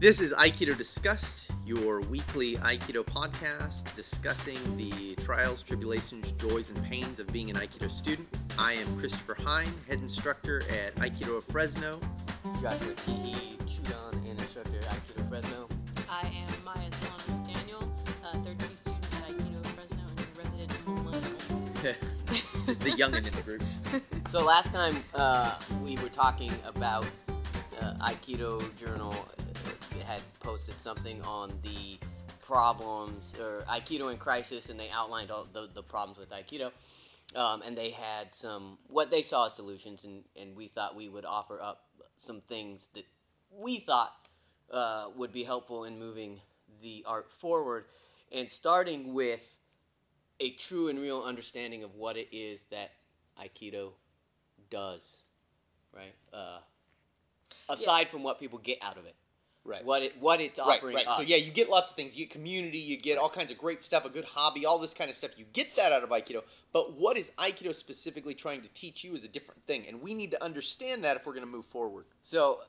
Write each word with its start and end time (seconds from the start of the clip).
This 0.00 0.20
is 0.20 0.32
Aikido 0.34 0.78
Discussed, 0.78 1.50
your 1.66 2.02
weekly 2.02 2.54
Aikido 2.58 3.04
podcast 3.04 3.92
discussing 3.96 4.56
the 4.76 5.16
trials, 5.16 5.60
tribulations, 5.64 6.30
joys, 6.34 6.70
and 6.70 6.80
pains 6.84 7.18
of 7.18 7.26
being 7.32 7.50
an 7.50 7.56
Aikido 7.56 7.90
student. 7.90 8.28
I 8.56 8.74
am 8.74 8.96
Christopher 9.00 9.36
Hein, 9.44 9.66
head 9.88 9.98
instructor 9.98 10.62
at 10.70 10.94
Aikido 10.96 11.38
of 11.38 11.44
Fresno. 11.46 11.98
Joshua 12.62 12.94
Teehee, 12.94 13.56
Chudan, 13.66 14.12
and 14.30 14.40
instructor 14.40 14.78
at 14.78 14.84
Aikido 14.84 15.28
Fresno. 15.28 15.68
I 16.08 16.20
am 16.28 16.64
Maya 16.64 16.92
Solomon 16.92 17.44
McDaniel, 17.44 17.82
uh, 18.22 18.38
third 18.44 18.62
year 18.62 18.70
student 18.76 19.04
at 19.14 19.30
Aikido 19.30 19.66
Fresno 19.66 20.04
and 20.08 20.20
a 20.20 20.40
resident 20.40 20.86
millennial. 20.86 22.78
the 22.78 22.90
youngin 22.92 23.26
in 23.26 23.34
the 23.34 23.42
group. 23.42 23.64
So 24.30 24.44
last 24.44 24.72
time 24.72 25.02
uh, 25.16 25.58
we 25.82 25.96
were 25.96 26.08
talking 26.08 26.52
about 26.64 27.04
uh, 27.80 27.94
Aikido 28.08 28.62
Journal 28.76 29.12
had 29.12 29.37
posted 30.68 30.82
something 30.82 31.22
on 31.22 31.50
the 31.62 31.98
problems 32.42 33.34
or 33.40 33.64
Aikido 33.68 34.12
in 34.12 34.18
crisis, 34.18 34.68
and 34.68 34.78
they 34.78 34.90
outlined 34.90 35.30
all 35.30 35.46
the, 35.52 35.68
the 35.72 35.82
problems 35.82 36.18
with 36.18 36.30
Aikido. 36.30 36.70
Um, 37.36 37.62
and 37.62 37.76
they 37.76 37.90
had 37.90 38.34
some 38.34 38.78
what 38.88 39.10
they 39.10 39.22
saw 39.22 39.46
as 39.46 39.54
solutions, 39.54 40.04
and, 40.04 40.24
and 40.40 40.56
we 40.56 40.68
thought 40.68 40.96
we 40.96 41.08
would 41.08 41.26
offer 41.26 41.60
up 41.60 41.84
some 42.16 42.40
things 42.40 42.88
that 42.94 43.04
we 43.50 43.78
thought 43.78 44.14
uh, 44.72 45.08
would 45.16 45.32
be 45.32 45.44
helpful 45.44 45.84
in 45.84 45.98
moving 45.98 46.40
the 46.82 47.04
art 47.06 47.30
forward, 47.30 47.84
and 48.32 48.48
starting 48.48 49.12
with 49.12 49.56
a 50.40 50.50
true 50.52 50.88
and 50.88 50.98
real 50.98 51.22
understanding 51.22 51.82
of 51.82 51.94
what 51.94 52.16
it 52.16 52.28
is 52.32 52.62
that 52.70 52.92
Aikido 53.42 53.90
does, 54.70 55.22
right? 55.94 56.14
Uh, 56.32 56.58
aside 57.68 58.08
from 58.08 58.22
what 58.22 58.40
people 58.40 58.58
get 58.58 58.78
out 58.80 58.96
of 58.96 59.04
it, 59.04 59.14
Right. 59.68 59.84
what 59.84 60.02
it 60.02 60.14
what 60.18 60.40
it's 60.40 60.58
Right, 60.58 60.78
offering 60.78 60.96
right. 60.96 61.04
So 61.06 61.22
us. 61.22 61.28
yeah, 61.28 61.36
you 61.36 61.50
get 61.50 61.68
lots 61.68 61.90
of 61.90 61.96
things. 61.96 62.16
You 62.16 62.24
get 62.24 62.30
community, 62.32 62.78
you 62.78 62.96
get 62.96 63.18
all 63.18 63.28
kinds 63.28 63.50
of 63.50 63.58
great 63.58 63.84
stuff, 63.84 64.06
a 64.06 64.08
good 64.08 64.24
hobby, 64.24 64.64
all 64.64 64.78
this 64.78 64.94
kind 64.94 65.10
of 65.10 65.16
stuff. 65.16 65.38
You 65.38 65.44
get 65.52 65.76
that 65.76 65.92
out 65.92 66.02
of 66.02 66.08
Aikido. 66.08 66.42
But 66.72 66.94
what 66.98 67.18
is 67.18 67.32
Aikido 67.38 67.74
specifically 67.74 68.32
trying 68.34 68.62
to 68.62 68.68
teach 68.72 69.04
you 69.04 69.14
is 69.14 69.24
a 69.24 69.28
different 69.28 69.62
thing, 69.66 69.84
and 69.86 70.00
we 70.00 70.14
need 70.14 70.30
to 70.30 70.42
understand 70.42 71.04
that 71.04 71.16
if 71.18 71.26
we're 71.26 71.34
going 71.34 71.44
to 71.44 71.50
move 71.52 71.66
forward. 71.66 72.06
So, 72.22 72.60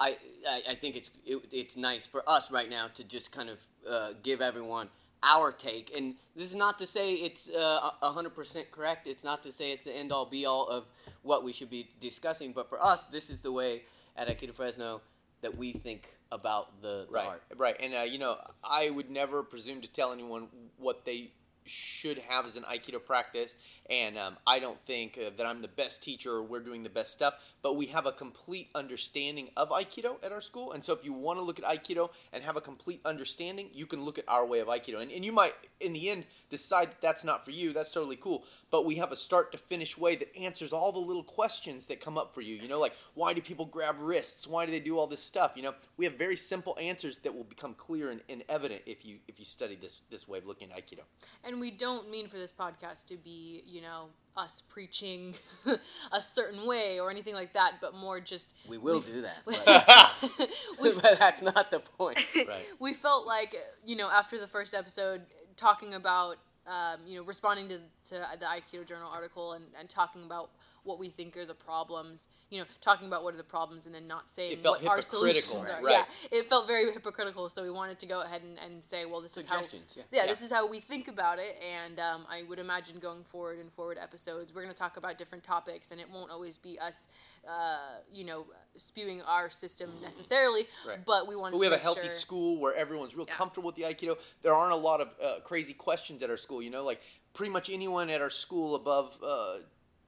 I, 0.00 0.16
I 0.48 0.62
I 0.70 0.74
think 0.74 0.96
it's 0.96 1.10
it, 1.24 1.38
it's 1.52 1.76
nice 1.76 2.06
for 2.06 2.28
us 2.28 2.50
right 2.50 2.68
now 2.68 2.88
to 2.94 3.04
just 3.04 3.30
kind 3.30 3.48
of 3.48 3.58
uh, 3.88 4.08
give 4.22 4.40
everyone 4.40 4.88
our 5.22 5.52
take, 5.52 5.96
and 5.96 6.16
this 6.34 6.48
is 6.48 6.56
not 6.56 6.78
to 6.80 6.86
say 6.86 7.14
it's 7.14 7.48
uh, 7.48 7.90
a 8.02 8.10
hundred 8.10 8.34
percent 8.34 8.70
correct. 8.72 9.06
It's 9.06 9.22
not 9.22 9.42
to 9.44 9.52
say 9.52 9.70
it's 9.70 9.84
the 9.84 9.94
end 9.96 10.10
all 10.10 10.26
be 10.26 10.44
all 10.46 10.66
of 10.66 10.86
what 11.22 11.44
we 11.44 11.52
should 11.52 11.70
be 11.70 11.88
discussing, 12.00 12.52
but 12.52 12.68
for 12.68 12.82
us, 12.82 13.04
this 13.04 13.30
is 13.30 13.40
the 13.42 13.52
way 13.52 13.82
at 14.16 14.26
Aikido 14.28 14.52
Fresno 14.54 15.00
that 15.42 15.56
we 15.56 15.72
think 15.72 16.08
about 16.32 16.82
the, 16.82 17.06
the 17.06 17.12
Right, 17.12 17.26
art. 17.28 17.42
right. 17.56 17.76
And 17.80 17.94
uh, 17.94 18.00
you 18.00 18.18
know, 18.18 18.36
I 18.64 18.90
would 18.90 19.10
never 19.10 19.42
presume 19.44 19.80
to 19.82 19.90
tell 19.90 20.12
anyone 20.12 20.48
what 20.78 21.04
they 21.04 21.30
should 21.64 22.18
have 22.18 22.44
as 22.44 22.56
an 22.56 22.64
Aikido 22.64 23.04
practice, 23.04 23.54
and 23.88 24.18
um, 24.18 24.36
I 24.48 24.58
don't 24.58 24.80
think 24.80 25.16
uh, 25.16 25.30
that 25.36 25.46
I'm 25.46 25.62
the 25.62 25.68
best 25.68 26.02
teacher 26.02 26.30
or 26.32 26.42
we're 26.42 26.58
doing 26.58 26.82
the 26.82 26.90
best 26.90 27.12
stuff. 27.12 27.34
But 27.62 27.76
we 27.76 27.86
have 27.86 28.04
a 28.06 28.10
complete 28.10 28.68
understanding 28.74 29.48
of 29.56 29.70
Aikido 29.70 30.16
at 30.24 30.32
our 30.32 30.40
school, 30.40 30.72
and 30.72 30.82
so 30.82 30.92
if 30.92 31.04
you 31.04 31.12
want 31.12 31.38
to 31.38 31.44
look 31.44 31.60
at 31.60 31.64
Aikido 31.64 32.10
and 32.32 32.42
have 32.42 32.56
a 32.56 32.60
complete 32.60 33.00
understanding, 33.04 33.68
you 33.72 33.86
can 33.86 34.04
look 34.04 34.18
at 34.18 34.24
our 34.26 34.44
way 34.44 34.58
of 34.58 34.66
Aikido, 34.66 35.00
and, 35.00 35.12
and 35.12 35.24
you 35.24 35.30
might, 35.30 35.52
in 35.80 35.92
the 35.92 36.10
end, 36.10 36.24
decide 36.50 36.88
that 36.88 37.00
that's 37.00 37.24
not 37.24 37.44
for 37.44 37.52
you. 37.52 37.72
That's 37.72 37.92
totally 37.92 38.16
cool. 38.16 38.44
But 38.72 38.84
we 38.86 38.96
have 38.96 39.12
a 39.12 39.16
start 39.16 39.52
to 39.52 39.58
finish 39.58 39.96
way 39.96 40.16
that 40.16 40.34
answers 40.36 40.72
all 40.72 40.90
the 40.90 40.98
little 40.98 41.22
questions 41.22 41.84
that 41.86 42.00
come 42.00 42.18
up 42.18 42.34
for 42.34 42.40
you. 42.40 42.56
You 42.56 42.66
know, 42.68 42.80
like 42.80 42.94
why 43.14 43.32
do 43.34 43.40
people 43.40 43.66
grab 43.66 43.94
wrists? 44.00 44.46
Why 44.48 44.66
do 44.66 44.72
they 44.72 44.80
do 44.80 44.98
all 44.98 45.06
this 45.06 45.22
stuff? 45.22 45.52
You 45.54 45.62
know, 45.62 45.74
we 45.96 46.04
have 46.06 46.14
very 46.14 46.36
simple 46.36 46.76
answers 46.80 47.18
that 47.18 47.32
will 47.32 47.44
become 47.44 47.74
clear 47.74 48.10
and, 48.10 48.20
and 48.28 48.42
evident 48.48 48.82
if 48.86 49.04
you 49.06 49.18
if 49.28 49.38
you 49.38 49.44
study 49.44 49.76
this 49.76 50.02
this 50.10 50.26
way 50.26 50.38
of 50.38 50.46
looking 50.46 50.72
at 50.72 50.78
Aikido. 50.78 51.02
and 51.44 51.60
we 51.60 51.70
don't 51.70 52.10
mean 52.10 52.28
for 52.28 52.38
this 52.38 52.50
podcast 52.52 53.06
to 53.08 53.16
be, 53.16 53.62
you 53.66 53.82
know, 53.82 54.06
us 54.36 54.62
preaching 54.70 55.34
a 56.12 56.20
certain 56.22 56.66
way 56.66 56.98
or 56.98 57.10
anything 57.10 57.34
like 57.34 57.52
that, 57.52 57.74
but 57.82 57.94
more 57.94 58.18
just 58.20 58.54
We 58.66 58.78
will 58.78 59.00
we- 59.00 59.12
do 59.12 59.20
that, 59.20 59.42
but, 59.44 61.02
but 61.02 61.18
that's 61.18 61.42
not 61.42 61.70
the 61.70 61.80
point. 61.80 62.18
Right. 62.34 62.64
we 62.78 62.94
felt 62.94 63.26
like 63.26 63.54
you 63.84 63.96
know 63.96 64.08
after 64.08 64.40
the 64.40 64.48
first 64.48 64.72
episode 64.72 65.22
talking 65.56 65.92
about 65.92 66.36
um, 66.66 67.00
you 67.06 67.18
know 67.18 67.24
responding 67.24 67.68
to, 67.68 67.78
to 68.04 68.26
the 68.38 68.46
aikido 68.46 68.86
journal 68.86 69.10
article 69.12 69.52
and, 69.52 69.64
and 69.78 69.88
talking 69.88 70.24
about 70.24 70.50
what 70.84 70.98
we 70.98 71.08
think 71.08 71.36
are 71.36 71.46
the 71.46 71.54
problems 71.54 72.28
you 72.50 72.58
know 72.58 72.64
talking 72.80 73.06
about 73.06 73.22
what 73.24 73.34
are 73.34 73.38
the 73.38 73.44
problems 73.44 73.86
and 73.86 73.94
then 73.94 74.06
not 74.06 74.28
saying 74.28 74.58
what 74.62 74.84
our 74.86 75.00
solutions 75.00 75.68
are 75.68 75.82
right. 75.82 75.92
yeah 75.92 76.04
it 76.30 76.48
felt 76.48 76.66
very 76.66 76.90
hypocritical 76.92 77.48
so 77.48 77.62
we 77.62 77.70
wanted 77.70 77.98
to 77.98 78.06
go 78.06 78.20
ahead 78.22 78.42
and, 78.42 78.58
and 78.58 78.82
say 78.82 79.04
well 79.04 79.20
this 79.20 79.36
is 79.36 79.46
how 79.46 79.56
Suggestions, 79.62 79.94
yeah. 79.96 80.02
yeah, 80.10 80.22
Yeah. 80.22 80.26
this 80.28 80.42
is 80.42 80.50
how 80.50 80.68
we 80.68 80.80
think 80.80 81.08
about 81.08 81.38
it 81.38 81.56
and 81.62 81.98
um, 81.98 82.26
i 82.30 82.42
would 82.48 82.58
imagine 82.58 82.98
going 82.98 83.24
forward 83.24 83.58
in 83.60 83.70
forward 83.70 83.98
episodes 84.00 84.52
we're 84.54 84.62
going 84.62 84.74
to 84.74 84.78
talk 84.78 84.96
about 84.96 85.18
different 85.18 85.44
topics 85.44 85.90
and 85.92 86.00
it 86.00 86.10
won't 86.10 86.30
always 86.30 86.58
be 86.58 86.78
us 86.78 87.06
uh, 87.48 87.98
you 88.12 88.24
know 88.24 88.44
spewing 88.78 89.20
our 89.22 89.50
system 89.50 89.90
necessarily 90.02 90.64
Right. 90.86 91.04
but 91.04 91.26
we 91.28 91.36
want 91.36 91.52
But 91.52 91.58
to 91.58 91.60
we 91.60 91.66
have 91.66 91.72
a 91.74 91.78
healthy 91.82 92.02
sure 92.02 92.10
school 92.10 92.58
where 92.60 92.74
everyone's 92.74 93.16
real 93.16 93.26
comfortable 93.26 93.66
with 93.66 93.76
the 93.76 93.82
Aikido. 93.82 94.16
There 94.42 94.54
aren't 94.54 94.72
a 94.72 94.76
lot 94.76 95.00
of 95.00 95.08
uh, 95.22 95.40
crazy 95.44 95.74
questions 95.74 96.22
at 96.22 96.30
our 96.30 96.36
school. 96.36 96.62
You 96.62 96.70
know, 96.70 96.84
like 96.84 97.00
pretty 97.34 97.52
much 97.52 97.68
anyone 97.70 98.08
at 98.10 98.20
our 98.20 98.30
school 98.30 98.74
above, 98.74 99.18
uh, 99.24 99.56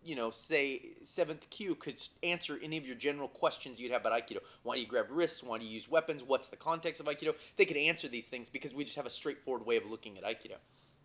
you 0.04 0.14
know, 0.14 0.30
say 0.30 0.80
seventh 1.02 1.48
kyu 1.50 1.74
could 1.74 2.00
answer 2.22 2.58
any 2.62 2.76
of 2.76 2.86
your 2.86 2.96
general 2.96 3.28
questions 3.28 3.80
you'd 3.80 3.92
have 3.92 4.02
about 4.02 4.12
Aikido. 4.12 4.38
Why 4.62 4.74
do 4.74 4.80
you 4.82 4.86
grab 4.86 5.06
wrists? 5.10 5.42
Why 5.42 5.58
do 5.58 5.64
you 5.64 5.70
use 5.70 5.90
weapons? 5.90 6.22
What's 6.22 6.48
the 6.48 6.56
context 6.56 7.00
of 7.00 7.06
Aikido? 7.06 7.34
They 7.56 7.64
could 7.64 7.76
answer 7.76 8.08
these 8.08 8.26
things 8.28 8.48
because 8.48 8.74
we 8.74 8.84
just 8.84 8.96
have 8.96 9.06
a 9.06 9.10
straightforward 9.10 9.66
way 9.66 9.76
of 9.76 9.90
looking 9.90 10.18
at 10.18 10.24
Aikido. 10.24 10.56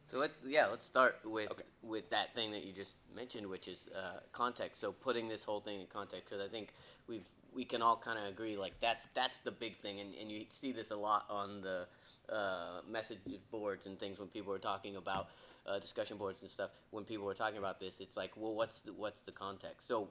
So 0.07 0.17
let 0.17 0.31
yeah, 0.45 0.65
let's 0.65 0.85
start 0.85 1.19
with 1.23 1.51
Okay. 1.51 1.63
with 1.83 2.09
that 2.09 2.33
thing 2.33 2.51
that 2.51 2.65
you 2.65 2.73
just 2.73 2.95
mentioned, 3.15 3.47
which 3.47 3.67
is 3.67 3.87
uh, 3.95 4.19
context. 4.31 4.81
So 4.81 4.91
putting 4.91 5.29
this 5.29 5.43
whole 5.43 5.61
thing 5.61 5.79
in 5.79 5.87
context, 5.87 6.29
because 6.29 6.43
I 6.43 6.49
think 6.49 6.73
we've 7.07 7.23
we 7.53 7.63
can 7.66 7.81
all 7.81 7.97
kind 7.97 8.17
of 8.17 8.25
agree 8.25 8.57
like 8.57 8.79
that 8.81 9.01
that's 9.13 9.37
the 9.39 9.51
big 9.51 9.77
thing, 9.77 9.99
and, 9.99 10.13
and 10.19 10.31
you 10.31 10.45
see 10.49 10.71
this 10.71 10.91
a 10.91 10.95
lot 10.95 11.25
on 11.29 11.61
the 11.61 11.87
uh, 12.31 12.81
message 12.87 13.19
boards 13.51 13.85
and 13.85 13.99
things 13.99 14.19
when 14.19 14.27
people 14.29 14.53
are 14.53 14.59
talking 14.59 14.95
about 14.95 15.29
uh, 15.66 15.80
discussion 15.80 16.18
boards 16.18 16.42
and 16.42 16.50
stuff. 16.50 16.72
When 16.92 17.03
people 17.03 17.30
are 17.30 17.34
talking 17.34 17.58
about 17.58 17.80
this, 17.80 18.00
it's 18.00 18.18
like, 18.18 18.31
well, 18.36 18.56
what's 18.56 18.80
the, 18.81 18.94
what's 18.94 19.22
the 19.22 19.31
context? 19.31 19.88
So 19.88 20.09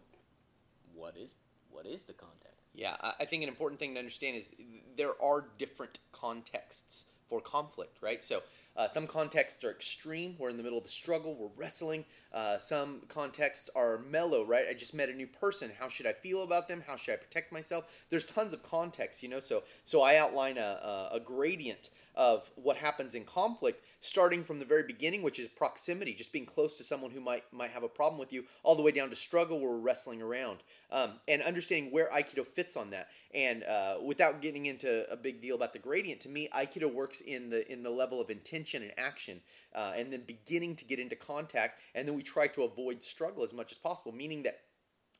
what 0.94 1.16
is 1.16 1.36
what 1.70 1.86
is 1.86 2.02
the 2.02 2.12
context? 2.12 2.66
Yeah, 2.74 2.96
I 3.00 3.14
I 3.20 3.24
think 3.24 3.42
an 3.42 3.48
important 3.48 3.80
thing 3.80 3.94
to 3.94 3.98
understand 3.98 4.36
is 4.36 4.52
there 4.96 5.20
are 5.22 5.48
different 5.58 5.98
contexts 6.12 7.04
for 7.28 7.40
conflict, 7.40 7.98
right? 8.00 8.22
So 8.22 8.42
uh, 8.76 8.88
some 8.88 9.06
contexts 9.06 9.62
are 9.64 9.70
extreme. 9.70 10.36
We're 10.38 10.50
in 10.50 10.56
the 10.56 10.62
middle 10.62 10.78
of 10.78 10.84
a 10.84 10.88
struggle. 10.88 11.34
We're 11.34 11.50
wrestling. 11.56 12.04
Uh, 12.32 12.58
some 12.58 13.02
contexts 13.08 13.68
are 13.76 13.98
mellow, 14.08 14.44
right? 14.44 14.66
I 14.68 14.72
just 14.72 14.94
met 14.94 15.08
a 15.08 15.14
new 15.14 15.26
person. 15.26 15.70
How 15.78 15.88
should 15.88 16.06
I 16.06 16.12
feel 16.12 16.42
about 16.42 16.68
them? 16.68 16.82
How 16.86 16.96
should 16.96 17.14
I 17.14 17.16
protect 17.16 17.52
myself? 17.52 18.04
There's 18.08 18.24
tons 18.24 18.52
of 18.52 18.62
contexts, 18.62 19.22
you 19.22 19.28
know. 19.28 19.40
So 19.40 19.62
so 19.84 20.00
I 20.00 20.16
outline 20.16 20.58
a, 20.58 21.10
a, 21.12 21.16
a 21.16 21.20
gradient 21.20 21.90
of 22.18 22.50
what 22.56 22.76
happens 22.76 23.14
in 23.14 23.24
conflict, 23.24 23.80
starting 24.00 24.42
from 24.42 24.58
the 24.58 24.64
very 24.64 24.82
beginning, 24.82 25.22
which 25.22 25.38
is 25.38 25.46
proximity, 25.46 26.12
just 26.12 26.32
being 26.32 26.44
close 26.44 26.76
to 26.76 26.82
someone 26.82 27.12
who 27.12 27.20
might 27.20 27.44
might 27.52 27.70
have 27.70 27.84
a 27.84 27.88
problem 27.88 28.18
with 28.18 28.32
you, 28.32 28.44
all 28.64 28.74
the 28.74 28.82
way 28.82 28.90
down 28.90 29.08
to 29.08 29.16
struggle 29.16 29.60
where 29.60 29.70
we're 29.70 29.78
wrestling 29.78 30.20
around, 30.20 30.58
um, 30.90 31.12
and 31.28 31.40
understanding 31.42 31.92
where 31.92 32.10
Aikido 32.10 32.44
fits 32.44 32.76
on 32.76 32.90
that. 32.90 33.06
And 33.32 33.62
uh, 33.62 33.98
without 34.04 34.42
getting 34.42 34.66
into 34.66 35.10
a 35.10 35.16
big 35.16 35.40
deal 35.40 35.54
about 35.54 35.72
the 35.72 35.78
gradient, 35.78 36.20
to 36.22 36.28
me, 36.28 36.48
Aikido 36.52 36.92
works 36.92 37.20
in 37.20 37.50
the 37.50 37.70
in 37.72 37.84
the 37.84 37.90
level 37.90 38.20
of 38.20 38.30
intention 38.30 38.82
and 38.82 38.92
action, 38.98 39.40
uh, 39.72 39.92
and 39.96 40.12
then 40.12 40.24
beginning 40.26 40.74
to 40.76 40.84
get 40.84 40.98
into 40.98 41.14
contact, 41.14 41.78
and 41.94 42.06
then 42.06 42.16
we 42.16 42.22
try 42.22 42.48
to 42.48 42.64
avoid 42.64 43.00
struggle 43.00 43.44
as 43.44 43.52
much 43.52 43.70
as 43.70 43.78
possible, 43.78 44.10
meaning 44.10 44.42
that 44.42 44.58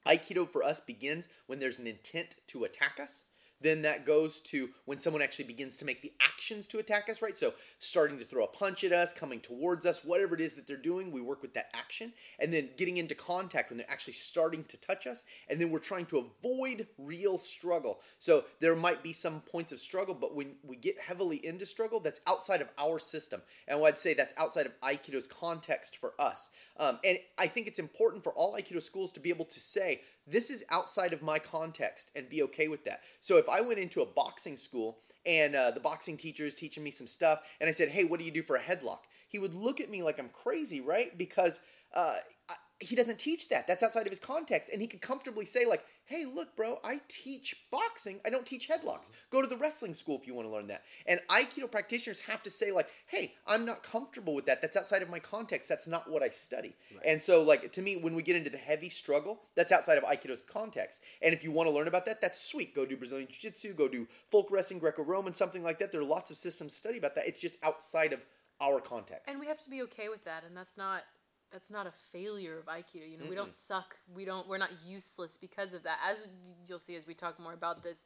Aikido 0.05 0.49
for 0.51 0.65
us 0.65 0.81
begins 0.81 1.29
when 1.47 1.61
there's 1.61 1.79
an 1.79 1.87
intent 1.87 2.37
to 2.49 2.65
attack 2.65 2.99
us. 3.01 3.23
Then 3.61 3.83
that 3.83 4.07
goes 4.07 4.41
to 4.43 4.71
when 4.85 4.99
someone 4.99 5.23
actually 5.23 5.47
begins 5.47 5.77
to 5.79 5.85
make 5.85 6.03
the 6.03 6.13
actions 6.21 6.69
to 6.69 6.79
attack 6.79 7.09
us, 7.09 7.23
right? 7.23 7.37
So 7.37 7.55
starting 7.79 8.19
to 8.19 8.25
throw 8.25 8.45
a 8.45 8.49
punch 8.49 8.85
at 8.85 8.93
us, 8.93 9.13
coming 9.13 9.41
towards 9.41 9.85
us, 9.87 10.05
whatever 10.05 10.35
it 10.35 10.41
is 10.41 10.55
that 10.55 10.67
they're 10.67 10.77
doing, 10.77 11.11
we 11.11 11.21
work 11.21 11.43
with 11.43 11.55
that 11.55 11.71
action. 11.75 12.13
And 12.39 12.53
then 12.53 12.71
getting 12.77 12.99
into 12.99 13.15
contact 13.15 13.71
when 13.71 13.79
they're 13.79 13.91
actually 13.91 14.13
starting 14.15 14.65
to 14.65 14.81
touch 14.81 15.07
us. 15.07 15.25
And 15.49 15.61
then 15.61 15.71
we're 15.71 15.79
trying 15.79 16.07
to 16.07 16.19
avoid 16.19 16.87
real 16.99 17.39
struggle. 17.39 18.01
So 18.19 18.45
there 18.61 18.77
might 18.77 19.03
be 19.03 19.13
some 19.13 19.41
points 19.41 19.73
of 19.73 19.79
struggle, 19.79 20.15
but 20.15 20.35
when 20.35 20.57
we 20.63 20.77
get 20.77 20.99
heavily 20.99 21.45
into 21.45 21.67
struggle, 21.67 22.01
that's 22.01 22.21
outside 22.27 22.61
of 22.61 22.69
our 22.79 22.99
system. 22.99 23.43
And 23.67 23.85
I'd 23.85 23.99
say 23.99 24.15
that's 24.15 24.35
outside 24.37 24.67
of 24.67 24.81
Aikido's 24.81 25.27
context 25.27 25.97
for 25.97 26.13
us. 26.19 26.49
Um, 26.79 26.99
and 27.05 27.19
I 27.39 27.47
think 27.47 27.67
it's 27.67 27.79
important 27.79 28.23
for 28.23 28.33
all 28.35 28.55
Aikido 28.55 28.81
schools 28.81 29.13
to 29.13 29.21
be 29.21 29.31
able 29.31 29.47
to 29.47 29.61
say, 29.61 30.03
this 30.31 30.51
is 30.51 30.65
outside 30.71 31.13
of 31.13 31.23
my 31.23 31.39
context 31.39 32.11
and 32.15 32.29
be 32.29 32.43
okay 32.43 32.69
with 32.69 32.85
that. 32.85 33.01
So 33.21 33.37
if 33.37 33.49
I 33.49 33.61
went 33.61 33.79
into 33.79 34.03
a 34.03 34.07
boxing 34.07 34.57
school 34.57 34.99
and 35.27 35.55
uh, 35.55 35.71
the 35.71 35.81
boxing 35.81 36.17
teacher 36.17 36.45
is 36.45 36.55
teaching 36.55 36.85
me 36.85 36.91
some 36.91 37.07
stuff 37.07 37.41
and 37.61 37.69
I 37.69 37.73
said, 37.73 37.89
hey, 37.89 38.05
what 38.05 38.19
do 38.19 38.27
you 38.27 38.33
do 38.33 38.43
for 38.43 38.57
a 38.57 38.61
headlock? 38.61 39.01
He 39.29 39.39
would 39.39 39.55
look 39.55 39.81
at 39.81 39.91
me 39.91 40.03
like 40.03 40.19
I'm 40.19 40.31
crazy, 40.31 40.81
right? 40.81 41.17
Because 41.17 41.61
uh, 41.95 42.17
I, 42.49 42.55
he 42.81 42.97
doesn't 42.97 43.19
teach 43.19 43.49
that. 43.49 43.67
That's 43.67 43.83
outside 43.83 44.07
of 44.07 44.11
his 44.11 44.21
context. 44.21 44.71
And 44.73 44.81
he 44.81 44.87
could 44.87 45.01
comfortably 45.01 45.45
say, 45.45 45.67
like, 45.67 45.85
hey, 46.09 46.25
look, 46.25 46.57
bro, 46.57 46.79
I 46.83 47.01
teach 47.09 47.55
boxing. 47.71 48.19
I 48.25 48.31
don't 48.31 48.47
teach 48.47 48.69
headlocks. 48.69 49.11
Go 49.31 49.43
to 49.43 49.47
the 49.47 49.57
wrestling 49.57 49.93
school 49.93 50.19
if 50.19 50.27
you 50.27 50.35
want 50.35 50.49
to 50.49 50.53
learn 50.53 50.67
that. 50.69 50.83
And 51.07 51.21
Aikido 51.31 51.71
practitioners 51.71 52.19
have 52.21 52.43
to 52.45 52.51
say, 52.51 52.73
like, 52.73 52.89
hey, 53.07 53.35
I'm 53.47 53.67
not 53.67 53.83
comfortable 53.83 54.35
with 54.35 54.47
that. 54.47 54.63
That's 54.63 54.77
outside 54.77 55.03
of 55.03 55.11
my 55.11 55.19
context. 55.19 55.69
That's 55.69 55.87
not 55.87 56.11
what 56.11 56.23
I 56.23 56.31
study. 56.31 56.75
Right. 56.95 57.05
And 57.05 57.23
so, 57.23 57.43
like, 57.43 57.71
to 57.73 57.83
me, 57.83 57.99
when 57.99 58.15
we 58.15 58.23
get 58.23 58.37
into 58.37 58.49
the 58.51 58.57
heavy 58.57 58.89
struggle, 58.89 59.43
that's 59.55 59.71
outside 59.71 59.99
of 59.99 60.05
Aikido's 60.05 60.43
context. 60.43 61.03
And 61.23 61.35
if 61.35 61.45
you 61.45 61.53
want 61.53 61.69
to 61.69 61.75
learn 61.75 61.89
about 61.89 62.07
that, 62.07 62.23
that's 62.23 62.41
sweet. 62.43 62.75
Go 62.75 62.87
do 62.87 62.97
Brazilian 62.97 63.29
Jiu 63.31 63.51
Jitsu, 63.51 63.75
go 63.75 63.87
do 63.87 64.09
folk 64.31 64.49
wrestling, 64.51 64.81
Greco 64.81 65.05
Roman, 65.05 65.35
something 65.35 65.63
like 65.63 65.79
that. 65.79 65.93
There 65.93 66.01
are 66.01 66.05
lots 66.05 66.31
of 66.31 66.39
systems 66.39 66.73
to 66.73 66.79
study 66.79 66.99
about 66.99 67.15
that. 67.17 67.29
It's 67.29 67.41
just 67.41 67.59
outside 67.63 68.13
of 68.15 68.21
our 68.61 68.81
context. 68.81 69.29
and 69.29 69.39
we 69.39 69.47
have 69.47 69.59
to 69.59 69.71
be 69.71 69.83
okay 69.83 70.09
with 70.09 70.25
that 70.25 70.43
and 70.45 70.57
that's 70.57 70.77
not 70.77 71.05
that's 71.53 71.71
not 71.71 71.87
a 71.87 71.93
failure 72.13 72.59
of 72.59 72.67
aikido 72.67 73.11
you 73.11 73.19
know? 73.19 73.29
We 73.29 73.35
don't 73.35 73.55
suck 73.55 73.97
we 74.15 74.25
don't 74.25 74.49
we're 74.49 74.59
not 74.59 74.71
useless 74.87 75.37
because 75.37 75.75
of 75.75 75.83
that. 75.85 75.99
As 76.09 76.27
you'll 76.67 76.79
see 76.79 76.97
as 76.97 77.07
we 77.07 77.15
talk 77.15 77.39
more 77.41 77.53
about 77.53 77.83
this 77.83 78.05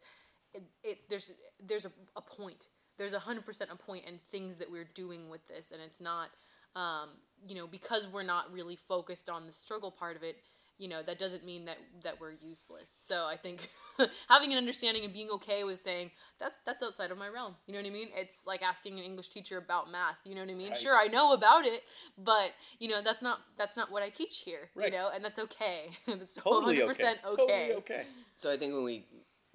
it, 0.54 0.62
it's 0.82 1.04
there's 1.04 1.32
there's 1.64 1.84
a, 1.84 1.92
a 2.16 2.22
point. 2.22 2.68
There's 2.98 3.14
a 3.14 3.18
hundred 3.18 3.46
percent 3.46 3.70
a 3.72 3.76
point 3.76 4.04
and 4.06 4.18
things 4.30 4.58
that 4.58 4.70
we're 4.70 4.88
doing 4.94 5.28
with 5.28 5.46
this 5.48 5.72
and 5.72 5.80
it's 5.82 6.00
not 6.00 6.28
um, 6.76 7.10
you 7.46 7.54
know 7.54 7.66
because 7.66 8.06
we're 8.06 8.22
not 8.22 8.52
really 8.52 8.76
focused 8.76 9.28
on 9.28 9.46
the 9.46 9.52
struggle 9.52 9.90
part 9.90 10.16
of 10.16 10.22
it 10.22 10.36
you 10.78 10.88
know 10.88 11.02
that 11.02 11.18
doesn't 11.18 11.44
mean 11.44 11.64
that 11.66 11.78
that 12.02 12.20
we're 12.20 12.32
useless 12.32 12.90
so 13.06 13.26
i 13.26 13.36
think 13.36 13.70
having 14.28 14.52
an 14.52 14.58
understanding 14.58 15.04
and 15.04 15.12
being 15.12 15.30
okay 15.30 15.64
with 15.64 15.80
saying 15.80 16.10
that's 16.40 16.58
that's 16.66 16.82
outside 16.82 17.10
of 17.10 17.18
my 17.18 17.28
realm 17.28 17.54
you 17.66 17.72
know 17.74 17.78
what 17.80 17.86
i 17.86 17.90
mean 17.90 18.08
it's 18.16 18.46
like 18.46 18.62
asking 18.62 18.98
an 18.98 19.04
english 19.04 19.28
teacher 19.28 19.58
about 19.58 19.90
math 19.90 20.16
you 20.24 20.34
know 20.34 20.40
what 20.40 20.50
i 20.50 20.54
mean 20.54 20.70
Right. 20.70 20.80
sure 20.80 20.96
i 20.98 21.06
know 21.06 21.32
about 21.32 21.64
it 21.64 21.82
but 22.18 22.52
you 22.78 22.88
know 22.88 23.02
that's 23.02 23.22
not 23.22 23.40
that's 23.56 23.76
not 23.76 23.90
what 23.90 24.02
i 24.02 24.08
teach 24.08 24.42
here 24.44 24.70
Right. 24.74 24.86
you 24.92 24.98
know 24.98 25.10
and 25.14 25.24
that's 25.24 25.38
okay 25.38 25.90
that's 26.06 26.34
totally 26.34 26.76
100% 26.78 26.88
okay. 26.88 27.02
okay, 27.02 27.18
Totally 27.24 27.72
okay. 27.74 28.04
So 28.36 28.50
I 28.52 28.56
think 28.56 28.74
when 28.74 28.84
we 28.84 29.06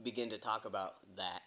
begin 0.04 0.30
to 0.30 0.38
talk 0.38 0.66
about 0.66 0.94
that 1.18 1.42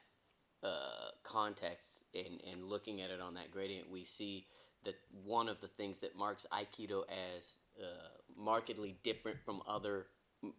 uh, 0.62 1.11
context 1.23 2.05
and, 2.14 2.40
and 2.50 2.64
looking 2.64 3.00
at 3.00 3.11
it 3.11 3.20
on 3.20 3.34
that 3.34 3.50
gradient, 3.50 3.88
we 3.90 4.05
see 4.05 4.46
that 4.84 4.94
one 5.25 5.49
of 5.49 5.61
the 5.61 5.69
things 5.69 6.00
that 6.00 6.16
marks 6.16 6.46
Aikido 6.52 7.05
as 7.08 7.56
uh, 7.81 8.08
markedly 8.36 8.96
different 9.02 9.38
from 9.44 9.62
other 9.68 10.06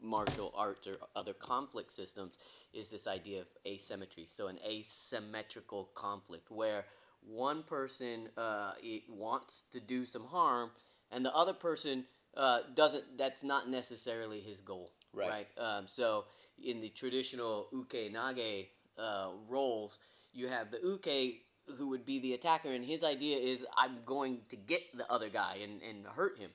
martial 0.02 0.54
arts 0.56 0.88
or 0.88 0.98
other 1.16 1.34
conflict 1.34 1.92
systems 1.92 2.36
is 2.74 2.90
this 2.90 3.08
idea 3.08 3.42
of 3.42 3.48
asymmetry. 3.66 4.26
So 4.28 4.48
an 4.48 4.60
asymmetrical 4.66 5.90
conflict 5.96 6.52
where 6.52 6.86
one 7.26 7.64
person 7.64 8.30
uh, 8.38 8.74
wants 9.10 9.64
to 9.72 9.80
do 9.80 10.06
some 10.06 10.26
harm 10.26 10.72
and 11.12 11.26
the 11.26 11.34
other 11.36 11.54
person 11.54 12.06
uh, 12.38 12.60
doesn't. 12.76 13.18
That's 13.18 13.44
not 13.44 13.70
necessarily 13.70 14.40
his 14.40 14.62
goal, 14.62 14.92
Right. 15.14 15.30
right? 15.30 15.48
Um, 15.58 15.88
so 15.88 16.26
in 16.64 16.80
the 16.82 16.90
traditional 16.90 17.68
uke 17.74 18.12
nage 18.12 18.68
uh, 18.98 19.30
roles, 19.50 20.00
you 20.34 20.48
have 20.48 20.72
the 20.72 20.80
uke 20.82 21.42
who 21.78 21.90
would 21.90 22.06
be 22.06 22.20
the 22.20 22.34
attacker, 22.34 22.72
and 22.72 22.84
his 22.84 23.04
idea 23.04 23.38
is 23.38 23.66
I'm 23.78 23.98
going 24.06 24.42
to 24.50 24.56
get 24.56 24.82
the 24.98 25.10
other 25.12 25.30
guy 25.30 25.58
and, 25.64 25.82
and 25.82 26.06
hurt 26.06 26.38
him. 26.38 26.50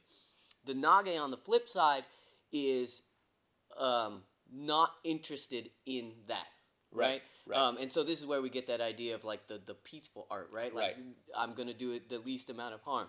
The 0.66 0.74
nage 0.74 1.18
on 1.20 1.30
the 1.30 1.36
flip 1.36 1.68
side 1.68 2.04
is 2.52 3.02
um, 3.78 4.22
not 4.52 4.92
interested 5.04 5.70
in 5.86 6.12
that. 6.28 6.46
Right, 6.92 7.22
Right. 7.46 7.60
Um, 7.60 7.76
and 7.80 7.92
so 7.92 8.02
this 8.02 8.20
is 8.20 8.26
where 8.26 8.42
we 8.42 8.50
get 8.50 8.66
that 8.66 8.80
idea 8.80 9.14
of 9.14 9.24
like 9.24 9.46
the, 9.46 9.60
the 9.64 9.74
peaceful 9.74 10.26
art, 10.30 10.50
right? 10.52 10.74
Like 10.74 10.96
Right. 10.96 11.16
I'm 11.36 11.54
gonna 11.54 11.74
do 11.74 11.92
it 11.92 12.08
the 12.08 12.18
least 12.18 12.50
amount 12.50 12.74
of 12.74 12.82
harm. 12.82 13.08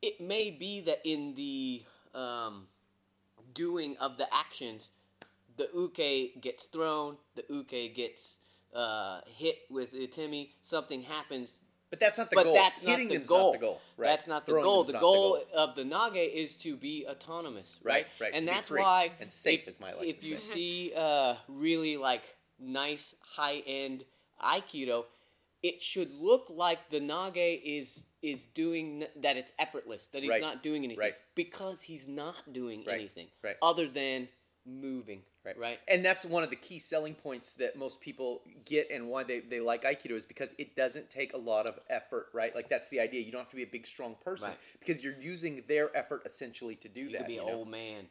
It 0.00 0.20
may 0.20 0.50
be 0.50 0.82
that 0.82 1.00
in 1.04 1.34
the 1.34 1.82
um, 2.14 2.68
doing 3.54 3.96
of 3.98 4.18
the 4.18 4.32
actions, 4.32 4.90
the 5.56 5.68
uke 5.74 6.40
gets 6.40 6.66
thrown, 6.66 7.16
the 7.34 7.44
uke 7.48 7.94
gets 7.94 8.38
uh, 8.74 9.20
hit 9.26 9.58
with 9.68 9.92
atemi, 9.92 10.50
something 10.60 11.02
happens. 11.02 11.58
But 11.92 12.00
that's 12.00 12.16
not 12.16 12.30
the 12.30 12.36
but 12.36 12.44
goal. 12.44 12.54
that's 12.54 12.80
Hitting 12.80 13.08
not 13.08 13.18
the 13.18 13.18
goal. 13.28 13.52
not 13.52 13.60
the 13.60 13.66
goal. 13.66 13.80
Right. 13.98 14.06
That's 14.06 14.26
not 14.26 14.46
the 14.46 14.52
Throwing 14.52 14.64
goal. 14.64 14.82
them's 14.84 14.94
The 14.94 14.98
goal, 15.00 15.44
of 15.54 15.74
the 15.76 15.82
nage 15.84 16.32
is 16.32 16.56
to 16.56 16.74
be 16.74 17.06
autonomous, 17.06 17.78
right? 17.82 17.92
Right, 17.92 18.06
right, 18.18 18.30
And 18.34 18.46
to 18.46 18.52
that's 18.54 18.70
why 18.70 19.12
and 19.20 19.30
safe, 19.30 19.68
if, 19.68 19.78
Maya 19.78 19.96
likes 19.98 20.08
if 20.08 20.24
you 20.24 20.38
see 20.38 20.94
uh, 20.96 21.34
really 21.48 21.98
like 21.98 22.22
nice 22.58 23.14
high 23.20 23.62
end 23.66 24.04
aikido, 24.42 25.04
it 25.62 25.82
should 25.82 26.10
look 26.14 26.46
like 26.48 26.88
the 26.88 26.98
nage 27.00 27.60
is 27.62 28.04
is 28.22 28.46
doing 28.46 29.04
that. 29.16 29.36
It's 29.36 29.52
effortless. 29.58 30.06
That 30.14 30.22
he's 30.22 30.30
Right, 30.30 30.40
not 30.40 30.62
doing 30.62 30.84
anything 30.84 30.98
right. 30.98 31.14
because 31.34 31.82
he's 31.82 32.08
not 32.08 32.54
doing 32.54 32.84
Right, 32.86 33.00
anything 33.00 33.26
right. 33.42 33.56
other 33.60 33.86
than 33.86 34.28
moving. 34.66 35.22
Right. 35.44 35.58
Right. 35.58 35.80
And 35.88 36.04
that's 36.04 36.24
one 36.24 36.42
of 36.44 36.50
the 36.50 36.56
key 36.56 36.78
selling 36.78 37.14
points 37.14 37.54
that 37.54 37.76
most 37.76 38.00
people 38.00 38.42
get 38.64 38.90
and 38.92 39.08
why 39.08 39.24
they, 39.24 39.40
they 39.40 39.58
like 39.58 39.82
Aikido 39.82 40.12
is 40.12 40.24
because 40.24 40.54
it 40.56 40.76
doesn't 40.76 41.10
take 41.10 41.32
a 41.34 41.38
lot 41.38 41.66
of 41.66 41.80
effort, 41.90 42.26
right? 42.32 42.54
Like 42.54 42.68
that's 42.68 42.88
the 42.90 43.00
idea. 43.00 43.22
You 43.22 43.32
don't 43.32 43.40
have 43.40 43.50
to 43.50 43.56
be 43.56 43.64
a 43.64 43.66
big, 43.66 43.86
strong 43.86 44.14
person 44.24 44.50
Right. 44.50 44.58
because 44.78 45.02
you're 45.02 45.18
using 45.20 45.64
their 45.66 45.94
effort 45.96 46.22
essentially 46.24 46.76
to 46.76 46.88
do 46.88 47.00
You 47.02 47.08
that. 47.10 47.18
could 47.18 47.26
be 47.26 47.34
you 47.34 47.40
an 47.40 47.46
know? 47.48 47.52
old 47.54 47.68
man. 47.68 48.06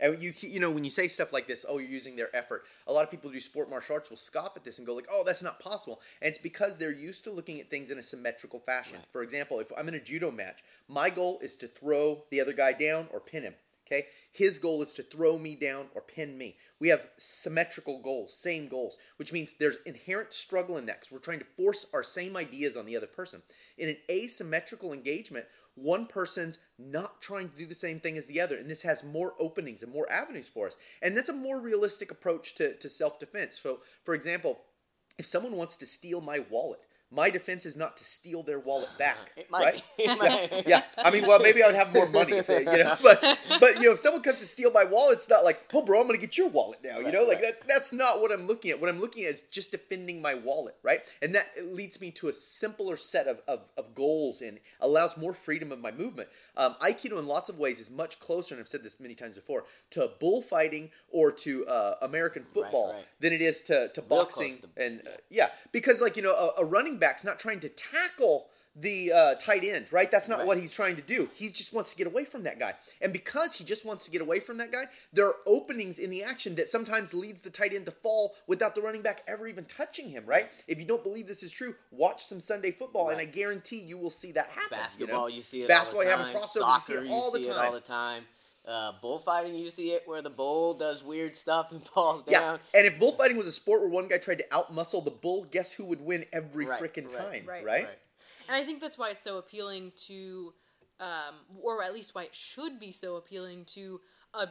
And 0.00 0.20
you 0.20 0.32
you 0.40 0.58
know 0.58 0.70
when 0.72 0.82
you 0.82 0.90
say 0.90 1.06
stuff 1.06 1.32
like 1.32 1.46
this, 1.46 1.64
oh, 1.68 1.78
you're 1.78 1.88
using 1.88 2.16
their 2.16 2.34
effort. 2.34 2.64
A 2.88 2.92
lot 2.92 3.04
of 3.04 3.10
people 3.12 3.30
who 3.30 3.34
do 3.34 3.40
sport 3.40 3.70
martial 3.70 3.94
arts 3.94 4.10
will 4.10 4.16
scoff 4.16 4.56
at 4.56 4.64
this 4.64 4.78
and 4.78 4.86
go 4.86 4.94
like, 4.94 5.06
oh, 5.10 5.22
that's 5.24 5.42
not 5.44 5.60
possible. 5.60 6.00
And 6.20 6.28
it's 6.28 6.38
because 6.38 6.76
they're 6.76 6.90
used 6.90 7.22
to 7.24 7.30
looking 7.30 7.60
at 7.60 7.70
things 7.70 7.90
in 7.92 7.98
a 7.98 8.02
symmetrical 8.02 8.58
fashion. 8.58 8.96
Right. 8.96 9.06
For 9.12 9.22
example, 9.22 9.60
if 9.60 9.70
I'm 9.78 9.86
in 9.86 9.94
a 9.94 10.00
judo 10.00 10.32
match, 10.32 10.64
my 10.88 11.08
goal 11.10 11.38
is 11.40 11.54
to 11.56 11.68
throw 11.68 12.24
the 12.30 12.40
other 12.40 12.52
guy 12.52 12.72
down 12.72 13.06
or 13.12 13.20
pin 13.20 13.44
him. 13.44 13.54
Okay, 13.92 14.06
his 14.32 14.58
goal 14.58 14.80
is 14.80 14.94
to 14.94 15.02
throw 15.02 15.38
me 15.38 15.54
down 15.54 15.88
or 15.94 16.00
pin 16.00 16.38
me. 16.38 16.56
We 16.80 16.88
have 16.88 17.10
symmetrical 17.18 18.00
goals, 18.00 18.34
same 18.34 18.68
goals, 18.68 18.96
which 19.18 19.34
means 19.34 19.52
there's 19.52 19.76
inherent 19.84 20.32
struggle 20.32 20.78
in 20.78 20.86
that 20.86 21.00
because 21.00 21.12
we're 21.12 21.18
trying 21.18 21.40
to 21.40 21.44
force 21.44 21.86
our 21.92 22.02
same 22.02 22.34
ideas 22.34 22.74
on 22.74 22.86
the 22.86 22.96
other 22.96 23.06
person. 23.06 23.42
In 23.76 23.90
an 23.90 23.98
asymmetrical 24.10 24.94
engagement, 24.94 25.44
one 25.74 26.06
person's 26.06 26.58
not 26.78 27.20
trying 27.20 27.50
to 27.50 27.56
do 27.56 27.66
the 27.66 27.74
same 27.74 28.00
thing 28.00 28.16
as 28.16 28.24
the 28.24 28.40
other, 28.40 28.56
and 28.56 28.70
this 28.70 28.82
has 28.82 29.04
more 29.04 29.34
openings 29.38 29.82
and 29.82 29.92
more 29.92 30.10
avenues 30.10 30.48
for 30.48 30.66
us. 30.66 30.76
And 31.02 31.14
that's 31.14 31.28
a 31.28 31.34
more 31.34 31.60
realistic 31.60 32.10
approach 32.10 32.54
to, 32.54 32.74
to 32.78 32.88
self 32.88 33.20
defense. 33.20 33.60
So, 33.60 33.80
for 34.04 34.14
example, 34.14 34.62
if 35.18 35.26
someone 35.26 35.52
wants 35.52 35.76
to 35.78 35.86
steal 35.86 36.22
my 36.22 36.38
wallet, 36.50 36.86
my 37.12 37.30
defense 37.30 37.66
is 37.66 37.76
not 37.76 37.96
to 37.98 38.04
steal 38.04 38.42
their 38.42 38.58
wallet 38.58 38.88
back, 38.98 39.18
It 39.36 39.50
might 39.50 39.62
right? 39.62 39.82
It 39.98 40.18
might- 40.18 40.66
yeah, 40.66 40.82
I 40.96 41.10
mean, 41.10 41.26
well, 41.26 41.38
maybe 41.38 41.62
I 41.62 41.66
would 41.66 41.74
have 41.74 41.92
more 41.92 42.08
money 42.08 42.32
if 42.32 42.46
they, 42.46 42.60
you 42.60 42.84
know, 42.84 42.96
but 43.02 43.20
but 43.60 43.74
you 43.76 43.82
know, 43.82 43.92
if 43.92 43.98
someone 43.98 44.22
comes 44.22 44.38
to 44.38 44.46
steal 44.46 44.70
my 44.70 44.84
wallet, 44.84 45.16
it's 45.16 45.28
not 45.28 45.44
like, 45.44 45.60
oh, 45.74 45.82
bro, 45.82 46.00
I'm 46.00 46.06
going 46.06 46.18
to 46.18 46.26
get 46.26 46.38
your 46.38 46.48
wallet 46.48 46.80
now, 46.82 46.98
you 46.98 47.12
know, 47.12 47.24
like 47.24 47.36
right. 47.36 47.44
that's 47.44 47.64
that's 47.64 47.92
not 47.92 48.20
what 48.20 48.32
I'm 48.32 48.46
looking 48.46 48.70
at. 48.70 48.80
What 48.80 48.88
I'm 48.88 49.00
looking 49.00 49.24
at 49.24 49.30
is 49.30 49.42
just 49.42 49.70
defending 49.72 50.22
my 50.22 50.34
wallet, 50.34 50.74
right? 50.82 51.00
And 51.20 51.34
that 51.34 51.46
leads 51.64 52.00
me 52.00 52.10
to 52.12 52.28
a 52.28 52.32
simpler 52.32 52.96
set 52.96 53.26
of 53.26 53.40
of, 53.46 53.60
of 53.76 53.94
goals 53.94 54.40
and 54.42 54.58
allows 54.80 55.16
more 55.16 55.34
freedom 55.34 55.72
of 55.72 55.80
my 55.80 55.90
movement. 55.92 56.28
Um, 56.56 56.74
Aikido, 56.80 57.18
in 57.18 57.26
lots 57.26 57.48
of 57.48 57.58
ways, 57.58 57.80
is 57.80 57.90
much 57.90 58.18
closer, 58.20 58.54
and 58.54 58.60
I've 58.60 58.68
said 58.68 58.82
this 58.82 59.00
many 59.00 59.14
times 59.14 59.36
before, 59.36 59.64
to 59.90 60.10
bullfighting 60.20 60.90
or 61.10 61.32
to 61.32 61.66
uh, 61.66 61.94
American 62.02 62.44
football 62.44 62.94
than 63.20 63.32
it 63.32 63.42
is 63.42 63.62
to 63.62 63.88
to 63.88 64.00
Real 64.00 64.08
boxing 64.08 64.58
to- 64.58 64.84
and 64.84 65.00
uh, 65.06 65.10
yeah, 65.30 65.48
because 65.72 66.00
like 66.00 66.16
you 66.16 66.22
know, 66.22 66.32
a, 66.34 66.62
a 66.62 66.64
running 66.64 66.98
back's 67.02 67.24
not 67.24 67.38
trying 67.38 67.60
to 67.60 67.68
tackle 67.68 68.46
the 68.74 69.12
uh, 69.12 69.34
tight 69.34 69.64
end, 69.64 69.84
right? 69.90 70.10
That's 70.10 70.30
not 70.30 70.38
Right. 70.38 70.46
what 70.46 70.56
he's 70.56 70.72
trying 70.72 70.96
to 70.96 71.02
do. 71.02 71.28
He 71.34 71.48
just 71.48 71.74
wants 71.74 71.90
to 71.92 71.96
get 71.98 72.06
away 72.06 72.24
from 72.24 72.44
that 72.44 72.58
guy, 72.58 72.72
and 73.02 73.12
because 73.12 73.54
he 73.54 73.64
just 73.64 73.84
wants 73.84 74.06
to 74.06 74.10
get 74.10 74.22
away 74.22 74.40
from 74.40 74.56
that 74.58 74.72
guy, 74.72 74.84
there 75.12 75.26
are 75.26 75.36
openings 75.46 75.98
in 75.98 76.08
the 76.08 76.22
action 76.22 76.54
that 76.54 76.68
sometimes 76.68 77.12
leads 77.12 77.40
the 77.40 77.50
tight 77.50 77.74
end 77.74 77.84
to 77.84 77.92
fall 77.92 78.34
without 78.46 78.74
the 78.74 78.80
running 78.80 79.02
back 79.02 79.22
ever 79.28 79.46
even 79.46 79.66
touching 79.66 80.08
him, 80.08 80.24
right? 80.24 80.46
If 80.68 80.78
you 80.80 80.86
don't 80.86 81.02
believe 81.02 81.26
this 81.26 81.42
is 81.42 81.52
true, 81.52 81.74
watch 81.90 82.24
some 82.24 82.40
Sunday 82.40 82.70
football, 82.70 83.10
and 83.10 83.20
I 83.20 83.26
guarantee 83.26 83.80
you 83.80 83.98
will 83.98 84.08
see 84.22 84.32
that 84.32 84.46
happen. 84.46 84.78
Basketball, 84.78 85.28
you, 85.28 85.36
you, 85.36 85.42
see 85.42 85.62
it 85.64 85.68
Basketball, 85.68 86.06
all 86.06 86.10
you 86.10 86.16
the 86.16 86.24
have 86.24 86.32
time. 86.32 86.36
a 86.36 86.46
crossover, 86.46 86.74
you 86.74 86.80
see 86.80 86.94
it 86.94 87.10
all 87.12 87.30
the 87.30 87.44
see 87.44 87.50
it 87.50 87.52
time. 87.54 87.66
all 87.66 87.72
the 87.72 87.80
time. 87.80 88.22
Uh, 88.66 88.92
bullfighting, 89.02 89.56
you 89.56 89.70
see 89.70 89.90
it 89.90 90.02
where 90.06 90.22
the 90.22 90.30
bull 90.30 90.74
does 90.74 91.02
weird 91.02 91.34
stuff 91.34 91.72
and 91.72 91.84
falls 91.94 92.22
Yeah, 92.28 92.40
down. 92.40 92.60
and 92.74 92.86
if 92.86 92.96
bullfighting 92.98 93.36
was 93.36 93.46
a 93.46 93.52
sport 93.52 93.80
where 93.80 93.90
one 93.90 94.06
guy 94.06 94.18
tried 94.18 94.38
to 94.38 94.44
outmuscle 94.52 95.04
the 95.04 95.10
bull, 95.10 95.44
guess 95.50 95.72
who 95.72 95.84
would 95.86 96.00
win 96.00 96.24
every 96.32 96.66
Right, 96.66 96.80
freaking 96.80 97.12
right, 97.12 97.32
time, 97.32 97.46
right, 97.48 97.64
right? 97.64 97.84
Right. 97.84 97.98
And 98.48 98.56
I 98.56 98.64
think 98.64 98.80
that's 98.80 98.96
why 98.96 99.10
it's 99.10 99.22
so 99.22 99.38
appealing 99.38 99.92
to, 100.06 100.52
um, 101.00 101.34
or 101.60 101.82
at 101.82 101.92
least 101.92 102.14
why 102.14 102.22
it 102.24 102.34
should 102.36 102.78
be 102.78 102.92
so 102.92 103.16
appealing 103.16 103.64
to 103.74 104.00
a 104.34 104.46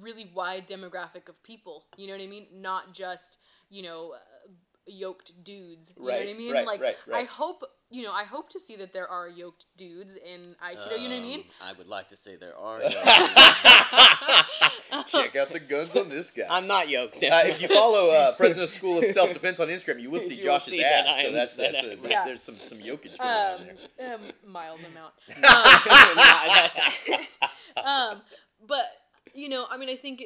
really 0.00 0.30
wide 0.32 0.68
demographic 0.68 1.28
of 1.28 1.42
people. 1.42 1.86
You 1.96 2.06
know 2.06 2.12
what 2.12 2.22
I 2.22 2.28
mean? 2.28 2.46
Not 2.54 2.94
just 2.94 3.38
you 3.68 3.82
know 3.82 4.14
yoked 4.86 5.32
dudes. 5.44 5.92
You 5.96 6.02
know 6.06 6.12
what 6.12 6.28
I 6.28 6.32
mean? 6.34 6.52
right, 6.52 6.66
like 6.66 6.80
right, 6.82 6.96
I 7.12 7.24
hope 7.24 7.62
you 7.90 8.02
know 8.02 8.12
I 8.12 8.24
hope 8.24 8.50
to 8.50 8.60
see 8.60 8.76
that 8.76 8.92
there 8.92 9.08
are 9.08 9.28
yoked 9.28 9.66
dudes 9.76 10.16
in 10.16 10.54
Aikido. 10.64 10.98
you 11.00 11.08
know 11.08 11.14
what 11.16 11.20
I 11.20 11.22
mean? 11.22 11.40
Um, 11.40 11.44
I 11.62 11.72
would 11.78 11.86
like 11.88 12.08
to 12.08 12.16
say 12.16 12.36
there 12.36 12.56
are. 12.56 12.80
Check 15.06 15.36
out 15.36 15.50
the 15.50 15.60
guns 15.60 15.96
on 15.96 16.08
this 16.08 16.30
guy. 16.30 16.44
I'm 16.48 16.66
not 16.66 16.88
yoked. 16.88 17.16
Uh, 17.16 17.42
if 17.44 17.60
you 17.62 17.68
follow 17.68 18.10
uh, 18.10 18.32
Fresno 18.34 18.66
School 18.66 18.98
of 18.98 19.04
Self 19.06 19.32
Defense 19.32 19.60
on 19.60 19.68
Instagram, 19.68 20.00
you 20.00 20.10
will 20.10 20.20
see 20.28 20.34
You 20.34 20.44
will 20.48 20.54
Josh's 20.58 20.72
see 20.72 20.80
that 20.80 21.04
So 21.16 21.28
am- 21.28 21.32
that's 21.34 21.56
that 21.56 21.72
that's 21.72 21.86
I- 21.86 21.90
a, 22.06 22.08
Yeah. 22.10 22.24
there's 22.24 22.42
some 22.42 22.56
some 22.60 22.78
yokage 22.78 23.16
going 23.18 23.30
on 23.30 23.60
Um, 23.60 23.66
there. 23.98 24.14
um, 24.14 24.20
mild 24.46 24.80
amount. 24.80 25.14
Not- 25.40 26.70
um, 28.16 28.22
but 28.66 28.84
you 29.34 29.48
know, 29.48 29.66
I 29.70 29.76
mean, 29.76 29.88
I 29.88 29.96
think 29.96 30.24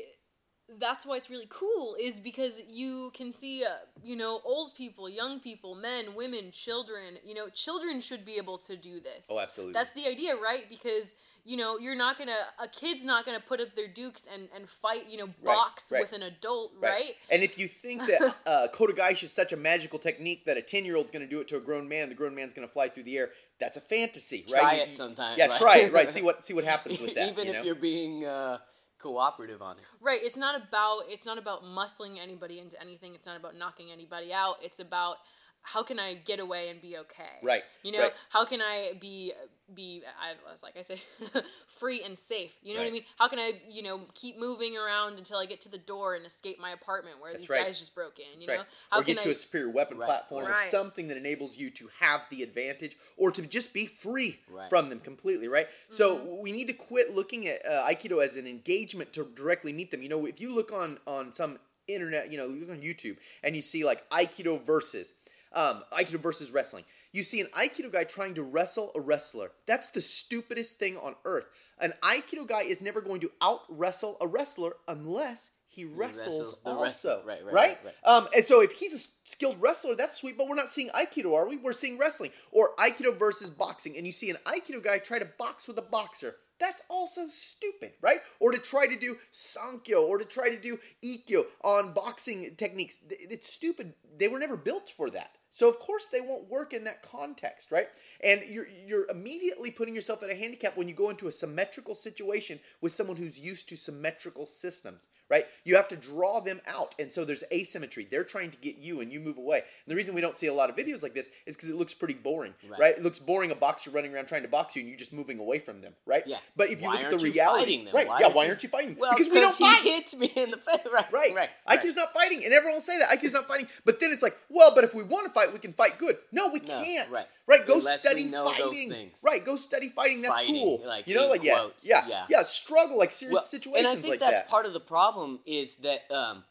that's 0.78 1.04
why 1.04 1.16
it's 1.16 1.28
really 1.30 1.47
cool 1.50 1.94
is 2.00 2.21
because 2.21 2.62
you 2.68 3.11
can 3.14 3.33
see 3.33 3.64
uh, 3.64 3.68
you 4.02 4.16
know 4.16 4.40
old 4.44 4.75
people 4.75 5.09
young 5.09 5.38
people 5.40 5.75
men 5.75 6.14
women 6.14 6.50
children 6.50 7.18
you 7.25 7.35
know 7.35 7.49
children 7.50 8.00
should 8.00 8.25
be 8.25 8.35
able 8.37 8.59
to 8.59 8.76
do 8.76 8.99
this 9.00 9.26
Oh, 9.30 9.38
absolutely. 9.40 9.75
that's 9.75 9.92
the 9.92 10.06
idea 10.06 10.35
right 10.37 10.64
because 10.71 11.14
you 11.44 11.59
know 11.59 11.76
you're 11.78 11.94
not 11.94 12.16
gonna 12.18 12.33
a 12.59 12.66
kid's 12.66 13.04
not 13.04 13.26
gonna 13.26 13.40
put 13.40 13.61
up 13.61 13.75
their 13.75 13.88
dukes 13.88 14.26
and 14.33 14.49
and 14.56 14.66
fight 14.68 15.06
you 15.09 15.18
know 15.18 15.28
box 15.44 15.92
right. 15.92 16.00
with 16.00 16.12
an 16.14 16.23
adult 16.23 16.73
right, 16.80 17.14
And 17.30 17.42
if 17.42 17.59
you 17.59 17.68
think 17.68 18.00
that 18.06 18.35
uh, 18.47 18.68
Kotegaeshi 18.73 19.25
is 19.25 19.33
such 19.33 19.52
a 19.52 19.56
magical 19.59 19.99
technique 19.99 20.47
that 20.47 20.56
a 20.56 20.62
10 20.62 20.87
year 20.87 20.97
old's 20.97 21.11
going 21.11 21.25
to 21.25 21.28
do 21.28 21.40
it 21.42 21.49
to 21.49 21.56
a 21.59 21.61
grown 21.61 21.87
man, 21.88 22.09
the 22.09 22.14
grown 22.14 22.35
man's 22.35 22.54
going 22.54 22.66
to 22.66 22.73
fly 22.73 22.88
through 22.88 23.02
the 23.02 23.18
air, 23.18 23.30
that's 23.61 23.76
a 23.76 23.83
fantasy, 23.83 24.47
right? 24.50 24.61
Try 24.61 24.75
You- 24.76 24.83
it 24.85 24.88
you- 24.88 24.94
sometime, 24.94 25.35
Yeah, 25.37 25.49
right? 25.49 25.61
try 25.61 25.76
it, 25.80 25.92
right? 25.92 26.09
See 26.16 26.23
what 26.23 26.47
see 26.47 26.54
what 26.54 26.64
happens 26.64 26.99
with 27.00 27.14
that. 27.16 27.28
Even 27.28 27.49
you 27.49 27.52
if 27.52 27.64
you're 27.66 27.75
being 27.75 28.25
uh, 28.25 28.56
cooperative 29.04 29.61
on 29.61 29.76
it. 29.76 29.84
Right. 30.00 30.20
It's 30.23 30.37
not 30.37 30.56
about 30.56 31.02
it's 31.08 31.26
not 31.26 31.37
about 31.37 31.62
muscling 31.62 32.16
anybody 32.20 32.58
into 32.58 32.80
anything. 32.80 33.14
It's 33.14 33.26
not 33.26 33.37
about 33.37 33.54
knocking 33.54 33.92
anybody 33.92 34.32
out. 34.32 34.56
It's 34.62 34.80
about 34.80 35.16
how 35.64 35.83
can 35.83 35.99
I 35.99 36.14
get 36.14 36.38
away 36.38 36.68
and 36.68 36.80
be 36.80 36.97
okay? 36.99 37.40
Right, 37.42 37.64
You 37.83 37.92
know, 37.92 38.00
right. 38.00 38.12
how 38.28 38.44
can 38.44 38.61
I 38.61 38.92
be 39.00 39.33
be 39.75 40.02
I 40.21 40.35
as 40.52 40.62
like 40.62 40.76
I 40.76 40.83
say 40.83 41.00
free 41.66 42.02
and 42.02 42.16
safe. 42.18 42.54
You 42.62 42.75
know 42.75 42.80
what 42.80 42.88
I 42.88 42.90
mean? 42.90 43.02
How 43.18 43.28
can 43.28 43.38
I, 43.38 43.52
you 43.68 43.83
know, 43.83 44.02
keep 44.14 44.38
moving 44.38 44.76
around 44.76 45.16
until 45.16 45.38
I 45.38 45.47
get 45.47 45.62
to 45.62 45.71
the 45.71 45.78
door 45.78 46.14
and 46.14 46.26
escape 46.26 46.61
my 46.61 46.71
apartment 46.71 47.18
where 47.18 47.33
That's 47.33 47.44
these 47.44 47.50
right. 47.50 47.64
guys 47.64 47.78
just 47.78 47.94
broke 47.94 48.18
in, 48.18 48.42
you 48.42 48.47
Right. 48.47 48.59
know? 48.59 48.64
How 48.90 48.99
or 48.99 49.02
can 49.02 49.14
get 49.14 49.23
to 49.23 49.30
I 49.30 49.33
a 49.33 49.35
superior 49.35 49.71
weapon 49.71 49.97
Right. 49.97 50.06
platform 50.06 50.47
or 50.52 50.54
something 50.68 51.09
that 51.09 51.16
enables 51.16 51.56
you 51.56 51.71
to 51.71 51.88
have 51.99 52.26
the 52.30 52.42
advantage 52.42 52.97
or 53.16 53.30
to 53.30 53.42
just 53.42 53.73
be 53.73 53.87
free 53.87 54.38
Right. 54.49 54.68
from 54.68 54.90
them 54.90 55.00
completely, 55.00 55.49
right? 55.49 55.66
So 55.88 56.18
Mm-hmm. 56.18 56.42
we 56.42 56.52
need 56.52 56.66
to 56.66 56.75
quit 56.75 57.14
looking 57.14 57.49
at 57.49 57.64
uh, 57.64 57.88
Aikido 57.88 58.23
as 58.23 58.37
an 58.37 58.47
engagement 58.47 59.14
to 59.14 59.25
directly 59.25 59.73
meet 59.73 59.90
them. 59.90 60.02
You 60.02 60.11
know, 60.11 60.26
if 60.26 60.40
you 60.42 60.54
look 60.54 60.73
on 60.73 60.99
on 61.06 61.33
some 61.33 61.59
internet, 61.87 62.30
you 62.30 62.37
know, 62.38 62.47
look 62.47 62.71
on 62.71 62.83
YouTube 62.83 63.16
and 63.42 63.56
you 63.56 63.62
see 63.62 63.85
like 63.85 64.09
Aikido 64.11 64.64
versus 64.64 65.14
um, 65.54 65.82
Aikido 65.92 66.20
versus 66.20 66.50
wrestling. 66.50 66.84
You 67.12 67.23
see 67.23 67.40
an 67.40 67.46
Aikido 67.56 67.92
guy 67.92 68.04
trying 68.04 68.34
to 68.34 68.42
wrestle 68.42 68.90
a 68.96 69.00
wrestler. 69.00 69.52
That's 69.66 69.90
the 69.90 70.00
stupidest 70.00 70.78
thing 70.78 70.96
on 70.96 71.14
earth. 71.25 71.46
An 71.80 71.92
Aikido 72.02 72.46
guy 72.46 72.62
is 72.62 72.82
never 72.82 73.00
going 73.00 73.20
to 73.20 73.30
out 73.40 73.61
wrestle 73.68 74.16
a 74.20 74.26
wrestler 74.26 74.75
unless 74.88 75.50
he 75.75 75.84
wrestles, 75.84 76.26
wrestles 76.26 76.61
the 76.61 76.70
also. 76.70 76.84
wrestler. 76.84 77.23
Right, 77.25 77.44
right, 77.44 77.54
right? 77.54 77.54
right, 77.54 77.78
right. 77.84 77.94
Um, 78.04 78.28
and 78.34 78.44
so 78.44 78.62
if 78.62 78.73
he's 78.73 78.94
a 78.94 78.99
skilled 78.99 79.61
wrestler, 79.61 79.94
that's 79.96 80.18
sweet, 80.18 80.38
but 80.38 80.49
we're 80.49 80.54
not 80.54 80.68
seeing 80.68 80.88
Aikido, 80.90 81.34
are 81.34 81.49
we? 81.49 81.56
We're 81.56 81.73
seeing 81.73 81.99
wrestling. 81.99 82.30
Or 82.52 82.70
Aikido 82.78 83.18
versus 83.18 83.50
boxing, 83.50 83.96
and 83.96 84.06
you 84.06 84.12
see 84.12 84.30
an 84.30 84.37
Aikido 84.46 84.82
guy 84.82 84.99
try 84.99 85.18
to 85.18 85.28
box 85.38 85.66
with 85.66 85.78
a 85.78 85.82
boxer. 85.82 86.37
That's 86.61 86.82
also 86.88 87.23
stupid, 87.28 87.92
right? 88.00 88.20
Or 88.38 88.52
to 88.52 88.58
try 88.58 88.87
to 88.87 88.96
do 88.96 89.16
Sankyo 89.32 90.06
or 90.08 90.18
to 90.18 90.25
try 90.25 90.50
to 90.50 90.61
do 90.61 90.78
Ikkyo 91.04 91.44
on 91.62 91.92
boxing 91.92 92.54
techniques. 92.56 93.00
It's 93.11 93.52
stupid. 93.52 93.94
They 94.16 94.28
were 94.28 94.38
never 94.38 94.56
built 94.56 94.88
for 94.88 95.11
that. 95.11 95.32
So 95.54 95.68
of 95.68 95.78
course 95.78 96.08
they 96.08 96.20
won't 96.20 96.50
work 96.50 96.73
in 96.73 96.82
that 96.82 97.00
context, 97.02 97.70
right? 97.70 97.87
And 98.25 98.42
you're 98.49 98.66
you're 98.84 99.08
immediately 99.08 99.70
putting 99.70 99.94
yourself 99.94 100.25
at 100.25 100.30
a 100.30 100.34
handicap 100.34 100.76
when 100.76 100.88
you 100.88 100.94
go 100.96 101.11
into 101.11 101.28
a 101.28 101.32
symmetrical 101.32 101.94
situation 101.94 102.58
with 102.80 102.90
someone 102.90 103.16
who's 103.16 103.38
used 103.38 103.68
to 103.68 103.76
symmetrical 103.76 104.46
systems, 104.46 105.06
right? 105.35 105.47
You 105.64 105.75
have 105.75 105.88
to 105.88 105.97
draw 105.97 106.38
them 106.41 106.61
out, 106.67 106.95
and 107.00 107.11
so 107.11 107.25
there's 107.25 107.43
asymmetry. 107.53 108.07
They're 108.09 108.23
trying 108.23 108.50
to 108.53 108.59
get 108.59 108.79
you, 108.79 109.00
and 109.00 109.12
you 109.12 109.19
move 109.19 109.37
away. 109.37 109.59
And 109.59 109.88
the 109.88 109.97
reason 109.97 110.14
we 110.14 110.21
don't 110.21 110.37
see 110.37 110.47
a 110.47 110.55
lot 110.55 110.71
of 110.71 110.76
videos 110.76 111.03
like 111.03 111.12
this 111.14 111.29
is 111.47 111.57
because 111.57 111.69
it 111.71 111.75
looks 111.76 111.93
pretty 111.93 112.14
boring, 112.14 112.55
right. 112.69 112.79
Right. 112.81 112.97
It 112.97 113.03
looks 113.03 113.19
boring 113.19 113.50
a 113.50 113.55
boxer 113.57 113.91
running 113.91 114.14
around 114.14 114.26
trying 114.26 114.43
to 114.43 114.49
box 114.49 114.76
you, 114.76 114.81
and 114.81 114.88
you're 114.88 114.99
just 114.99 115.12
moving 115.12 115.41
away 115.41 115.59
from 115.59 115.81
them, 115.81 115.93
right? 116.07 116.23
Yeah. 116.26 116.37
But 116.57 116.71
if 116.71 116.81
you 116.81 116.87
Why 116.88 116.95
look 116.97 117.05
at 117.05 117.11
the 117.11 117.19
reality, 117.19 117.88
right? 117.93 118.07
Why 118.07 118.21
yeah. 118.21 118.29
Why 118.29 118.47
aren't 118.47 118.62
you 118.62 118.69
fighting? 118.69 118.97
Well, 118.99 119.12
because 119.12 119.29
we 119.33 119.41
don't 119.41 119.57
he 119.57 119.64
fight. 119.64 119.83
hits 119.83 120.14
me 120.17 120.31
in 120.37 120.50
the 120.53 120.59
face. 120.59 120.81
Right, 120.95 121.12
Right. 121.12 121.35
right. 121.35 121.50
IQ's 121.69 121.97
not 121.97 122.12
fighting, 122.14 122.45
and 122.45 122.53
everyone 122.55 122.76
will 122.76 122.81
say 122.81 122.99
that 123.00 123.09
IQ's 123.09 123.33
not 123.33 123.49
fighting. 123.49 123.67
But 123.85 123.99
then 123.99 124.12
it's 124.12 124.23
like, 124.23 124.37
well, 124.49 124.71
but 124.75 124.85
if 124.85 124.95
we 124.95 125.03
want 125.03 125.26
to 125.26 125.33
fight, 125.33 125.53
we 125.53 125.59
can 125.59 125.73
fight 125.73 125.99
good. 125.99 126.17
No, 126.31 126.49
we 126.53 126.61
No, 126.61 126.67
can't. 126.85 127.11
right. 127.11 127.26
Right. 127.47 127.67
Go 127.67 127.75
Unless 127.79 128.00
study 128.00 128.31
fighting. 128.31 129.11
Right. 129.23 129.45
Go 129.45 129.57
study 129.57 129.88
fighting. 129.91 130.23
That's 130.23 130.35
Fighting, 130.35 130.55
cool. 130.55 130.83
like, 130.87 131.07
you 131.09 131.14
know, 131.14 131.29
like 131.29 131.43
yeah, 131.45 131.67
yeah, 131.83 132.05
yeah. 132.09 132.25
yeah, 132.31 132.43
Struggle 132.43 132.97
like 132.97 133.12
serious 133.12 133.35
Well, 133.35 133.43
situations 133.43 133.91
and 133.91 133.99
I 133.99 134.00
think 134.00 134.12
like 134.12 134.21
that's 134.21 134.45
that. 134.45 134.49
part 134.49 134.67
of 134.67 134.73
the 134.73 134.81
problem 134.81 135.24
is 135.47 135.76
that 135.76 136.11
um, 136.11 136.45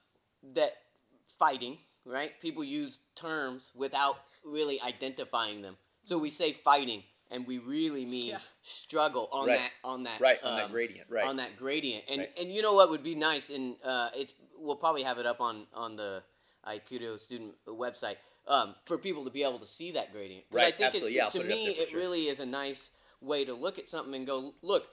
that 0.54 0.74
fighting, 1.40 1.78
right? 2.06 2.32
People 2.42 2.64
use 2.64 2.98
terms 3.16 3.72
without 3.76 4.18
really 4.44 4.80
identifying 4.82 5.62
them. 5.62 5.76
So 6.02 6.18
we 6.18 6.30
say 6.30 6.54
fighting, 6.54 7.04
and 7.32 7.48
we 7.48 7.58
really 7.60 8.06
mean 8.06 8.32
Yeah. 8.32 8.40
struggle 8.62 9.30
on 9.32 9.48
Right. 9.48 9.58
that 9.60 9.72
on 9.84 10.04
that 10.04 10.20
right 10.20 10.40
on 10.44 10.56
that 10.56 10.66
um, 10.66 10.72
gradient. 10.72 11.08
Right. 11.10 11.26
on 11.26 11.36
that 11.38 11.58
gradient. 11.58 12.04
And 12.10 12.20
Right. 12.20 12.40
and 12.40 12.52
you 12.52 12.62
know 12.62 12.74
what 12.74 12.90
would 12.90 13.04
be 13.04 13.16
nice, 13.16 13.50
and 13.50 13.76
uh, 13.84 14.10
it's 14.16 14.34
we'll 14.58 14.76
probably 14.86 15.04
have 15.04 15.18
it 15.18 15.26
up 15.26 15.42
on 15.42 15.66
on 15.74 15.96
the 15.96 16.24
Aikido 16.68 17.20
student 17.20 17.54
website 17.68 18.18
um, 18.48 18.76
for 18.86 18.98
people 18.98 19.24
to 19.26 19.32
be 19.32 19.44
able 19.44 19.60
to 19.60 19.66
see 19.66 19.92
that 19.92 20.12
gradient. 20.12 20.50
'Cause 20.50 20.60
I 20.60 20.64
Right, 20.64 20.76
think 20.78 20.88
absolutely. 20.88 21.14
It, 21.14 21.18
Yeah, 21.18 21.26
I'll 21.26 21.32
to 21.32 21.38
put 21.40 21.46
it 21.48 21.52
up 21.52 21.58
me, 21.58 21.66
there 21.66 21.74
for 21.76 21.82
it 21.82 21.90
sure. 21.90 22.00
really 22.00 22.28
is 22.28 22.40
a 22.40 22.46
nice 22.46 22.92
way 23.22 23.46
to 23.46 23.54
look 23.54 23.80
at 23.80 23.88
something 23.88 24.14
and 24.16 24.28
go, 24.28 24.54
look, 24.62 24.88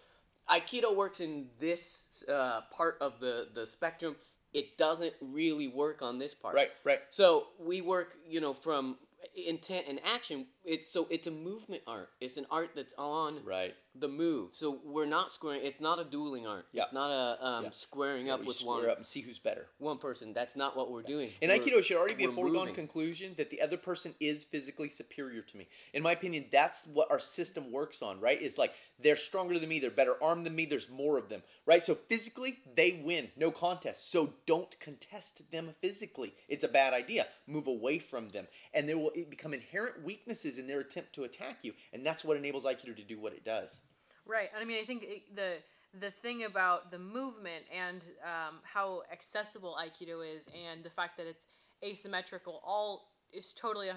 Aikido 0.50 0.95
works 0.95 1.21
in 1.21 1.49
this 1.59 2.25
uh, 2.28 2.62
part 2.71 2.99
of 3.00 3.21
the 3.21 3.49
the 3.54 3.66
spectrum. 3.66 4.16
It 4.52 4.76
doesn't 4.76 5.14
really 5.21 5.69
work 5.69 6.02
on 6.02 6.19
this 6.19 6.35
part. 6.35 6.57
right. 6.57 6.71
Right. 6.85 6.99
So 7.11 7.49
we 7.61 7.80
work, 7.83 8.16
you 8.28 8.40
know, 8.40 8.52
from 8.52 8.99
intent 9.47 9.87
and 9.88 10.00
action. 10.04 10.47
It's 10.64 10.90
so 10.90 11.07
it's 11.11 11.26
a 11.26 11.31
movement 11.31 11.83
art. 11.87 12.11
It's 12.21 12.37
an 12.37 12.47
art 12.50 12.71
that's 12.75 12.93
on 12.99 13.43
Right. 13.45 13.75
the 13.95 14.09
move. 14.09 14.50
So 14.55 14.81
we're 14.85 15.07
not 15.07 15.33
squaring. 15.33 15.62
It's 15.64 15.81
not 15.81 15.99
a 15.99 16.05
dueling 16.05 16.47
art. 16.47 16.67
Yeah. 16.73 16.83
It's 16.83 16.93
not 16.93 17.11
a 17.11 17.45
um, 17.47 17.64
Yeah. 17.64 17.71
squaring 17.71 18.26
Yeah, 18.26 18.35
up 18.35 18.45
with 18.45 18.57
square 18.57 18.81
one 18.83 18.90
up 18.90 18.97
and 18.99 19.07
see 19.07 19.21
who's 19.23 19.38
better. 19.38 19.69
one 19.79 19.97
person. 19.99 20.35
That's 20.35 20.57
not 20.57 20.76
what 20.76 20.90
we're 20.90 21.02
doing. 21.02 21.31
In 21.40 21.49
We're- 21.49 21.59
Aikido, 21.61 21.79
it 21.79 21.85
should 21.87 21.97
already 21.97 22.14
be 22.14 22.25
a 22.25 22.33
foregone 22.33 22.55
moving. 22.69 22.75
conclusion 22.75 23.35
that 23.37 23.49
the 23.50 23.62
other 23.62 23.79
person 23.79 24.14
is 24.21 24.45
physically 24.45 24.90
superior 24.90 25.40
to 25.43 25.57
me. 25.57 25.67
In 25.95 26.02
my 26.02 26.12
opinion, 26.12 26.49
that's 26.52 26.87
what 26.87 27.11
our 27.11 27.21
system 27.21 27.73
works 27.73 28.02
on, 28.02 28.21
right? 28.21 28.40
Is 28.40 28.59
like 28.59 28.75
they're 28.99 29.17
stronger 29.17 29.59
than 29.59 29.71
me, 29.71 29.79
they're 29.79 29.90
better 29.90 30.23
armed 30.23 30.45
than 30.45 30.55
me, 30.55 30.67
there's 30.67 30.90
more 30.90 31.17
of 31.17 31.31
them, 31.31 31.43
right? 31.64 31.83
So 31.83 31.95
physically, 31.95 32.59
they 32.76 33.00
win, 33.02 33.33
no 33.35 33.50
contest. 33.50 34.11
So 34.11 34.35
don't 34.45 34.79
contest 34.79 35.50
them 35.50 35.75
physically. 35.81 36.35
It's 36.49 36.64
a 36.64 36.69
bad 36.69 36.93
idea. 36.93 37.26
Move 37.47 37.67
away 37.67 37.99
from 37.99 38.29
them, 38.29 38.47
and 38.75 38.87
there 38.87 38.99
will 38.99 39.12
become 39.31 39.55
inherent 39.55 40.02
weaknesses 40.05 40.50
in 40.59 40.66
their 40.66 40.80
attempt 40.80 41.14
to 41.14 41.25
attack 41.25 41.59
you, 41.62 41.73
and 41.92 42.04
that's 42.04 42.25
what 42.25 42.37
enables 42.37 42.64
Aikido 42.64 42.97
to 42.97 43.04
do 43.04 43.19
what 43.19 43.33
it 43.33 43.45
does. 43.45 43.80
Right. 44.26 44.49
And 44.54 44.62
I 44.62 44.66
mean, 44.66 44.78
I 44.80 44.85
think 44.85 45.02
it, 45.04 45.35
the 45.35 45.54
the 45.99 46.11
thing 46.11 46.45
about 46.45 46.90
the 46.90 46.99
movement 46.99 47.64
and 47.75 48.04
um, 48.23 48.59
how 48.62 49.02
accessible 49.12 49.76
Aikido 49.80 50.23
is, 50.37 50.49
and 50.69 50.85
the 50.85 50.90
fact 50.90 51.16
that 51.16 51.26
it's 51.26 51.47
asymmetrical, 51.85 52.62
all 52.64 53.09
is 53.33 53.52
totally 53.52 53.88
100% 53.88 53.92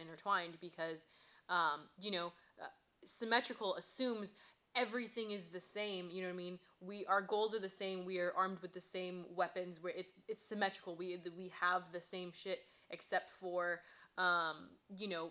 intertwined 0.00 0.54
because, 0.60 1.06
um, 1.48 1.82
you 2.00 2.10
know, 2.10 2.32
uh, 2.60 2.66
symmetrical 3.04 3.74
assumes 3.76 4.34
everything 4.76 5.32
is 5.32 5.46
the 5.46 5.60
same. 5.60 6.10
You 6.10 6.22
know 6.22 6.28
what 6.28 6.34
I 6.34 6.36
mean? 6.36 6.58
We 6.80 7.06
our 7.06 7.22
goals 7.22 7.54
are 7.54 7.60
the 7.60 7.68
same. 7.68 8.04
We 8.04 8.18
are 8.18 8.32
armed 8.36 8.58
with 8.60 8.72
the 8.72 8.80
same 8.80 9.24
weapons. 9.34 9.82
Where 9.82 9.92
it's 9.96 10.12
it's 10.28 10.42
symmetrical. 10.42 10.96
We 10.96 11.18
we 11.36 11.50
have 11.60 11.82
the 11.92 12.00
same 12.00 12.32
shit 12.32 12.60
except 12.90 13.30
for 13.40 13.80
um, 14.16 14.68
you 14.96 15.08
know 15.08 15.30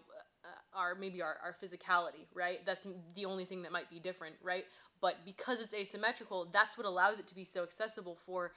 our 0.76 0.96
maybe 0.96 1.22
our, 1.22 1.36
our 1.44 1.56
physicality, 1.62 2.26
right? 2.34 2.66
That's 2.66 2.86
the 3.16 3.26
only 3.26 3.46
thing 3.46 3.64
that 3.64 3.72
might 3.72 3.90
be 3.90 4.00
different, 4.00 4.36
right? 4.44 4.66
But 5.02 5.16
because 5.26 5.62
it's 5.62 5.74
asymmetrical, 5.74 6.48
that's 6.52 6.78
what 6.78 6.86
allows 6.86 7.20
it 7.20 7.28
to 7.28 7.36
be 7.36 7.46
so 7.46 7.64
accessible 7.64 8.18
for 8.26 8.52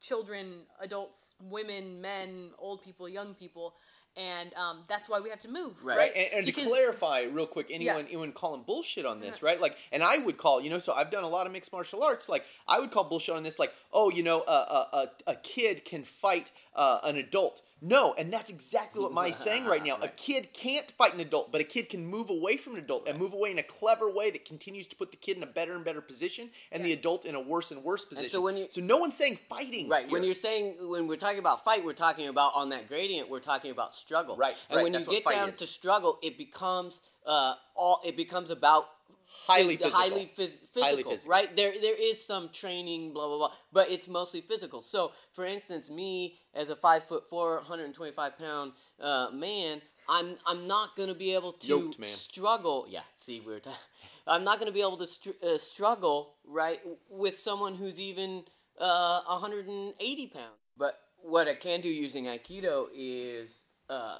children, 0.00 0.62
adults, 0.80 1.34
women, 1.40 2.00
men, 2.00 2.50
old 2.58 2.82
people, 2.82 3.08
young 3.08 3.34
people, 3.34 3.74
and 4.16 4.54
um, 4.54 4.82
that's 4.88 5.08
why 5.10 5.20
we 5.20 5.28
have 5.28 5.40
to 5.40 5.48
move, 5.48 5.84
Right. 5.84 5.98
right? 5.98 6.12
And, 6.16 6.46
and 6.46 6.46
to 6.46 6.52
clarify 6.52 7.24
real 7.30 7.46
quick, 7.46 7.66
anyone 7.70 8.06
anyone 8.06 8.32
calling 8.32 8.62
bullshit 8.62 9.04
on 9.04 9.20
this, 9.20 9.42
right? 9.42 9.60
Like, 9.60 9.76
and 9.92 10.02
I 10.02 10.18
would 10.18 10.38
call, 10.38 10.60
you 10.62 10.70
know, 10.70 10.78
so 10.78 10.94
I've 10.94 11.10
done 11.10 11.24
a 11.24 11.28
lot 11.28 11.46
of 11.46 11.52
mixed 11.52 11.70
martial 11.70 12.02
arts. 12.02 12.28
Like, 12.28 12.42
I 12.66 12.80
would 12.80 12.90
call 12.90 13.04
bullshit 13.04 13.34
on 13.36 13.42
this, 13.42 13.58
like, 13.58 13.72
oh, 13.92 14.10
you 14.10 14.22
know, 14.22 14.42
a 14.46 14.50
a, 14.50 14.88
a, 14.92 15.32
a 15.32 15.36
kid 15.36 15.84
can 15.84 16.04
fight 16.04 16.50
uh, 16.74 17.00
an 17.04 17.16
adult. 17.16 17.60
No, 17.82 18.14
and 18.14 18.32
that's 18.32 18.48
exactly 18.48 19.02
what 19.02 19.12
Mai's 19.12 19.36
saying 19.36 19.66
right 19.66 19.84
now. 19.84 19.98
A 20.00 20.08
kid 20.08 20.52
can't 20.54 20.90
fight 20.92 21.12
an 21.12 21.20
adult, 21.20 21.52
but 21.52 21.60
a 21.60 21.64
kid 21.64 21.90
can 21.90 22.06
move 22.06 22.30
away 22.30 22.56
from 22.56 22.72
an 22.72 22.78
adult 22.78 23.06
and 23.06 23.18
move 23.18 23.34
away 23.34 23.50
in 23.50 23.58
a 23.58 23.62
clever 23.62 24.10
way 24.10 24.30
that 24.30 24.46
continues 24.46 24.86
to 24.88 24.96
put 24.96 25.10
the 25.10 25.16
kid 25.18 25.36
in 25.36 25.42
a 25.42 25.46
better 25.46 25.74
and 25.74 25.84
better 25.84 26.00
position, 26.00 26.48
and 26.72 26.82
the 26.84 26.94
adult 26.94 27.26
in 27.26 27.34
a 27.34 27.40
worse 27.40 27.70
and 27.72 27.84
worse 27.84 28.04
position. 28.06 28.30
so 28.30 28.40
when 28.40 28.56
you- 28.56 28.66
so 28.70 28.80
no 28.80 28.96
one's 28.96 29.14
saying 29.16 29.36
fighting, 29.36 29.88
Right. 29.88 30.08
When 30.10 30.24
you're 30.24 30.32
saying 30.34 30.88
when 30.88 31.06
we're 31.06 31.16
talking 31.18 31.38
about 31.38 31.64
fight, 31.64 31.84
we're 31.84 31.92
talking 31.92 32.28
about 32.28 32.54
on 32.54 32.70
that 32.70 32.88
gradient. 32.88 33.28
We're 33.28 33.40
talking 33.40 33.70
about 33.70 33.94
struggle. 33.94 34.36
Right, 34.36 34.56
And 34.70 34.76
right, 34.78 34.82
when 34.82 34.92
you 34.94 34.98
that's 35.00 35.08
what 35.08 35.24
get 35.24 35.30
down 35.34 35.48
is. 35.50 35.58
to 35.58 35.66
struggle, 35.66 36.18
it 36.22 36.38
becomes 36.38 37.02
uh 37.26 37.56
all. 37.74 38.00
It 38.06 38.16
becomes 38.16 38.50
about 38.50 38.88
highly 39.26 39.76
physical, 39.76 39.98
highly 39.98 40.30
phys- 40.36 40.50
physical, 40.72 40.82
Highly 40.82 41.02
physical. 41.02 41.30
right? 41.30 41.54
There, 41.56 41.72
there 41.80 42.00
is 42.00 42.24
some 42.24 42.48
training, 42.52 43.12
blah 43.12 43.26
blah 43.26 43.38
blah, 43.38 43.52
but 43.72 43.90
it's 43.90 44.08
mostly 44.08 44.40
physical. 44.40 44.82
So, 44.82 45.12
for 45.32 45.44
instance, 45.44 45.90
me 45.90 46.36
as 46.54 46.70
a 46.70 46.76
five 46.76 47.04
foot 47.04 47.24
four, 47.28 47.56
125 47.56 48.38
pound 48.38 48.72
uh, 49.00 49.28
man, 49.32 49.80
I'm 50.08 50.36
I'm 50.46 50.66
not 50.66 50.96
gonna 50.96 51.14
be 51.14 51.34
able 51.34 51.52
to 51.52 51.66
Yoked 51.66 52.06
struggle. 52.06 52.86
Yeah, 52.88 53.00
see, 53.16 53.40
we're. 53.44 53.60
T- 53.60 53.70
I'm 54.26 54.44
not 54.44 54.58
gonna 54.58 54.72
be 54.72 54.80
able 54.80 54.96
to 54.98 55.06
str- 55.06 55.30
uh, 55.44 55.58
struggle 55.58 56.34
right 56.44 56.80
with 57.08 57.36
someone 57.36 57.74
who's 57.74 58.00
even 58.00 58.44
uh, 58.80 59.22
180 59.26 60.26
pounds. 60.28 60.44
But 60.76 60.98
what 61.22 61.48
I 61.48 61.54
can 61.54 61.80
do 61.80 61.88
using 61.88 62.24
Aikido 62.26 62.86
is 62.94 63.64
uh, 63.88 64.18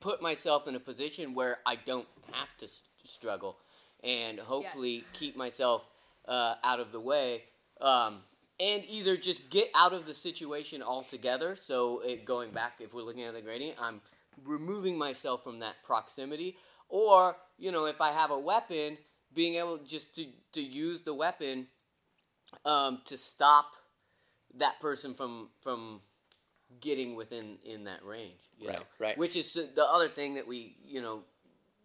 put 0.00 0.22
myself 0.22 0.68
in 0.68 0.74
a 0.74 0.80
position 0.80 1.34
where 1.34 1.58
I 1.66 1.76
don't 1.76 2.06
have 2.32 2.48
to 2.58 2.68
struggle, 3.10 3.56
and 4.02 4.38
hopefully 4.38 5.04
keep 5.12 5.36
myself 5.36 5.86
uh, 6.26 6.54
out 6.62 6.80
of 6.80 6.92
the 6.92 7.00
way. 7.00 7.42
Um, 7.80 8.18
and 8.58 8.84
either 8.88 9.16
just 9.16 9.48
get 9.48 9.70
out 9.74 9.94
of 9.94 10.06
the 10.06 10.12
situation 10.14 10.82
altogether. 10.82 11.56
So 11.58 12.00
it, 12.00 12.26
going 12.26 12.50
back, 12.50 12.74
if 12.80 12.92
we're 12.92 13.02
looking 13.02 13.22
at 13.22 13.32
the 13.32 13.40
gradient, 13.40 13.76
I'm 13.80 14.02
removing 14.44 14.98
myself 14.98 15.42
from 15.42 15.60
that 15.60 15.76
proximity. 15.82 16.56
Or 16.88 17.36
you 17.58 17.72
know, 17.72 17.86
if 17.86 18.00
I 18.00 18.12
have 18.12 18.30
a 18.30 18.38
weapon, 18.38 18.98
being 19.34 19.54
able 19.54 19.78
just 19.78 20.14
to 20.16 20.26
to 20.52 20.60
use 20.60 21.02
the 21.02 21.14
weapon 21.14 21.68
um, 22.64 23.00
to 23.06 23.16
stop 23.16 23.72
that 24.56 24.80
person 24.80 25.14
from 25.14 25.48
from 25.62 26.00
getting 26.80 27.14
within 27.14 27.58
in 27.64 27.84
that 27.84 28.04
range. 28.04 28.40
You 28.58 28.68
Right, 28.68 28.78
know? 28.78 28.84
right. 28.98 29.18
Which 29.18 29.36
is 29.36 29.52
the 29.52 29.84
other 29.84 30.08
thing 30.08 30.34
that 30.34 30.46
we 30.46 30.76
you 30.84 31.00
know 31.00 31.22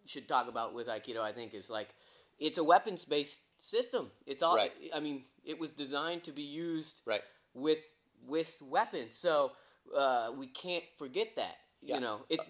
should 0.06 0.28
talk 0.28 0.48
about 0.48 0.74
with 0.74 0.88
Aikido. 0.88 1.20
I 1.20 1.32
think 1.32 1.54
is 1.54 1.70
like 1.70 1.94
it's 2.38 2.58
a 2.58 2.64
weapons 2.64 3.04
based 3.04 3.40
system. 3.58 4.10
It's 4.26 4.42
all. 4.42 4.56
Right. 4.56 4.72
I 4.94 5.00
mean, 5.00 5.24
it 5.44 5.58
was 5.58 5.72
designed 5.72 6.24
to 6.24 6.32
be 6.32 6.42
used 6.42 7.02
Right. 7.04 7.22
with 7.54 7.80
with 8.26 8.60
weapons. 8.62 9.16
So 9.16 9.52
uh, 9.96 10.32
we 10.36 10.46
can't 10.48 10.84
forget 10.98 11.36
that. 11.36 11.56
Yeah. 11.82 11.96
You 11.96 12.00
know, 12.00 12.20
it's 12.28 12.48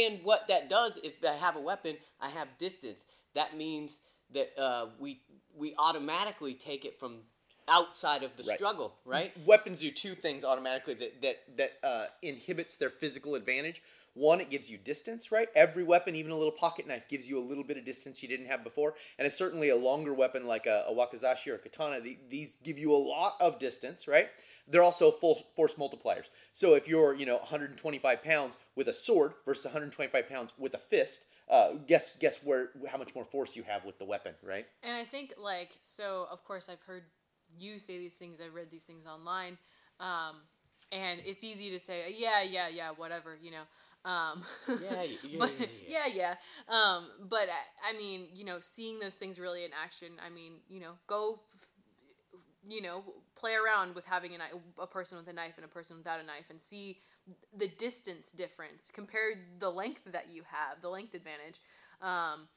and 0.00 0.20
what 0.24 0.48
that 0.48 0.68
does 0.68 0.98
if 1.04 1.24
I 1.24 1.34
have 1.34 1.56
a 1.56 1.60
weapon, 1.60 1.96
I 2.20 2.30
have 2.30 2.48
distance. 2.58 3.04
That 3.34 3.56
means 3.56 4.00
that 4.32 4.58
uh, 4.58 4.86
we 4.98 5.20
we 5.54 5.74
automatically 5.78 6.54
take 6.54 6.84
it 6.84 6.98
from 6.98 7.18
outside 7.68 8.22
of 8.24 8.36
the 8.36 8.42
Right. 8.42 8.56
struggle, 8.56 8.96
right? 9.04 9.32
weapons 9.46 9.80
do 9.80 9.90
two 9.92 10.14
things 10.14 10.44
automatically 10.44 10.94
that 10.94 11.22
that 11.22 11.56
that 11.56 11.72
uh, 11.82 12.06
inhibits 12.22 12.76
their 12.76 12.90
physical 12.90 13.34
advantage. 13.34 13.82
One, 14.14 14.40
it 14.40 14.50
gives 14.50 14.68
you 14.68 14.76
distance, 14.76 15.30
right? 15.30 15.48
Every 15.54 15.84
weapon, 15.84 16.16
even 16.16 16.32
a 16.32 16.36
little 16.36 16.52
pocket 16.52 16.86
knife, 16.86 17.08
gives 17.08 17.28
you 17.28 17.38
a 17.38 17.40
little 17.40 17.62
bit 17.62 17.76
of 17.76 17.84
distance 17.84 18.22
you 18.22 18.28
didn't 18.28 18.46
have 18.46 18.64
before, 18.64 18.94
and 19.18 19.26
it's 19.26 19.36
certainly 19.36 19.68
a 19.68 19.76
longer 19.76 20.12
weapon 20.12 20.46
like 20.46 20.66
a, 20.66 20.84
a 20.88 20.94
wakizashi 20.94 21.48
or 21.48 21.54
a 21.54 21.58
katana. 21.58 22.00
The, 22.00 22.18
these 22.28 22.56
give 22.64 22.78
you 22.78 22.92
a 22.92 22.96
lot 22.96 23.34
of 23.40 23.58
distance, 23.58 24.08
right? 24.08 24.26
They're 24.66 24.82
also 24.82 25.10
full 25.10 25.46
force 25.54 25.74
multipliers. 25.74 26.28
So 26.52 26.74
if 26.74 26.88
you're, 26.88 27.14
you 27.14 27.26
know, 27.26 27.36
125 27.36 28.22
pounds 28.22 28.56
with 28.76 28.88
a 28.88 28.94
sword 28.94 29.32
versus 29.44 29.64
125 29.64 30.28
pounds 30.28 30.52
with 30.58 30.74
a 30.74 30.78
fist, 30.78 31.26
uh, 31.48 31.74
guess 31.86 32.16
guess 32.16 32.44
where 32.44 32.70
how 32.88 32.96
much 32.96 33.14
more 33.14 33.24
force 33.24 33.56
you 33.56 33.64
have 33.64 33.84
with 33.84 33.98
the 33.98 34.04
weapon, 34.04 34.34
right? 34.42 34.66
And 34.82 34.96
I 34.96 35.04
think 35.04 35.34
like 35.38 35.76
so. 35.82 36.28
Of 36.30 36.44
course, 36.44 36.68
I've 36.68 36.82
heard 36.82 37.02
you 37.58 37.78
say 37.80 37.98
these 37.98 38.14
things. 38.14 38.40
I've 38.40 38.54
read 38.54 38.70
these 38.70 38.84
things 38.84 39.04
online, 39.04 39.58
um, 39.98 40.36
and 40.92 41.20
it's 41.24 41.42
easy 41.42 41.70
to 41.70 41.80
say, 41.80 42.14
yeah, 42.16 42.42
yeah, 42.42 42.68
yeah, 42.68 42.90
whatever, 42.96 43.36
you 43.42 43.50
know. 43.50 43.62
Um, 44.04 44.42
Yeah, 44.80 45.02
yeah, 45.02 45.04
yeah, 45.22 45.38
but, 45.38 45.50
yeah, 45.58 45.66
yeah, 45.86 46.06
yeah. 46.14 46.34
Um, 46.68 47.08
but 47.28 47.48
I, 47.48 47.90
I 47.94 47.96
mean, 47.96 48.28
you 48.34 48.44
know, 48.44 48.58
seeing 48.60 48.98
those 48.98 49.14
things 49.14 49.38
really 49.38 49.64
in 49.64 49.70
action. 49.72 50.12
I 50.24 50.30
mean, 50.30 50.54
you 50.68 50.80
know, 50.80 50.92
go, 51.06 51.40
you 52.66 52.82
know, 52.82 53.02
play 53.36 53.54
around 53.54 53.94
with 53.94 54.04
having 54.06 54.34
a 54.34 54.38
knife, 54.38 54.52
a 54.78 54.86
person 54.86 55.18
with 55.18 55.28
a 55.28 55.32
knife 55.32 55.54
and 55.56 55.64
a 55.64 55.68
person 55.68 55.96
without 55.96 56.20
a 56.20 56.22
knife, 56.22 56.46
and 56.50 56.60
see 56.60 56.98
the 57.56 57.68
distance 57.78 58.32
difference. 58.32 58.90
Compare 58.92 59.34
the 59.58 59.70
length 59.70 60.02
that 60.12 60.28
you 60.28 60.42
have, 60.50 60.80
the 60.82 60.88
length 60.88 61.14
advantage. 61.14 61.60
Um, 62.02 62.48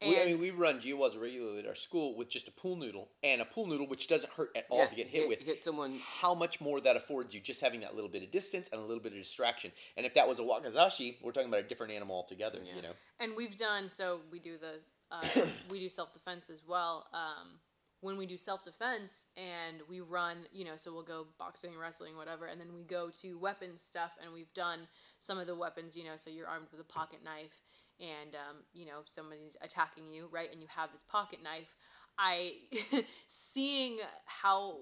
We, 0.00 0.20
I 0.20 0.26
mean, 0.26 0.38
we 0.38 0.50
run 0.52 0.80
GWAS 0.80 1.20
regularly 1.20 1.58
at 1.58 1.66
our 1.66 1.74
school 1.74 2.16
with 2.16 2.28
just 2.28 2.46
a 2.46 2.52
pool 2.52 2.76
noodle 2.76 3.08
and 3.24 3.40
a 3.40 3.44
pool 3.44 3.66
noodle, 3.66 3.88
which 3.88 4.06
doesn't 4.06 4.32
hurt 4.32 4.50
at 4.56 4.66
all 4.70 4.78
Yeah, 4.78 4.86
to 4.86 4.94
get 4.94 5.06
hit, 5.08 5.28
with. 5.28 5.40
hit 5.40 5.64
someone. 5.64 5.98
How 6.20 6.34
much 6.34 6.60
more 6.60 6.80
that 6.80 6.96
affords 6.96 7.34
you 7.34 7.40
just 7.40 7.60
having 7.60 7.80
that 7.80 7.96
little 7.96 8.10
bit 8.10 8.22
of 8.22 8.30
distance 8.30 8.68
and 8.72 8.80
a 8.80 8.84
little 8.84 9.02
bit 9.02 9.12
of 9.12 9.18
distraction. 9.18 9.72
And 9.96 10.06
if 10.06 10.14
that 10.14 10.28
was 10.28 10.38
a 10.38 10.42
wakizashi, 10.42 11.16
we're 11.20 11.32
talking 11.32 11.48
about 11.48 11.60
a 11.60 11.68
different 11.68 11.92
animal 11.92 12.14
altogether. 12.14 12.58
You 12.58 12.82
know, 12.82 12.94
and 13.18 13.32
we've 13.36 13.56
done 13.56 13.88
so 13.88 14.20
we 14.30 14.38
do 14.38 14.56
the 14.56 14.80
uh, 15.10 15.46
we 15.70 15.80
do 15.80 15.88
self 15.88 16.12
defense 16.12 16.50
as 16.50 16.62
well. 16.66 17.06
Um, 17.12 17.58
when 18.00 18.16
we 18.16 18.26
do 18.26 18.36
self 18.36 18.64
defense 18.64 19.26
and 19.36 19.78
we 19.88 20.00
run, 20.00 20.38
you 20.52 20.64
know, 20.64 20.76
so 20.76 20.92
we'll 20.92 21.02
go 21.02 21.26
boxing, 21.38 21.76
wrestling, 21.76 22.16
whatever, 22.16 22.46
and 22.46 22.60
then 22.60 22.72
we 22.74 22.84
go 22.84 23.10
to 23.22 23.36
weapons 23.38 23.80
stuff, 23.82 24.12
and 24.22 24.32
we've 24.32 24.52
done 24.54 24.80
some 25.18 25.38
of 25.38 25.46
the 25.46 25.56
weapons, 25.56 25.96
you 25.96 26.04
know, 26.04 26.16
so 26.16 26.30
you're 26.30 26.46
armed 26.46 26.68
with 26.70 26.80
a 26.80 26.84
pocket 26.84 27.20
knife, 27.24 27.64
and 28.00 28.34
um, 28.34 28.56
you 28.72 28.86
know 28.86 29.00
somebody's 29.04 29.56
attacking 29.62 30.10
you, 30.10 30.28
right, 30.30 30.50
and 30.52 30.60
you 30.60 30.68
have 30.74 30.92
this 30.92 31.02
pocket 31.02 31.40
knife. 31.42 31.74
I 32.18 32.52
seeing 33.26 33.98
how 34.26 34.76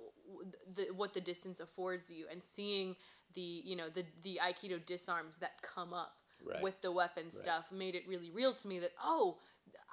the 0.75 0.87
what 0.95 1.15
the 1.15 1.21
distance 1.21 1.61
affords 1.61 2.11
you, 2.11 2.27
and 2.31 2.43
seeing 2.43 2.97
the 3.35 3.41
you 3.65 3.77
know 3.77 3.89
the 3.89 4.05
the 4.23 4.41
aikido 4.43 4.85
disarms 4.85 5.39
that 5.39 5.61
come 5.63 5.93
up 5.93 6.13
Right. 6.47 6.63
with 6.63 6.81
the 6.81 6.93
weapon 6.93 7.33
stuff 7.33 7.65
made 7.73 7.95
it 7.97 8.05
really 8.07 8.31
real 8.31 8.53
to 8.55 8.69
me 8.69 8.79
that 8.79 8.93
oh 9.03 9.39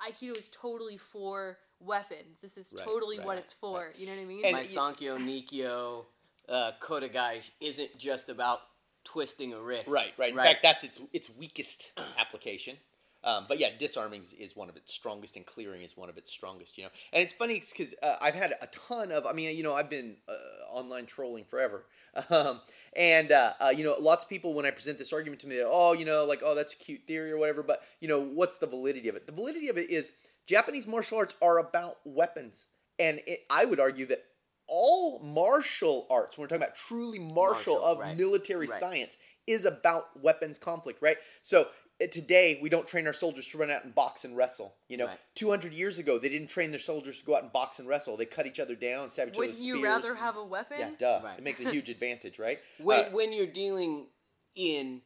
aikido 0.08 0.38
is 0.38 0.50
totally 0.50 0.98
for 0.98 1.58
weapons 1.80 2.40
this 2.42 2.58
is 2.58 2.72
Right, 2.74 2.86
totally 2.86 3.18
what 3.20 3.38
it's 3.40 3.54
for 3.54 3.88
you 3.98 4.06
know 4.06 4.12
what 4.14 4.22
i 4.22 4.26
mean 4.26 4.44
And 4.46 4.54
My 4.54 4.60
y- 4.60 4.66
Sankyo 4.66 5.18
Nikyo 5.18 6.06
uh, 6.50 6.72
Kodagai 6.80 7.50
isn't 7.60 7.98
just 7.98 8.30
about 8.30 8.60
twisting 9.04 9.54
a 9.54 9.60
wrist. 9.60 9.90
right, 9.92 10.14
right. 10.18 10.32
In 10.34 10.38
fact, 10.38 10.60
that's 10.62 10.84
its 10.84 11.00
its 11.14 11.30
weakest 11.38 11.92
application. 12.20 12.78
Um, 13.24 13.46
but 13.48 13.60
yeah, 13.60 13.70
disarming 13.78 14.20
is, 14.20 14.56
one 14.56 14.70
of 14.70 14.76
its 14.76 14.94
strongest, 14.94 15.38
and 15.38 15.46
clearing 15.46 15.82
is 15.82 15.96
one 15.96 16.10
of 16.10 16.18
its 16.18 16.32
strongest. 16.32 16.78
You 16.78 16.86
know, 16.86 16.90
and 17.14 17.24
it's 17.24 17.34
funny 17.34 17.56
because 17.56 17.96
uh, 18.04 18.18
I've 18.22 18.36
had 18.36 18.54
a 18.62 18.68
ton 18.68 19.12
of. 19.12 19.26
I 19.26 19.34
mean, 19.34 19.56
you 19.56 19.64
know, 19.64 19.74
I've 19.74 19.90
been 19.90 20.18
uh, 20.28 20.34
online 20.72 21.06
trolling 21.06 21.46
forever, 21.46 21.86
um, 22.30 22.62
and 22.96 23.32
uh, 23.32 23.54
uh, 23.60 23.74
you 23.76 23.84
know, 23.84 23.96
lots 24.00 24.26
of 24.26 24.30
people 24.30 24.54
when 24.54 24.66
I 24.66 24.72
present 24.72 24.98
this 24.98 25.14
argument 25.14 25.42
to 25.42 25.48
me, 25.48 25.56
they're 25.56 25.68
oh, 25.68 25.94
you 25.94 26.06
know, 26.06 26.26
like 26.26 26.42
oh, 26.44 26.56
that's 26.56 26.74
a 26.74 26.78
cute 26.78 27.02
theory 27.08 27.32
or 27.32 27.38
whatever. 27.38 27.64
But 27.64 27.82
you 28.02 28.08
know, 28.08 28.22
what's 28.22 28.58
the 28.58 28.68
validity 28.68 29.10
of 29.10 29.16
it? 29.16 29.26
The 29.26 29.34
validity 29.34 29.70
of 29.70 29.78
it 29.78 29.90
is 29.90 30.14
Japanese 30.46 30.88
martial 30.88 31.18
arts 31.18 31.36
are 31.42 31.60
about 31.60 31.98
weapons, 32.04 32.66
and 33.00 33.22
it, 33.26 33.46
I 33.50 33.66
would 33.66 33.80
argue 33.80 34.06
that 34.08 34.26
all 34.68 35.20
martial 35.20 36.08
arts, 36.10 36.38
when 36.38 36.44
we're 36.44 36.48
talking 36.48 36.64
about 36.64 36.76
truly 36.76 37.20
martial, 37.20 37.76
Martial, 37.76 37.86
of 37.86 38.00
right, 38.00 38.18
military 38.18 38.68
right. 38.68 38.80
science, 38.80 39.18
is 39.48 39.66
about 39.66 40.06
weapons 40.22 40.58
conflict, 40.58 41.02
right? 41.02 41.18
So 41.42 41.68
today 42.12 42.60
we 42.62 42.70
don't 42.70 42.88
train 42.88 43.08
our 43.08 43.13
soldiers 43.13 43.46
to 43.48 43.58
run 43.58 43.70
out 43.72 43.84
and 43.86 43.94
box 43.96 44.26
and 44.26 44.36
wrestle. 44.36 44.76
You 44.88 44.98
know, 44.98 45.06
Right. 45.08 45.20
200 45.36 45.74
years 45.74 46.00
ago 46.00 46.18
they 46.20 46.30
didn't 46.30 46.48
train 46.50 46.72
their 46.72 46.80
soldiers 46.80 47.20
to 47.20 47.26
go 47.26 47.36
out 47.36 47.44
and 47.44 47.52
box 47.54 47.80
and 47.80 47.88
wrestle. 47.88 48.18
They 48.18 48.26
cut 48.26 48.46
each 48.46 48.60
other 48.60 48.76
down, 48.76 49.10
stab 49.12 49.28
each 49.28 49.32
other 49.34 49.39
wouldn't 49.39 49.60
you 49.60 49.76
spears. 49.78 49.84
rather 49.84 50.16
have 50.16 50.36
a 50.38 50.44
weapon 50.46 50.78
Yeah, 50.80 50.89
duh. 50.98 51.22
Right. 51.24 51.38
It 51.38 51.44
makes 51.44 51.60
a 51.60 51.70
huge 51.70 51.89
advantage, 51.89 52.39
right? 52.39 52.60
when 52.80 53.06
Uh, 53.06 53.10
when 53.12 53.32
you're 53.34 53.48
dealing 53.48 54.08
in 54.56 55.02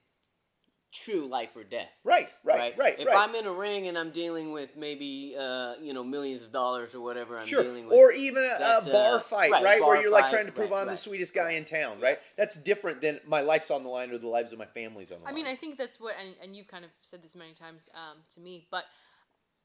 true 0.93 1.27
life 1.27 1.55
or 1.55 1.63
death. 1.63 1.89
right, 2.03 2.33
right, 2.43 2.57
Right, 2.57 2.77
right, 2.77 2.99
If 2.99 3.07
right. 3.07 3.17
I'm 3.17 3.35
in 3.35 3.45
a 3.45 3.51
ring 3.51 3.87
and 3.87 3.97
I'm 3.97 4.11
dealing 4.11 4.51
with 4.51 4.75
maybe 4.75 5.35
uh, 5.37 5.73
you 5.81 5.93
know 5.93 6.03
millions 6.03 6.41
of 6.43 6.51
dollars 6.51 6.95
or 6.95 7.01
whatever 7.01 7.37
I'm 7.37 7.45
Sure, 7.45 7.63
dealing 7.63 7.87
with, 7.87 7.95
or 7.95 8.11
even 8.13 8.43
a, 8.43 8.47
a 8.47 8.59
That's, 8.59 8.87
uh, 8.87 8.93
bar 8.93 9.19
fight, 9.19 9.51
right, 9.51 9.63
right? 9.63 9.79
bar 9.79 9.89
Where 9.89 10.01
you're 10.01 10.11
like 10.11 10.25
fight, 10.25 10.33
trying 10.33 10.45
to 10.47 10.51
prove 10.51 10.71
right, 10.71 10.81
I'm 10.81 10.87
the 10.87 10.97
sweetest 10.97 11.35
guy 11.35 11.51
in 11.51 11.65
town, 11.65 11.99
right? 11.99 12.19
That's 12.37 12.57
different 12.57 13.01
than 13.01 13.19
my 13.27 13.41
life's 13.41 13.71
on 13.71 13.83
the 13.83 13.89
line 13.89 14.11
or 14.11 14.17
the 14.17 14.27
lives 14.27 14.51
of 14.53 14.59
my 14.59 14.65
family's 14.65 15.11
on 15.11 15.19
the 15.19 15.25
I 15.25 15.31
line. 15.31 15.33
I 15.33 15.35
mean, 15.35 15.47
I 15.47 15.55
think 15.55 15.77
that's 15.77 15.99
what, 15.99 16.15
and, 16.19 16.35
and 16.41 16.55
you've 16.55 16.67
kind 16.67 16.85
of 16.85 16.91
said 17.01 17.21
this 17.23 17.35
many 17.35 17.53
times 17.53 17.89
um, 17.95 18.17
to 18.35 18.41
me, 18.41 18.67
but 18.71 18.85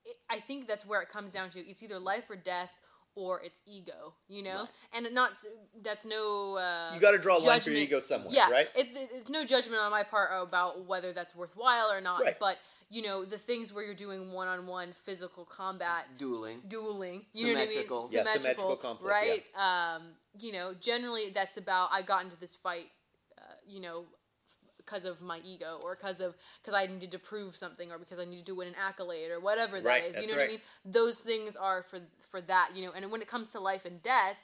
it, 0.05 0.17
I 0.31 0.41
think 0.41 0.67
that's 0.67 0.85
where 0.87 1.01
it 1.01 1.09
comes 1.09 1.33
down 1.33 1.51
to. 1.51 1.61
It's 1.61 1.83
either 1.83 1.99
life 1.99 2.25
or 2.29 2.37
death, 2.37 2.71
or 3.15 3.41
it's 3.43 3.61
ego, 3.67 4.15
you 4.29 4.43
know. 4.43 4.61
Right. 4.95 5.05
And 5.05 5.15
not 5.15 5.33
that's 5.83 6.05
no. 6.05 6.57
Uh, 6.57 6.93
you 6.95 7.01
got 7.01 7.13
to 7.13 7.19
draw 7.19 7.37
a 7.37 7.39
line 7.39 7.61
for 7.61 7.71
your 7.71 7.81
judgment. 7.81 7.83
ego 7.83 8.01
somewhere, 8.01 8.33
yeah, 8.33 8.51
right? 8.51 8.69
It's, 8.75 8.91
it's 9.15 9.29
no 9.29 9.45
judgment 9.45 9.81
on 9.81 9.91
my 9.91 10.03
part 10.03 10.31
about 10.33 10.87
whether 10.87 11.13
that's 11.13 11.35
worthwhile 11.35 11.91
or 11.91 12.01
not, 12.01 12.21
Right. 12.23 12.37
but 12.39 12.59
you 12.91 13.03
know 13.03 13.25
the 13.25 13.39
things 13.39 13.73
where 13.73 13.85
you're 13.85 13.95
doing 13.95 14.33
one-on-one 14.33 14.93
physical 15.05 15.45
combat 15.45 16.07
dueling. 16.19 16.61
dueling. 16.69 17.23
You 17.33 17.55
know 17.55 17.61
Symmetrical. 17.61 17.97
what 17.99 18.05
I 18.05 18.17
mean? 18.17 18.25
Yeah, 18.27 18.33
symmetrical 18.33 18.77
conflict, 18.77 19.11
right? 19.11 19.43
Um, 19.97 20.03
you 20.39 20.53
know, 20.53 20.75
generally 20.81 21.31
that's 21.35 21.57
about 21.57 21.91
I 21.93 22.03
got 22.03 22.25
into 22.25 22.37
this 22.39 22.55
fight, 22.55 22.87
uh, 23.39 23.43
you 23.67 23.81
know, 23.81 24.05
because 24.85 25.05
of 25.05 25.21
my 25.21 25.41
ego 25.45 25.81
or 25.83 25.97
because 25.97 26.21
of 26.21 26.35
because 26.61 26.75
I 26.75 26.87
needed 26.87 27.11
to 27.13 27.19
prove 27.19 27.57
something 27.57 27.91
or 27.91 27.99
because 27.99 28.19
I 28.19 28.25
needed 28.25 28.47
to 28.47 28.55
win 28.55 28.69
an 28.69 28.75
accolade 28.75 29.31
or 29.31 29.41
whatever 29.41 29.81
that 29.81 29.87
is. 29.87 29.87
Right, 29.87 30.07
You 30.07 30.13
that's 30.13 30.29
know 30.31 30.37
what 30.37 30.45
I 30.45 30.49
mean? 30.49 30.61
Those 30.85 31.19
things 31.19 31.57
are 31.57 31.83
for 31.83 32.01
for 32.31 32.41
that. 32.43 32.71
You 32.75 32.87
know, 32.87 32.93
and 32.95 33.11
when 33.11 33.23
it 33.23 33.29
comes 33.29 33.53
to 33.53 33.61
life 33.61 33.85
and 33.85 34.03
death. 34.03 34.37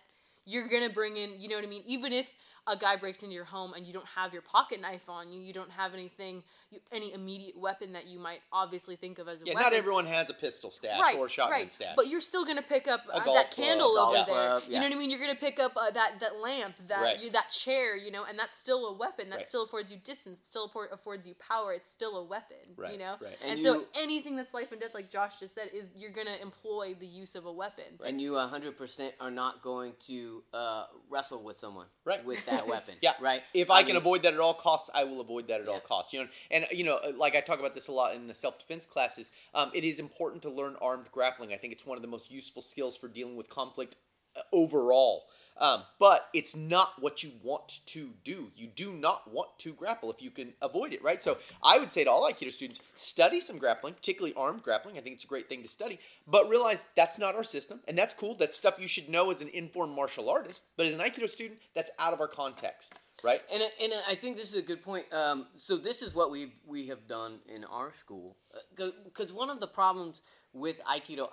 You're 0.51 0.67
gonna 0.67 0.89
bring 0.89 1.19
in, 1.19 1.39
you 1.39 1.47
know 1.47 1.57
what 1.57 1.65
I 1.65 1.69
mean. 1.69 1.83
Even 1.87 2.11
if 2.11 2.33
a 2.69 2.77
guy 2.77 2.97
breaks 2.97 3.23
into 3.23 3.35
your 3.35 3.45
home 3.45 3.73
and 3.75 3.87
you 3.87 3.93
don't 3.93 4.07
have 4.15 4.33
your 4.33 4.43
pocket 4.43 4.81
knife 4.81 5.09
on 5.09 5.33
you, 5.33 5.41
you 5.41 5.53
don't 5.53 5.71
have 5.71 5.95
anything, 5.95 6.43
you, 6.71 6.79
any 6.93 7.13
immediate 7.13 7.57
weapon 7.59 7.93
that 7.95 8.07
you 8.07 8.19
might 8.19 8.41
obviously 8.53 8.95
think 8.97 9.19
of 9.19 9.27
as 9.29 9.41
a 9.43 9.47
Yeah, 9.47 9.55
weapon. 9.55 9.71
not 9.71 9.73
everyone 9.79 10.07
has 10.07 10.29
a 10.31 10.35
pistol 10.35 10.71
stash 10.71 11.01
right, 11.01 11.17
or 11.17 11.27
a 11.27 11.31
shotgun 11.31 11.61
right. 11.61 11.71
stash. 11.71 11.95
But 11.97 12.09
you're 12.09 12.21
still 12.21 12.45
gonna 12.45 12.63
pick 12.63 12.87
up 12.87 13.01
uh, 13.13 13.21
golf 13.25 13.37
that 13.37 13.57
candle 13.57 13.93
club, 13.93 14.09
over 14.09 14.17
golf 14.17 14.27
there. 14.27 14.49
club, 14.51 14.63
You 14.69 14.75
know 14.81 14.87
what 14.87 14.93
I 14.93 14.99
mean? 14.99 15.11
You're 15.11 15.21
gonna 15.21 15.35
pick 15.35 15.59
up 15.59 15.73
uh, 15.77 15.91
that 15.93 16.21
that 16.21 16.37
lamp, 16.41 16.75
that 16.89 17.03
Right. 17.03 17.21
you, 17.21 17.31
that 17.31 17.51
chair, 17.51 17.97
you 17.97 18.11
know, 18.11 18.25
and 18.25 18.39
that's 18.39 18.59
still 18.59 18.87
a 18.87 18.93
weapon. 18.93 19.31
That 19.31 19.37
Right. 19.37 19.47
still 19.47 19.65
affords 19.65 19.91
you 19.91 19.99
distance. 19.99 20.41
Still 20.45 20.71
affords 20.93 21.27
you 21.27 21.35
power. 21.35 21.73
It's 21.73 21.91
still 21.91 22.17
a 22.19 22.25
weapon. 22.25 22.57
Right, 22.77 22.93
You 22.93 22.99
know. 22.99 23.17
right. 23.21 23.37
And, 23.43 23.53
And 23.53 23.61
so 23.61 23.85
anything 23.95 24.37
that's 24.37 24.53
life 24.53 24.73
and 24.73 24.81
death, 24.81 24.95
like 24.95 25.11
Josh 25.11 25.39
just 25.41 25.55
said, 25.55 25.71
is 25.73 25.89
you're 25.97 26.11
gonna 26.13 26.37
employ 26.43 26.95
the 26.99 27.07
use 27.07 27.35
of 27.35 27.47
a 27.47 27.53
weapon. 27.53 27.85
And 28.05 28.21
you 28.21 28.33
100% 28.33 29.13
are 29.21 29.31
not 29.31 29.63
going 29.63 29.93
to 30.07 30.43
uh, 30.53 30.85
wrestle 31.11 31.43
with 31.43 31.57
someone 31.57 31.87
Right. 32.05 32.25
with 32.25 32.45
that 32.47 32.58
weapon. 32.67 32.95
Yeah. 33.01 33.13
Right. 33.21 33.43
If 33.55 33.71
I, 33.71 33.83
can 33.83 33.89
mean, 33.89 33.97
avoid 33.97 34.23
that 34.23 34.35
at 34.35 34.41
all 34.41 34.55
costs, 34.55 34.91
I 34.95 35.05
will 35.05 35.21
avoid 35.21 35.49
that 35.49 35.61
at 35.61 35.69
all 35.69 35.81
costs. 35.81 36.13
You 36.13 36.21
know, 36.21 36.29
and 36.51 36.67
you 36.73 36.85
know, 36.85 36.99
like 37.17 37.37
I 37.37 37.41
talk 37.41 37.61
about 37.61 37.75
this 37.75 37.89
a 37.89 37.93
lot 37.93 38.15
in 38.15 38.27
the 38.27 38.35
self 38.35 38.59
defense 38.59 38.87
classes. 38.87 39.31
Um, 39.55 39.71
it 39.75 39.85
is 39.85 40.01
important 40.01 40.43
to 40.43 40.51
learn 40.51 40.77
armed 40.81 41.07
grappling. 41.13 41.53
I 41.53 41.57
think 41.57 41.73
it's 41.73 41.87
one 41.87 41.97
of 41.97 42.03
the 42.03 42.09
most 42.09 42.31
useful 42.31 42.63
skills 42.63 42.97
for 42.97 43.09
dealing 43.09 43.37
with 43.37 43.49
conflict 43.49 43.97
uh, 44.37 44.41
overall. 44.53 45.25
Um, 45.59 45.83
but 45.99 46.29
it's 46.33 46.55
not 46.55 46.93
what 47.01 47.23
you 47.23 47.33
want 47.43 47.81
to 47.87 48.11
do. 48.23 48.51
You 48.57 48.69
do 48.69 48.93
not 48.93 49.31
want 49.33 49.49
to 49.59 49.73
grapple 49.73 50.11
if 50.11 50.23
you 50.23 50.31
can 50.31 50.53
avoid 50.63 50.93
it, 50.93 51.03
right? 51.03 51.21
So 51.21 51.37
I 51.63 51.79
would 51.79 51.93
say 51.93 52.05
to 52.05 52.11
all 52.11 52.31
Aikido 52.31 52.53
students, 52.53 52.81
study 52.95 53.41
some 53.41 53.59
grappling, 53.59 53.95
particularly 53.95 54.35
armed 54.37 54.63
grappling. 54.63 54.97
I 54.97 55.01
think 55.01 55.17
it's 55.17 55.25
a 55.25 55.29
great 55.29 55.49
thing 55.49 55.63
to 55.63 55.69
study, 55.69 55.99
but 56.27 56.49
realize 56.49 56.87
that's 56.97 57.19
not 57.19 57.35
our 57.35 57.43
system, 57.43 57.81
and 57.89 57.99
that's 57.99 58.15
cool. 58.15 58.37
That's 58.37 58.57
stuff 58.57 58.79
you 58.79 58.89
should 58.89 59.09
know 59.09 59.31
as 59.31 59.43
an 59.43 59.49
informed 59.49 59.97
martial 59.97 60.31
artist. 60.31 60.65
But 60.77 60.87
as 60.87 60.95
an 60.95 61.01
Aikido 61.01 61.29
student, 61.29 61.59
that's 61.75 61.91
out 61.99 62.13
of 62.13 62.21
our 62.21 62.29
context, 62.29 62.95
right? 63.25 63.43
And, 63.53 63.63
and 63.83 63.93
I 64.09 64.15
think 64.15 64.37
this 64.37 64.53
is 64.53 64.59
a 64.59 64.67
good 64.67 64.83
point. 64.83 65.13
Um, 65.13 65.47
so 65.57 65.77
this 65.77 66.03
is 66.03 66.15
what 66.15 66.31
we 66.31 66.53
we 66.67 66.87
have 66.87 67.09
done 67.09 67.41
in 67.53 67.65
our 67.65 67.93
school. 67.93 68.37
Because 68.77 69.33
one 69.33 69.51
of 69.51 69.59
the 69.59 69.67
problems 69.67 70.23
with 70.53 70.77
Aikido, 70.85 71.29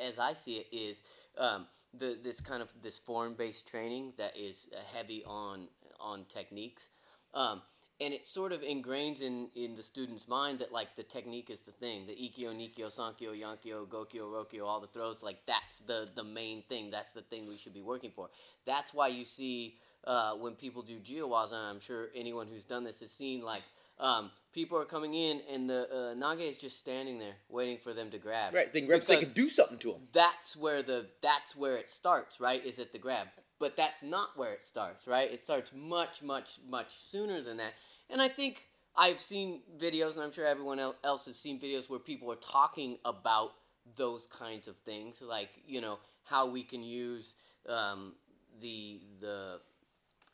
as 0.00 0.18
I 0.18 0.34
see 0.34 0.56
it, 0.56 0.66
is 0.72 1.02
um, 1.38 1.66
the 1.98 2.18
this 2.22 2.40
kind 2.40 2.62
of 2.62 2.68
this 2.82 2.98
form 2.98 3.34
based 3.34 3.68
training 3.68 4.12
that 4.18 4.36
is 4.36 4.68
uh, 4.72 4.78
heavy 4.94 5.22
on 5.26 5.68
on 6.00 6.24
techniques. 6.28 6.90
Um, 7.32 7.62
and 8.00 8.12
it 8.12 8.26
sort 8.26 8.52
of 8.52 8.60
ingrains 8.62 9.22
in, 9.22 9.48
in 9.54 9.74
the 9.76 9.82
student's 9.82 10.26
mind 10.26 10.58
that 10.58 10.72
like 10.72 10.96
the 10.96 11.02
technique 11.04 11.48
is 11.48 11.60
the 11.60 11.70
thing. 11.70 12.06
The 12.06 12.12
ikkyo, 12.12 12.52
nikyo, 12.52 12.86
sankyo, 12.86 13.38
yonkyo, 13.40 13.86
gokyo, 13.86 14.30
rokyo, 14.30 14.66
all 14.66 14.80
the 14.80 14.88
throws, 14.88 15.22
like 15.22 15.38
that's 15.46 15.78
the, 15.78 16.08
the 16.14 16.24
main 16.24 16.62
thing. 16.68 16.90
That's 16.90 17.12
the 17.12 17.22
thing 17.22 17.46
we 17.46 17.56
should 17.56 17.72
be 17.72 17.82
working 17.82 18.10
for. 18.10 18.30
That's 18.66 18.92
why 18.92 19.08
you 19.08 19.24
see 19.24 19.78
uh, 20.06 20.32
when 20.34 20.54
people 20.54 20.82
do 20.82 20.98
and 21.34 21.54
I'm 21.54 21.80
sure 21.80 22.08
anyone 22.14 22.48
who's 22.48 22.64
done 22.64 22.84
this 22.84 23.00
has 23.00 23.12
seen 23.12 23.42
like 23.42 23.62
um, 23.98 24.30
people 24.52 24.78
are 24.78 24.84
coming 24.84 25.14
in 25.14 25.40
and 25.50 25.68
the 25.68 25.88
uh, 25.90 26.14
Nage 26.14 26.50
is 26.50 26.58
just 26.58 26.78
standing 26.78 27.18
there 27.18 27.34
waiting 27.48 27.78
for 27.78 27.92
them 27.92 28.10
to 28.10 28.18
grab. 28.18 28.54
Right. 28.54 28.72
They 28.72 28.80
can 28.80 28.88
grab. 28.88 29.02
They 29.02 29.18
can 29.18 29.30
do 29.30 29.48
something 29.48 29.78
to 29.78 29.92
them. 29.92 30.02
that's 30.12 30.56
where 30.56 30.82
the 30.82 31.06
that's 31.22 31.56
where 31.56 31.76
it 31.76 31.90
starts, 31.90 32.40
right? 32.40 32.64
Is 32.64 32.78
at 32.78 32.92
the 32.92 32.98
grab. 32.98 33.28
But 33.58 33.76
that's 33.76 34.02
not 34.02 34.30
where 34.36 34.52
it 34.52 34.64
starts, 34.64 35.06
right? 35.06 35.30
It 35.30 35.44
starts 35.44 35.72
much, 35.72 36.22
much, 36.22 36.58
much 36.68 36.88
sooner 36.98 37.40
than 37.40 37.56
that. 37.58 37.72
And 38.10 38.20
I 38.20 38.28
think 38.28 38.62
I've 38.96 39.20
seen 39.20 39.62
videos, 39.78 40.14
and 40.14 40.22
I'm 40.22 40.32
sure 40.32 40.46
everyone 40.46 40.80
else 41.02 41.26
has 41.26 41.38
seen 41.38 41.60
videos 41.60 41.88
where 41.88 42.00
people 42.00 42.30
are 42.30 42.36
talking 42.36 42.98
about 43.04 43.52
those 43.96 44.26
kinds 44.26 44.68
of 44.68 44.76
things, 44.76 45.22
like 45.22 45.50
you 45.66 45.80
know 45.80 45.98
how 46.24 46.48
we 46.48 46.62
can 46.62 46.82
use 46.82 47.34
um, 47.68 48.14
the 48.60 49.00
the 49.20 49.60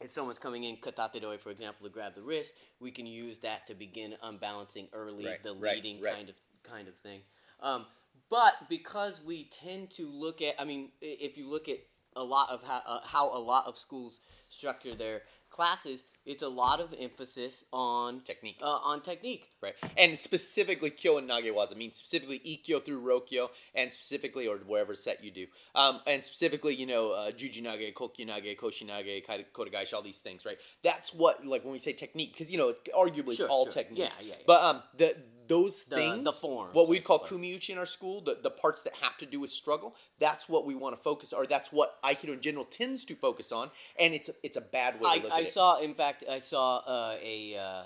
if 0.01 0.11
someone's 0.11 0.39
coming 0.39 0.65
in 0.65 0.77
katate 0.77 1.21
dori, 1.21 1.37
for 1.37 1.51
example, 1.51 1.87
to 1.87 1.93
grab 1.93 2.15
the 2.15 2.23
wrist, 2.23 2.55
we 2.81 2.91
can 2.91 3.07
use 3.07 3.39
that 3.39 3.67
to 3.67 3.75
begin 3.75 4.15
unbalancing 4.23 4.89
early, 4.93 5.27
Right, 5.27 5.43
the 5.43 5.53
leading 5.53 6.01
right. 6.01 6.15
kind 6.15 6.29
of 6.29 6.35
kind 6.63 6.89
of 6.89 6.95
thing. 6.97 7.21
Um, 7.61 7.87
but 8.31 8.55
because 8.69 9.21
we 9.25 9.45
tend 9.45 9.91
to 9.93 10.09
look 10.09 10.41
at, 10.41 10.55
I 10.59 10.65
mean, 10.65 10.91
if 11.01 11.37
you 11.37 11.51
look 11.51 11.69
at 11.69 11.79
a 12.17 12.23
lot 12.23 12.51
of 12.51 12.63
how, 12.63 12.83
uh, 12.87 13.01
how 13.05 13.37
a 13.37 13.39
lot 13.39 13.67
of 13.67 13.77
schools 13.77 14.21
structure 14.49 14.95
their 14.95 15.23
classes, 15.61 16.05
it's 16.25 16.43
a 16.43 16.49
lot 16.49 16.81
of 16.81 16.95
emphasis 16.99 17.65
on 17.71 18.21
Technique. 18.21 18.59
Uh, 18.63 18.67
on 18.67 19.03
technique. 19.03 19.45
Right. 19.63 19.75
And 19.99 20.19
specifically 20.19 20.89
Kyo 20.91 21.19
and 21.19 21.29
Nagewaza 21.29 21.77
means 21.77 21.99
specifically 21.99 22.39
Ikkyo 22.39 22.83
through 22.83 23.01
Rokyo 23.01 23.51
and 23.75 23.93
specifically 23.93 24.47
or 24.47 24.57
whatever 24.57 24.95
set 24.95 25.23
you 25.23 25.31
do. 25.31 25.47
Um, 25.75 26.01
and 26.07 26.25
specifically, 26.25 26.75
you 26.75 26.87
know, 26.87 27.13
uh, 27.13 27.31
Juji 27.31 27.63
Nage, 27.63 27.93
Kokyu 27.93 28.27
Nage, 28.27 28.57
Koshi 28.57 28.87
Nage, 28.89 29.27
Kai- 29.27 29.45
Kotegaeshi, 29.53 29.93
all 29.93 30.03
these 30.03 30.19
things, 30.21 30.47
right? 30.47 30.57
That's 30.83 31.13
what 31.13 31.45
like 31.47 31.63
when 31.65 31.73
we 31.73 31.79
say 31.79 31.93
technique 31.93 32.33
because 32.33 32.51
you 32.51 32.57
know, 32.57 32.75
arguably 32.97 33.37
Sure, 33.37 33.45
it's 33.47 33.55
all 33.55 33.67
sure. 33.67 33.75
technique. 33.75 33.99
Yeah, 33.99 34.11
yeah, 34.21 34.35
yeah. 34.39 34.45
But 34.47 34.63
um 34.63 34.83
the 34.97 35.17
those 35.51 35.83
The- 35.85 35.97
things 35.97 36.25
the 36.25 36.33
forms, 36.33 36.75
what 36.75 36.89
we'd 36.89 37.05
call 37.05 37.19
kumiuchi 37.19 37.71
in 37.71 37.79
our 37.79 37.87
school, 37.97 38.17
the, 38.29 38.35
the 38.41 38.51
parts 38.51 38.81
that 38.83 38.95
have 39.05 39.17
to 39.19 39.27
do 39.27 39.39
with 39.41 39.51
struggle, 39.51 39.91
that's 40.19 40.49
what 40.49 40.63
we 40.65 40.75
want 40.75 40.97
to 40.97 41.03
focus 41.03 41.33
or 41.33 41.45
that's 41.55 41.71
what 41.73 42.01
Aikido 42.03 42.33
in 42.35 42.41
general 42.41 42.65
tends 42.65 43.05
to 43.07 43.15
focus 43.15 43.51
on 43.53 43.71
and 43.99 44.15
it's 44.15 44.29
a, 44.29 44.33
it's 44.43 44.57
a 44.57 44.61
bad 44.79 44.95
way 45.01 45.01
to 45.01 45.07
I, 45.21 45.23
look 45.25 45.33
I 45.33 45.41
at 45.41 45.43
it. 45.43 45.49
saw, 45.49 45.79
in 45.81 45.95
fact, 45.95 46.25
I 46.31 46.39
saw 46.39 46.67
uh, 46.79 47.17
a 47.23 47.57
uh, 47.57 47.83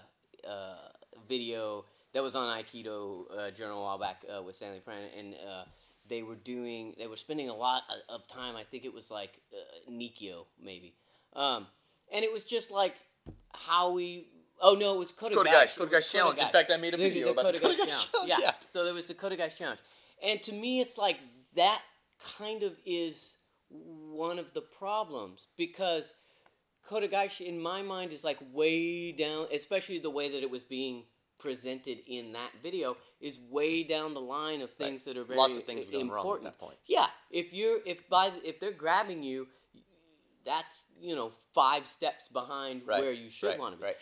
uh, 0.49 0.77
video 1.29 1.85
that 2.13 2.23
was 2.23 2.37
on 2.37 2.47
Aikido 2.57 3.25
uh, 3.37 3.51
Journal 3.51 3.81
a 3.81 3.85
while 3.85 3.99
back 3.99 4.25
uh, 4.29 4.43
with 4.43 4.55
Stanley 4.55 4.83
Pranin, 4.87 5.19
and 5.19 5.35
uh, 5.35 5.65
they 6.09 6.23
were 6.23 6.37
doing, 6.37 6.95
they 6.99 7.09
were 7.09 7.17
spending 7.17 7.49
a 7.49 7.55
lot 7.55 7.83
of- 8.09 8.27
time. 8.29 8.55
I 8.57 8.63
think 8.63 8.85
it 8.85 8.93
was 8.93 9.11
like 9.11 9.33
uh, 9.53 9.91
Nikyo, 9.91 10.45
maybe, 10.63 10.95
um, 11.35 11.67
and 12.13 12.25
it 12.25 12.33
was 12.33 12.45
just 12.45 12.71
like 12.71 12.97
how 13.53 13.91
we. 13.93 14.29
Oh 14.61 14.75
no, 14.75 14.95
it 14.95 14.99
was 14.99 15.13
Kotegaeshi. 15.13 15.35
Kotegaeshi, 15.35 15.77
It 15.77 15.79
was 15.79 15.89
Kotegaeshi 15.91 16.13
challenge. 16.13 16.39
In 16.41 16.49
fact, 16.49 16.71
I 16.71 16.77
made 16.77 16.95
a 16.95 16.97
The- 16.97 17.09
video 17.09 17.27
the 17.27 17.33
about 17.41 17.55
the 17.55 17.61
Kotegaeshi 17.61 17.75
Kotegaeshi 17.87 18.13
challenge, 18.13 18.29
Yeah. 18.31 18.37
yeah. 18.41 18.53
So 18.65 18.85
there 18.85 18.95
was 18.95 19.07
the 19.07 19.15
Kotegaeshi 19.15 19.57
challenge, 19.57 19.81
and 20.23 20.43
to 20.43 20.53
me, 20.53 20.81
it's 20.81 20.97
like 20.99 21.19
that 21.55 21.83
kind 22.39 22.63
of 22.63 22.77
is 22.87 23.37
one 23.71 24.39
of 24.39 24.53
the 24.55 24.61
problems 24.63 25.49
because 25.57 26.15
Kotegaeshi, 26.89 27.47
in 27.47 27.61
my 27.61 27.83
mind, 27.83 28.13
is 28.13 28.25
like 28.25 28.39
way 28.53 29.13
down, 29.13 29.47
especially 29.53 29.99
the 29.99 30.11
way 30.11 30.29
that 30.29 30.43
it 30.43 30.51
was 30.51 30.63
being 30.65 31.05
presented 31.39 31.99
in 32.07 32.33
that 32.33 32.51
video, 32.63 32.97
is 33.21 33.41
way 33.51 33.83
down 33.83 34.15
the 34.15 34.21
line 34.21 34.63
of 34.63 34.71
things 34.73 35.05
that 35.05 35.17
are 35.17 35.25
very 35.25 35.39
Lots 35.39 35.57
of 35.57 35.65
things 35.65 35.83
important. 35.85 36.11
wrong 36.13 36.37
at 36.39 36.43
that 36.45 36.59
point. 36.59 36.79
Yeah, 36.87 37.07
if 37.31 37.53
you're 37.53 37.81
if 37.87 38.09
by 38.09 38.31
the, 38.31 38.47
if 38.49 38.61
they're 38.61 38.71
grabbing 38.73 39.23
you, 39.23 39.49
that's 40.45 40.85
you 41.01 41.15
know 41.17 41.33
five 41.55 41.87
steps 41.87 42.29
behind 42.29 42.83
Right, 42.85 43.01
where 43.03 43.13
you 43.13 43.31
should 43.31 43.49
right, 43.49 43.59
want 43.59 43.75
to 43.75 43.79
be. 43.79 43.85
Right. 43.85 43.97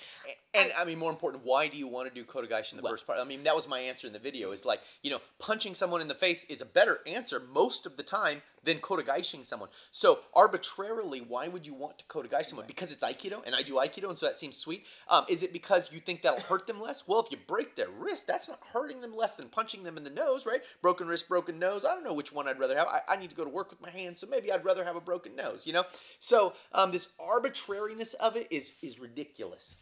And, 0.55 0.73
I 0.77 0.85
mean, 0.87 0.99
more 0.99 1.11
important, 1.11 1.45
why 1.45 1.69
do 1.69 1.77
you 1.77 1.87
want 1.87 2.09
to 2.09 2.15
do 2.15 2.25
Kotegaeshi 2.25 2.73
in 2.73 2.77
the 2.79 2.83
Well- 2.83 2.93
first 2.95 3.07
part? 3.07 3.19
I 3.19 3.25
mean, 3.25 3.45
that 3.45 3.55
was 3.55 3.69
my 3.69 3.79
answer 3.79 4.07
in 4.07 4.13
the 4.15 4.19
video. 4.19 4.53
Is 4.53 4.65
like, 4.65 4.81
you 5.03 5.11
know, 5.11 5.21
punching 5.39 5.75
someone 5.75 6.01
in 6.01 6.09
the 6.09 6.15
face 6.15 6.45
is 6.45 6.61
a 6.63 6.67
better 6.67 7.01
answer 7.07 7.41
most 7.41 7.85
of 7.85 7.97
the 7.99 8.03
time 8.03 8.41
than 8.65 8.79
Kodagaishing 8.79 9.45
someone. 9.45 9.69
So 9.91 10.21
arbitrarily, 10.35 11.21
why 11.21 11.49
would 11.49 11.67
you 11.67 11.75
want 11.75 11.99
to 11.99 12.05
Kotegaeshi 12.07 12.47
someone? 12.47 12.67
Because 12.67 12.93
it's 12.93 13.05
Aikido, 13.05 13.45
and 13.45 13.55
I 13.55 13.63
do 13.63 13.75
Aikido, 13.75 14.09
and 14.09 14.19
so 14.19 14.27
that 14.27 14.37
seems 14.37 14.57
sweet. 14.57 14.85
Um, 15.09 15.25
is 15.29 15.43
it 15.43 15.53
because 15.53 15.93
you 15.93 16.01
think 16.01 16.23
that'll 16.23 16.41
hurt 16.41 16.67
them 16.67 16.81
less? 16.81 17.07
Well, 17.07 17.21
if 17.21 17.31
you 17.31 17.39
break 17.47 17.77
their 17.77 17.89
wrist, 17.99 18.27
that's 18.27 18.49
not 18.49 18.61
hurting 18.73 19.01
them 19.01 19.17
less 19.17 19.35
than 19.35 19.49
punching 19.49 19.83
them 19.83 19.97
in 19.97 20.05
the 20.05 20.11
nose, 20.11 20.47
right? 20.47 20.61
Broken 20.81 21.09
wrist, 21.09 21.29
broken 21.29 21.59
nose. 21.59 21.85
I 21.85 21.95
don't 21.95 22.05
know 22.05 22.15
which 22.15 22.33
one 22.33 22.49
I'd 22.49 22.59
rather 22.59 22.77
have. 22.77 22.89
I, 22.89 23.01
I 23.09 23.17
need 23.17 23.31
to 23.31 23.37
go 23.37 23.45
to 23.45 23.51
work 23.51 23.71
with 23.71 23.81
my 23.81 23.91
hands, 23.91 24.21
so 24.21 24.27
maybe 24.27 24.53
I'd 24.53 24.65
rather 24.65 24.85
have 24.85 24.97
a 24.97 25.01
broken 25.01 25.35
nose, 25.35 25.67
you 25.67 25.73
know? 25.73 25.85
So 26.19 26.53
um, 26.73 26.93
this 26.93 27.15
arbitrariness 27.21 28.15
of 28.15 28.37
it 28.37 28.49
is 28.51 28.73
is 28.83 28.99
ridiculous. 28.99 29.77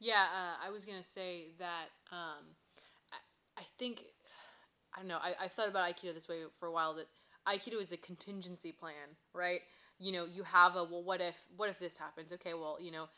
Yeah, 0.00 0.24
uh, 0.24 0.66
I 0.66 0.70
was 0.70 0.84
gonna 0.84 1.04
say 1.04 1.48
that. 1.58 1.86
Um, 2.10 2.56
I, 3.12 3.60
I 3.60 3.64
think 3.78 4.02
I 4.94 5.00
don't 5.00 5.08
know. 5.08 5.18
I, 5.22 5.34
I 5.44 5.48
thought 5.48 5.68
about 5.68 5.88
Aikido 5.88 6.12
this 6.14 6.28
way 6.28 6.40
for 6.58 6.66
a 6.66 6.72
while. 6.72 6.94
That 6.94 7.06
Aikido 7.46 7.80
is 7.80 7.92
a 7.92 7.96
contingency 7.96 8.72
plan, 8.72 9.16
right? 9.34 9.60
You 9.98 10.12
know, 10.12 10.24
you 10.24 10.42
have 10.44 10.76
a 10.76 10.84
well. 10.84 11.02
What 11.02 11.20
if? 11.20 11.36
What 11.56 11.68
if 11.68 11.78
this 11.78 11.96
happens? 11.96 12.32
Okay, 12.32 12.54
well, 12.54 12.78
you 12.80 12.90
know, 12.90 13.08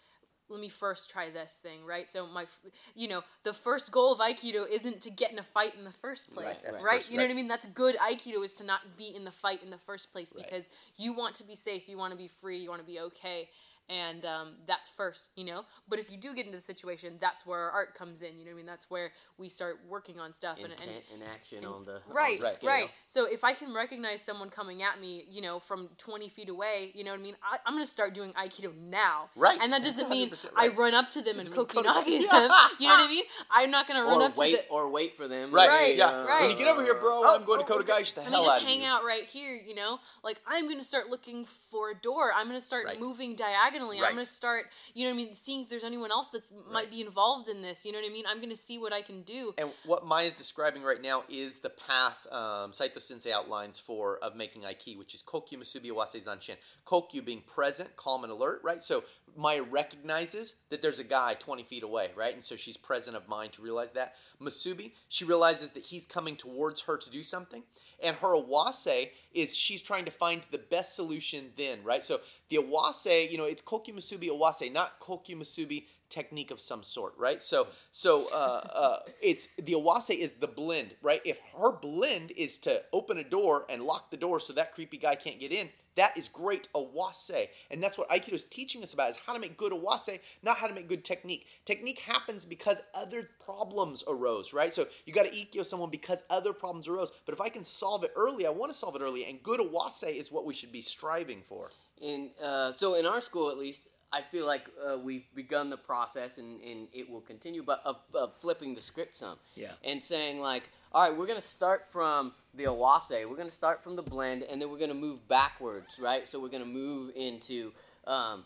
let 0.48 0.60
me 0.60 0.68
first 0.68 1.10
try 1.10 1.30
this 1.30 1.58
thing, 1.62 1.84
right? 1.86 2.10
So 2.10 2.26
my, 2.26 2.46
you 2.94 3.08
know, 3.08 3.22
the 3.44 3.52
first 3.52 3.90
goal 3.90 4.12
of 4.12 4.18
Aikido 4.18 4.68
isn't 4.68 5.00
to 5.02 5.10
get 5.10 5.32
in 5.32 5.38
a 5.38 5.42
fight 5.42 5.74
in 5.76 5.84
the 5.84 5.92
first 5.92 6.32
place, 6.34 6.46
right? 6.46 6.62
the 6.62 6.78
first- 6.78 7.10
you 7.10 7.16
know 7.16 7.24
what 7.24 7.30
I 7.30 7.34
mean? 7.34 7.48
That's 7.48 7.66
good 7.66 7.96
Aikido 7.96 8.44
is 8.44 8.54
to 8.56 8.64
not 8.64 8.96
be 8.98 9.14
in 9.14 9.24
the 9.24 9.30
fight 9.30 9.62
in 9.62 9.70
the 9.70 9.78
first 9.78 10.12
place 10.12 10.32
Right. 10.34 10.44
because 10.44 10.68
you 10.96 11.14
want 11.14 11.34
to 11.36 11.44
be 11.44 11.56
safe, 11.56 11.88
you 11.88 11.96
want 11.96 12.12
to 12.12 12.18
be 12.18 12.28
free, 12.28 12.58
you 12.58 12.68
want 12.68 12.82
to 12.82 12.86
be 12.86 13.00
okay, 13.00 13.48
and 13.88 14.24
um, 14.24 14.48
that's 14.66 14.88
first, 14.88 15.30
you 15.36 15.44
know. 15.44 15.64
But 15.88 15.98
if 15.98 16.10
you 16.10 16.16
do 16.16 16.34
get 16.34 16.46
into 16.46 16.58
the 16.58 16.64
situation, 16.64 17.16
that's 17.20 17.46
where 17.46 17.58
our 17.60 17.70
art 17.70 17.94
comes 17.94 18.22
in. 18.22 18.38
You 18.38 18.44
know 18.44 18.50
what 18.50 18.54
I 18.54 18.56
mean? 18.58 18.66
That's 18.66 18.90
where 18.90 19.12
we 19.38 19.48
start 19.48 19.80
working 19.88 20.18
on 20.18 20.32
stuff 20.32 20.58
and, 20.62 20.72
Intent 20.72 20.90
and 21.12 21.22
and 21.22 21.30
action 21.30 21.64
on 21.64 21.84
the 21.84 22.00
Right, 22.08 22.38
on 22.42 22.50
the 22.60 22.66
right. 22.66 22.88
So 23.06 23.26
if 23.30 23.44
I 23.44 23.52
can 23.52 23.74
recognize 23.74 24.22
someone 24.22 24.48
coming 24.50 24.82
at 24.82 25.00
me, 25.00 25.24
you 25.30 25.42
know, 25.42 25.58
from 25.58 25.88
20 25.98 26.28
feet 26.28 26.48
away, 26.48 26.90
you 26.94 27.04
know 27.04 27.10
what 27.10 27.20
I 27.20 27.22
mean? 27.22 27.36
I, 27.42 27.58
I'm 27.66 27.74
going 27.74 27.84
to 27.84 27.90
start 27.90 28.14
doing 28.14 28.32
Aikido 28.32 28.72
now. 28.76 29.30
Right. 29.36 29.58
And 29.60 29.72
that 29.72 29.82
doesn't 29.82 30.08
mean 30.08 30.30
100% 30.30 30.50
I 30.56 30.68
run 30.68 30.94
up 30.94 31.10
to 31.10 31.20
them 31.22 31.38
and 31.38 31.48
Doesn't 31.48 31.56
mean 31.56 31.66
kokyunage 31.66 32.04
Koda- 32.04 32.28
them. 32.48 32.50
You 32.80 32.88
know 32.88 32.94
what 32.94 33.04
I 33.04 33.08
mean? 33.08 33.24
I'm 33.50 33.70
not 33.70 33.86
going 33.86 34.00
to 34.00 34.04
run 34.06 34.20
Or 34.22 34.24
up 34.24 34.36
wait, 34.36 34.56
to 34.56 34.62
the... 34.62 34.68
or 34.68 34.88
wait 34.90 35.16
for 35.16 35.28
them. 35.28 35.52
Right, 35.52 35.68
Right, 35.68 35.96
yeah. 35.96 36.24
right. 36.24 36.42
When 36.42 36.50
you 36.50 36.56
get 36.56 36.68
over 36.68 36.82
here, 36.82 36.94
bro, 36.94 37.22
Oh, 37.24 37.36
I'm 37.36 37.44
going 37.44 37.64
to 37.64 37.72
oh, 37.72 37.78
Kotegaeshi 37.78 38.14
the 38.14 38.20
Let 38.22 38.30
hell 38.30 38.40
me 38.42 38.46
out 38.46 38.52
just 38.60 38.64
hang 38.64 38.80
you. 38.80 38.86
out 38.86 39.04
right 39.04 39.24
here, 39.24 39.60
you 39.66 39.74
know? 39.74 39.98
Like, 40.22 40.40
I'm 40.46 40.64
going 40.66 40.78
to 40.78 40.84
start 40.84 41.08
looking 41.10 41.46
for 41.70 41.90
a 41.90 41.94
door. 41.94 42.30
I'm 42.34 42.48
going 42.48 42.58
to 42.60 42.64
start 42.64 42.86
Right. 42.86 42.98
moving 43.00 43.34
diagonally. 43.34 43.73
Right. 43.82 44.08
I'm 44.08 44.14
going 44.14 44.24
to 44.26 44.30
start, 44.30 44.66
you 44.94 45.04
know 45.04 45.10
what 45.10 45.22
I 45.22 45.26
mean, 45.26 45.34
seeing 45.34 45.62
if 45.62 45.68
there's 45.68 45.84
anyone 45.84 46.10
else 46.10 46.30
that 46.30 46.42
might 46.70 46.90
be 46.90 47.00
involved 47.00 47.48
in 47.48 47.62
this. 47.62 47.84
You 47.84 47.92
know 47.92 47.98
what 47.98 48.08
I 48.08 48.12
mean? 48.12 48.24
I'm 48.28 48.38
going 48.38 48.50
to 48.50 48.56
see 48.56 48.78
what 48.78 48.92
I 48.92 49.02
can 49.02 49.22
do. 49.22 49.54
And 49.58 49.70
what 49.84 50.06
Maya's 50.06 50.34
describing 50.34 50.82
right 50.82 51.00
now 51.00 51.24
is 51.28 51.58
the 51.58 51.70
path 51.70 52.26
um, 52.32 52.72
Saito 52.72 53.00
Sensei 53.00 53.32
outlines 53.32 53.78
for 53.78 54.18
of 54.18 54.36
making 54.36 54.62
Aiki, 54.62 54.96
which 54.96 55.14
is 55.14 55.22
Kokyu 55.22 55.58
Musubi 55.58 55.90
Awase 55.90 56.24
Zanshin. 56.24 56.56
Kokyu 56.86 57.24
being 57.24 57.42
present, 57.42 57.94
calm, 57.96 58.24
and 58.24 58.32
alert, 58.32 58.60
right? 58.62 58.82
So 58.82 59.04
Maya 59.36 59.62
recognizes 59.62 60.56
that 60.70 60.82
there's 60.82 60.98
a 60.98 61.04
guy 61.04 61.34
20 61.34 61.62
feet 61.64 61.82
away, 61.82 62.10
right? 62.16 62.34
And 62.34 62.44
so 62.44 62.56
she's 62.56 62.76
present 62.76 63.16
of 63.16 63.28
mind 63.28 63.52
to 63.54 63.62
realize 63.62 63.90
that. 63.92 64.14
Musubi, 64.40 64.92
she 65.08 65.24
realizes 65.24 65.70
that 65.70 65.84
he's 65.84 66.06
coming 66.06 66.36
towards 66.36 66.82
her 66.82 66.96
to 66.96 67.10
do 67.10 67.22
something. 67.22 67.62
And 68.02 68.16
her 68.16 68.34
Awase 68.36 69.10
is 69.32 69.56
she's 69.56 69.80
trying 69.80 70.04
to 70.04 70.10
find 70.10 70.42
the 70.50 70.58
best 70.58 70.94
solution 70.94 71.52
then, 71.56 71.78
right? 71.84 72.02
So 72.02 72.20
the 72.48 72.56
Awase, 72.56 73.30
you 73.30 73.38
know, 73.38 73.44
it's 73.44 73.62
Kokyu 73.62 73.94
Musubi 73.94 74.28
Awase, 74.28 74.72
not 74.72 74.98
Kokyu 75.00 75.36
Musubi 75.36 75.84
technique 76.14 76.50
of 76.52 76.60
some 76.60 76.82
sort, 76.82 77.12
right? 77.18 77.42
So, 77.42 77.66
so 77.92 78.28
uh, 78.32 78.60
uh, 78.72 78.98
it's 79.20 79.48
the 79.56 79.72
awase 79.72 80.10
is 80.10 80.34
the 80.34 80.46
blend, 80.46 80.94
right? 81.02 81.20
If 81.24 81.40
her 81.58 81.78
blend 81.80 82.30
is 82.36 82.58
to 82.58 82.82
open 82.92 83.18
a 83.18 83.24
door 83.24 83.66
and 83.68 83.82
lock 83.82 84.10
the 84.10 84.16
door 84.16 84.38
so 84.38 84.52
that 84.52 84.72
creepy 84.74 84.96
guy 84.96 85.16
can't 85.16 85.40
get 85.40 85.50
in, 85.50 85.68
that 85.96 86.16
is 86.16 86.28
great 86.28 86.68
awase, 86.74 87.48
and 87.70 87.82
that's 87.82 87.96
what 87.96 88.08
Aikido 88.10 88.32
is 88.32 88.44
teaching 88.44 88.82
us 88.82 88.94
about: 88.94 89.10
is 89.10 89.16
how 89.16 89.32
to 89.32 89.38
make 89.38 89.56
good 89.56 89.72
awase, 89.72 90.20
not 90.42 90.56
how 90.56 90.66
to 90.66 90.74
make 90.74 90.88
good 90.88 91.04
technique. 91.04 91.46
Technique 91.64 92.00
happens 92.00 92.44
because 92.44 92.82
other 92.94 93.28
problems 93.44 94.04
arose, 94.08 94.52
right? 94.52 94.72
So 94.72 94.86
you 95.06 95.12
got 95.12 95.26
to 95.26 95.30
ikkyo 95.30 95.64
someone 95.64 95.90
because 95.90 96.22
other 96.30 96.52
problems 96.52 96.88
arose. 96.88 97.12
But 97.26 97.34
if 97.34 97.40
I 97.40 97.48
can 97.48 97.64
solve 97.64 98.04
it 98.04 98.12
early, 98.16 98.46
I 98.46 98.50
want 98.50 98.72
to 98.72 98.78
solve 98.78 98.96
it 98.96 99.02
early, 99.02 99.24
and 99.24 99.42
good 99.42 99.60
awase 99.60 100.04
is 100.04 100.30
what 100.30 100.44
we 100.44 100.54
should 100.54 100.72
be 100.72 100.80
striving 100.80 101.42
for. 101.42 101.70
And 102.02 102.30
uh, 102.42 102.72
so 102.72 102.94
in 102.94 103.06
our 103.06 103.20
school, 103.20 103.50
at 103.50 103.58
least, 103.58 103.82
I 104.12 104.20
feel 104.20 104.46
like 104.46 104.68
uh, 104.86 104.98
we've 104.98 105.24
begun 105.34 105.70
the 105.70 105.76
process, 105.76 106.38
and, 106.38 106.60
and 106.60 106.88
it 106.92 107.08
will 107.08 107.20
continue, 107.20 107.62
but 107.62 107.82
of, 107.84 107.96
of 108.14 108.34
flipping 108.34 108.74
the 108.74 108.80
script 108.80 109.18
some. 109.18 109.38
Yeah. 109.56 109.72
And 109.82 110.02
saying 110.02 110.40
like, 110.40 110.64
all 110.92 111.08
right, 111.08 111.16
we're 111.16 111.26
gonna 111.26 111.40
start 111.40 111.86
from 111.90 112.32
the 112.54 112.64
awase, 112.64 113.28
we're 113.28 113.36
gonna 113.36 113.50
start 113.50 113.82
from 113.82 113.96
the 113.96 114.02
blend, 114.02 114.44
and 114.44 114.62
then 114.62 114.70
we're 114.70 114.78
gonna 114.78 114.94
move 114.94 115.26
backwards, 115.28 115.98
right? 116.00 116.28
So 116.28 116.38
we're 116.40 116.48
gonna 116.48 116.64
move 116.64 117.10
into 117.16 117.72
um, 118.06 118.44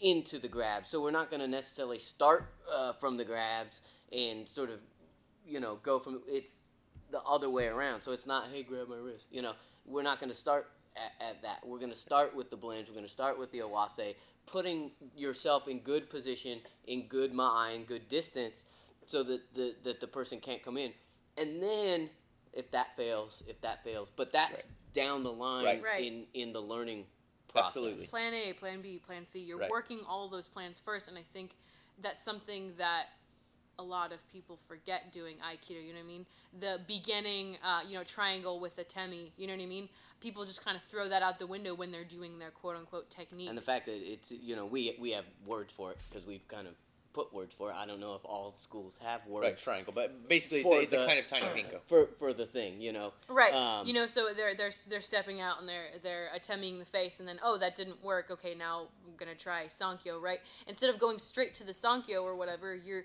into 0.00 0.38
the 0.38 0.48
grabs. 0.48 0.88
So 0.88 1.02
we're 1.02 1.10
not 1.10 1.30
gonna 1.30 1.48
necessarily 1.48 1.98
start 1.98 2.46
uh, 2.72 2.92
from 2.94 3.18
the 3.18 3.24
grabs 3.24 3.82
and 4.12 4.48
sort 4.48 4.70
of, 4.70 4.80
you 5.46 5.60
know, 5.60 5.78
go 5.82 5.98
from 5.98 6.22
it's 6.26 6.60
the 7.10 7.20
other 7.22 7.50
way 7.50 7.66
around. 7.66 8.02
So 8.02 8.12
it's 8.12 8.26
not, 8.26 8.48
hey, 8.52 8.62
grab 8.62 8.88
my 8.88 8.96
wrist. 8.96 9.28
You 9.30 9.42
know, 9.42 9.52
we're 9.84 10.02
not 10.02 10.18
going 10.18 10.30
to 10.30 10.36
start 10.36 10.68
at, 10.96 11.26
at 11.28 11.42
that. 11.42 11.66
We're 11.66 11.78
going 11.78 11.90
to 11.90 11.96
start 11.96 12.34
with 12.34 12.50
the 12.50 12.56
blends. 12.56 12.88
We're 12.88 12.94
going 12.94 13.06
to 13.06 13.10
start 13.12 13.38
with 13.38 13.50
the 13.52 13.60
awase, 13.60 14.14
putting 14.46 14.90
yourself 15.16 15.68
in 15.68 15.80
good 15.80 16.08
position, 16.10 16.60
in 16.86 17.06
good 17.08 17.32
mind, 17.32 17.86
good 17.86 18.08
distance, 18.08 18.64
so 19.04 19.22
that 19.22 19.54
the 19.54 19.74
that 19.84 20.00
the 20.00 20.06
person 20.06 20.40
can't 20.40 20.62
come 20.62 20.76
in. 20.76 20.92
And 21.38 21.62
then 21.62 22.10
if 22.52 22.70
that 22.70 22.96
fails, 22.96 23.42
if 23.46 23.60
that 23.60 23.84
fails, 23.84 24.10
but 24.14 24.32
that's 24.32 24.68
down 24.92 25.22
the 25.22 25.32
line 25.32 25.64
Right. 25.64 25.82
Right. 25.82 26.04
in 26.04 26.26
in 26.34 26.52
the 26.52 26.60
learning 26.60 27.04
process. 27.48 27.76
Absolutely. 27.76 28.06
Plan 28.06 28.34
A, 28.34 28.52
Plan 28.54 28.80
B, 28.80 28.98
Plan 28.98 29.24
C. 29.26 29.40
You're 29.40 29.58
Right. 29.58 29.70
working 29.70 30.00
all 30.08 30.28
those 30.28 30.48
plans 30.48 30.78
first, 30.78 31.08
and 31.08 31.18
I 31.18 31.24
think 31.32 31.56
that's 31.98 32.24
something 32.24 32.74
that 32.78 33.06
a 33.78 33.82
lot 33.82 34.12
of 34.12 34.18
people 34.32 34.58
forget 34.68 35.12
doing 35.12 35.36
Aikido. 35.36 35.82
You 35.82 35.92
know 35.92 35.98
what 35.98 36.04
I 36.04 36.08
mean? 36.08 36.26
The 36.60 36.80
beginning, 36.86 37.56
uh, 37.64 37.80
you 37.86 37.96
know, 37.96 38.04
triangle 38.04 38.60
with 38.60 38.76
atemi. 38.76 39.30
You 39.36 39.46
know 39.46 39.54
what 39.54 39.62
I 39.62 39.66
mean? 39.66 39.88
People 40.20 40.44
just 40.44 40.64
kind 40.64 40.76
of 40.76 40.82
throw 40.82 41.08
that 41.08 41.22
out 41.22 41.38
the 41.38 41.46
window 41.46 41.74
when 41.74 41.92
they're 41.92 42.04
doing 42.04 42.38
their 42.38 42.50
quote 42.50 42.76
unquote 42.76 43.10
technique. 43.10 43.48
And 43.48 43.58
the 43.58 43.62
fact 43.62 43.86
that 43.86 43.96
it's 43.96 44.30
you 44.30 44.56
know 44.56 44.66
we 44.66 44.96
we 44.98 45.10
have 45.12 45.24
words 45.46 45.72
for 45.72 45.90
it 45.90 45.98
because 46.08 46.26
we've 46.26 46.46
kind 46.48 46.66
of 46.66 46.74
put 47.16 47.32
words 47.32 47.54
for 47.54 47.70
it. 47.70 47.74
I 47.74 47.86
don't 47.86 47.98
know 47.98 48.14
if 48.14 48.24
all 48.26 48.52
schools 48.54 48.98
have 49.02 49.26
words. 49.26 49.44
Right, 49.44 49.58
triangle, 49.58 49.94
but 49.96 50.28
basically 50.28 50.60
it's, 50.60 50.70
a, 50.70 50.80
it's 50.80 50.92
a 50.92 51.06
kind 51.06 51.18
of 51.18 51.26
tai 51.26 51.40
no 51.40 51.46
henko. 51.46 51.80
for 51.86 52.10
for 52.18 52.34
the 52.34 52.44
thing, 52.44 52.82
you 52.82 52.92
know. 52.92 53.14
Right. 53.26 53.54
Um, 53.54 53.86
you 53.86 53.94
know, 53.94 54.06
so 54.06 54.28
they're 54.36 54.54
they're 54.54 54.70
they're 54.90 55.00
stepping 55.00 55.40
out 55.40 55.58
and 55.58 55.68
they're 55.68 55.88
they're 56.02 56.28
attempting 56.34 56.78
the 56.78 56.84
face, 56.84 57.18
and 57.18 57.26
then 57.26 57.40
oh 57.42 57.56
that 57.58 57.74
didn't 57.74 58.04
work. 58.04 58.26
Okay, 58.30 58.54
now 58.54 58.88
I'm 59.06 59.16
gonna 59.16 59.34
try 59.34 59.64
Sankyo. 59.66 60.20
Right. 60.20 60.40
Instead 60.66 60.90
of 60.90 61.00
going 61.00 61.18
straight 61.18 61.54
to 61.54 61.64
the 61.64 61.72
Sankyo 61.72 62.22
or 62.22 62.36
whatever, 62.36 62.74
you're 62.74 63.04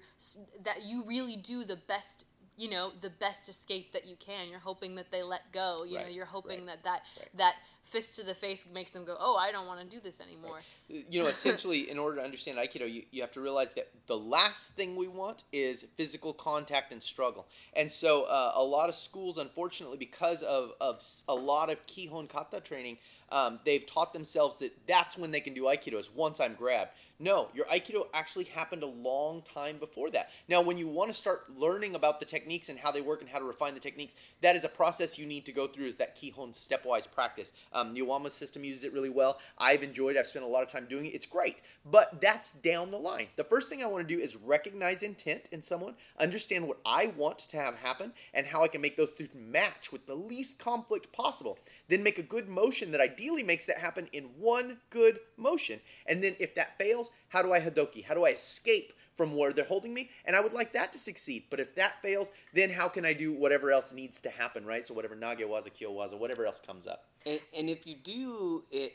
that 0.65 0.83
you 0.83 1.03
really 1.05 1.37
do 1.37 1.63
the 1.63 1.77
best. 1.77 2.25
You 2.57 2.69
know, 2.69 2.91
the 2.99 3.09
best 3.09 3.49
escape 3.49 3.93
that 3.93 4.05
you 4.05 4.15
can. 4.17 4.49
You're 4.49 4.59
hoping 4.59 4.95
that 4.95 5.09
they 5.09 5.23
let 5.23 5.51
go. 5.53 5.83
You 5.83 5.97
know, 5.99 6.07
you're 6.07 6.25
hoping 6.25 6.67
right, 6.67 6.83
that 6.83 6.83
that 6.83 7.01
right. 7.17 7.37
that 7.37 7.53
fist 7.83 8.15
to 8.15 8.23
the 8.23 8.33
face 8.33 8.65
makes 8.73 8.91
them 8.91 9.05
go, 9.05 9.15
oh, 9.19 9.35
I 9.35 9.51
don't 9.51 9.67
want 9.67 9.81
to 9.81 9.85
do 9.85 10.01
this 10.01 10.21
anymore. 10.21 10.59
you 10.87 11.21
know, 11.21 11.27
essentially, 11.29 11.89
in 11.89 11.99
order 11.99 12.17
to 12.17 12.23
understand 12.23 12.57
Aikido, 12.57 12.91
you, 12.91 13.03
you 13.11 13.21
have 13.21 13.31
to 13.33 13.41
realize 13.41 13.73
that 13.73 13.89
the 14.07 14.17
last 14.17 14.75
thing 14.75 14.95
we 14.95 15.07
want 15.07 15.43
is 15.51 15.83
physical 15.97 16.33
contact 16.33 16.91
and 16.91 17.01
struggle. 17.01 17.47
And 17.73 17.91
so, 17.91 18.25
uh, 18.29 18.53
a 18.55 18.63
lot 18.63 18.89
of 18.89 18.95
schools, 18.95 19.37
unfortunately, 19.37 19.97
because 19.97 20.41
of, 20.43 20.73
of 20.79 21.03
a 21.27 21.35
lot 21.35 21.71
of 21.71 21.85
Kihon 21.87 22.29
Kata 22.29 22.61
training, 22.61 22.97
um, 23.31 23.59
they've 23.65 23.85
taught 23.85 24.13
themselves 24.13 24.59
that 24.59 24.71
that's 24.87 25.17
when 25.17 25.31
they 25.31 25.39
can 25.39 25.53
do 25.53 25.63
Aikido, 25.63 25.99
is 25.99 26.09
once 26.13 26.39
I'm 26.39 26.53
grabbed. 26.53 26.91
No, 27.21 27.49
your 27.53 27.65
Aikido 27.65 28.07
actually 28.15 28.45
happened 28.45 28.81
a 28.81 28.87
long 28.87 29.43
time 29.43 29.77
before 29.77 30.09
that. 30.09 30.31
Now, 30.49 30.63
when 30.63 30.79
you 30.79 30.87
want 30.87 31.11
to 31.11 31.13
start 31.13 31.43
learning 31.55 31.93
about 31.93 32.19
the 32.19 32.25
techniques 32.25 32.67
and 32.67 32.79
how 32.79 32.91
they 32.91 33.01
work 33.01 33.21
and 33.21 33.29
how 33.29 33.37
to 33.37 33.45
refine 33.45 33.75
the 33.75 33.79
techniques, 33.79 34.15
that 34.41 34.55
is 34.55 34.65
a 34.65 34.69
process 34.69 35.19
you 35.19 35.27
need 35.27 35.45
to 35.45 35.51
go 35.51 35.67
through. 35.67 35.85
Is 35.85 35.97
that 35.97 36.17
Kihon 36.17 36.51
stepwise 36.53 37.09
practice? 37.09 37.53
Um, 37.73 37.93
the 37.93 38.01
Iwama 38.01 38.29
system 38.29 38.63
uses 38.63 38.83
it 38.83 38.93
really 38.93 39.09
well. 39.09 39.39
I've 39.57 39.83
enjoyed. 39.83 40.15
it. 40.15 40.19
I've 40.19 40.27
spent 40.27 40.45
a 40.45 40.47
lot 40.47 40.63
of 40.63 40.69
time 40.69 40.87
doing 40.89 41.05
it. 41.05 41.13
It's 41.13 41.25
great, 41.25 41.61
but 41.85 42.21
that's 42.21 42.53
down 42.53 42.91
the 42.91 42.97
line. 42.97 43.27
The 43.35 43.43
first 43.43 43.69
thing 43.69 43.81
I 43.81 43.87
want 43.87 44.07
to 44.07 44.15
do 44.15 44.21
is 44.21 44.35
recognize 44.35 45.03
intent 45.03 45.49
in 45.51 45.61
someone, 45.61 45.95
understand 46.19 46.67
what 46.67 46.79
I 46.85 47.13
want 47.17 47.39
to 47.39 47.57
have 47.57 47.75
happen, 47.75 48.13
and 48.33 48.45
how 48.45 48.63
I 48.63 48.67
can 48.67 48.81
make 48.81 48.97
those 48.97 49.13
two 49.13 49.27
match 49.35 49.91
with 49.91 50.05
the 50.05 50.15
least 50.15 50.59
conflict 50.59 51.11
possible. 51.11 51.57
Then 51.87 52.03
make 52.03 52.19
a 52.19 52.23
good 52.23 52.47
motion 52.47 52.91
that 52.91 53.01
ideally 53.01 53.43
makes 53.43 53.65
that 53.65 53.77
happen 53.77 54.09
in 54.13 54.23
one 54.37 54.77
good 54.89 55.19
motion. 55.37 55.79
And 56.05 56.23
then 56.23 56.35
if 56.39 56.55
that 56.55 56.77
fails, 56.77 57.11
how 57.29 57.41
do 57.41 57.53
I 57.53 57.59
Hodoki? 57.59 58.03
How 58.03 58.13
do 58.13 58.25
I 58.25 58.29
escape 58.29 58.93
from 59.15 59.37
where 59.37 59.53
they're 59.53 59.65
holding 59.65 59.93
me? 59.93 60.09
And 60.25 60.35
I 60.35 60.41
would 60.41 60.53
like 60.53 60.73
that 60.73 60.91
to 60.93 60.99
succeed. 60.99 61.45
But 61.49 61.59
if 61.59 61.75
that 61.75 62.01
fails, 62.01 62.31
then 62.53 62.69
how 62.69 62.87
can 62.87 63.05
I 63.05 63.13
do 63.13 63.33
whatever 63.33 63.71
else 63.71 63.93
needs 63.93 64.21
to 64.21 64.29
happen, 64.29 64.65
right? 64.65 64.85
So 64.85 64.93
whatever 64.93 65.15
Nage 65.15 65.41
Waza, 65.41 65.73
Kyo 65.73 65.91
Waza, 65.91 66.17
whatever 66.17 66.45
else 66.45 66.59
comes 66.59 66.87
up. 66.87 67.05
And, 67.25 67.39
and 67.57 67.69
if 67.69 67.85
you 67.85 67.95
do 67.95 68.63
it 68.71 68.93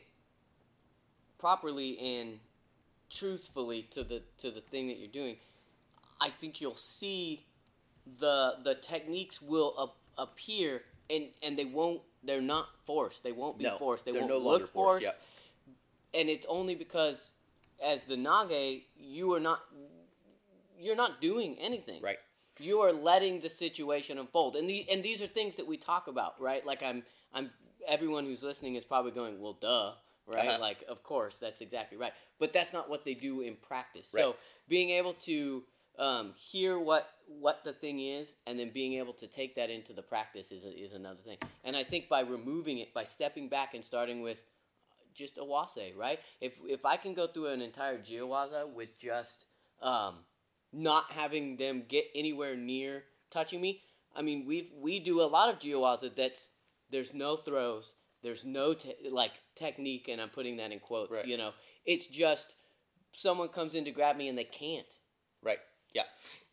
properly 1.39 1.99
and 1.99 2.39
truthfully 3.11 3.83
to 3.91 4.03
the 4.03 4.23
to 4.39 4.51
the 4.51 4.61
thing 4.61 4.89
that 4.89 4.99
you're 4.99 5.09
doing, 5.09 5.37
I 6.21 6.31
think 6.31 6.61
you'll 6.61 6.75
see 6.75 7.45
the 8.21 8.57
the 8.65 8.75
techniques 8.75 9.43
will 9.43 9.75
ap- 9.81 10.29
appear 10.29 10.83
and 11.11 11.27
and 11.43 11.59
they 11.59 11.65
won't 11.65 12.03
they're 12.25 12.41
not 12.41 12.69
forced. 12.85 13.23
They 13.23 13.33
won't 13.33 13.59
be 13.59 13.65
no, 13.65 13.77
forced. 13.79 14.05
They 14.05 14.13
they're 14.13 14.23
won't 14.23 14.33
no 14.33 14.39
look 14.39 14.45
longer 14.45 14.67
forced. 14.67 15.05
forced. 15.05 15.05
Yep. 15.05 15.23
And 16.15 16.29
it's 16.29 16.47
only 16.47 16.75
because 16.75 17.31
as 17.85 18.05
the 18.05 18.17
Nage, 18.17 18.83
you 18.97 19.33
are 19.35 19.41
not 19.41 19.61
you're 20.81 20.97
not 20.97 21.21
doing 21.21 21.57
anything. 21.59 22.03
Right. 22.03 22.19
You 22.59 22.81
are 22.81 22.93
letting 22.93 23.41
the 23.41 23.51
situation 23.51 24.19
unfold. 24.19 24.57
And 24.57 24.69
the 24.69 24.87
and 24.91 25.03
these 25.03 25.21
are 25.21 25.27
things 25.27 25.57
that 25.57 25.67
we 25.67 25.77
talk 25.77 26.09
about, 26.09 26.41
right? 26.41 26.65
Like 26.65 26.83
I'm 26.83 27.03
I'm 27.35 27.51
everyone 27.87 28.25
who's 28.25 28.43
listening 28.43 28.77
is 28.77 28.85
probably 28.85 29.13
going, 29.13 29.41
"Well, 29.41 29.59
duh." 29.61 29.93
Right? 30.27 30.49
Uh-huh. 30.49 30.59
Like 30.61 30.83
of 30.89 31.03
course, 31.03 31.37
that's 31.37 31.61
exactly 31.61 31.99
right. 31.99 32.13
But 32.39 32.53
that's 32.53 32.73
not 32.73 32.91
what 32.91 33.05
they 33.05 33.15
do 33.15 33.43
in 33.43 33.57
practice. 33.57 34.11
Right. 34.13 34.23
So, 34.23 34.37
being 34.69 34.91
able 34.91 35.13
to 35.25 35.63
um, 35.99 36.33
hear 36.37 36.79
what 36.79 37.09
what 37.29 37.63
the 37.65 37.73
thing 37.73 38.01
is, 38.01 38.35
and 38.47 38.59
then 38.59 38.71
being 38.71 38.95
able 38.95 39.13
to 39.15 39.27
take 39.27 39.55
that 39.57 39.71
into 39.71 39.93
the 39.93 40.03
practice 40.03 40.51
is 40.51 40.65
a, 40.65 40.71
is 40.71 40.93
another 40.93 41.21
thing. 41.25 41.39
And 41.65 41.77
I 41.77 41.83
think 41.83 42.09
by 42.09 42.23
removing 42.23 42.79
it, 42.79 42.93
by 42.95 43.05
stepping 43.05 43.49
back 43.49 43.75
and 43.75 43.85
starting 43.85 44.21
with 44.21 44.45
just 45.15 45.39
awase, 45.39 45.97
right? 45.97 46.21
If 46.41 46.59
if 46.69 46.85
I 46.85 46.97
can 46.97 47.15
go 47.15 47.27
through 47.27 47.47
an 47.49 47.63
entire 47.63 47.99
jiwaza 47.99 48.73
with 48.73 48.99
just 48.99 49.47
um, 49.83 50.17
not 50.73 51.11
having 51.11 51.57
them 51.57 51.85
get 51.89 52.07
anywhere 52.15 52.57
near 52.57 53.05
touching 53.31 53.61
me, 53.61 53.83
I 54.15 54.23
mean 54.23 54.45
we 54.47 54.73
we 54.81 55.01
do 55.01 55.21
a 55.21 55.27
lot 55.27 55.53
of 55.53 55.59
jiwaza 55.61 56.15
that's 56.15 56.49
there's 56.91 57.13
no 57.15 57.37
throws, 57.37 57.95
there's 58.23 58.45
no 58.45 58.75
te- 58.75 59.11
like 59.11 59.33
technique, 59.57 60.09
and 60.09 60.21
I'm 60.21 60.29
putting 60.29 60.57
that 60.59 60.73
in 60.73 60.79
quotes. 60.79 61.11
Right. 61.11 61.27
You 61.27 61.37
know, 61.37 61.53
it's 61.85 62.07
just 62.07 62.55
someone 63.15 63.49
comes 63.49 63.75
in 63.75 63.85
to 63.87 63.91
grab 63.91 64.17
me 64.17 64.29
and 64.29 64.39
they 64.39 64.45
can't. 64.45 64.87
Right. 65.43 65.59
Yeah. 65.95 66.03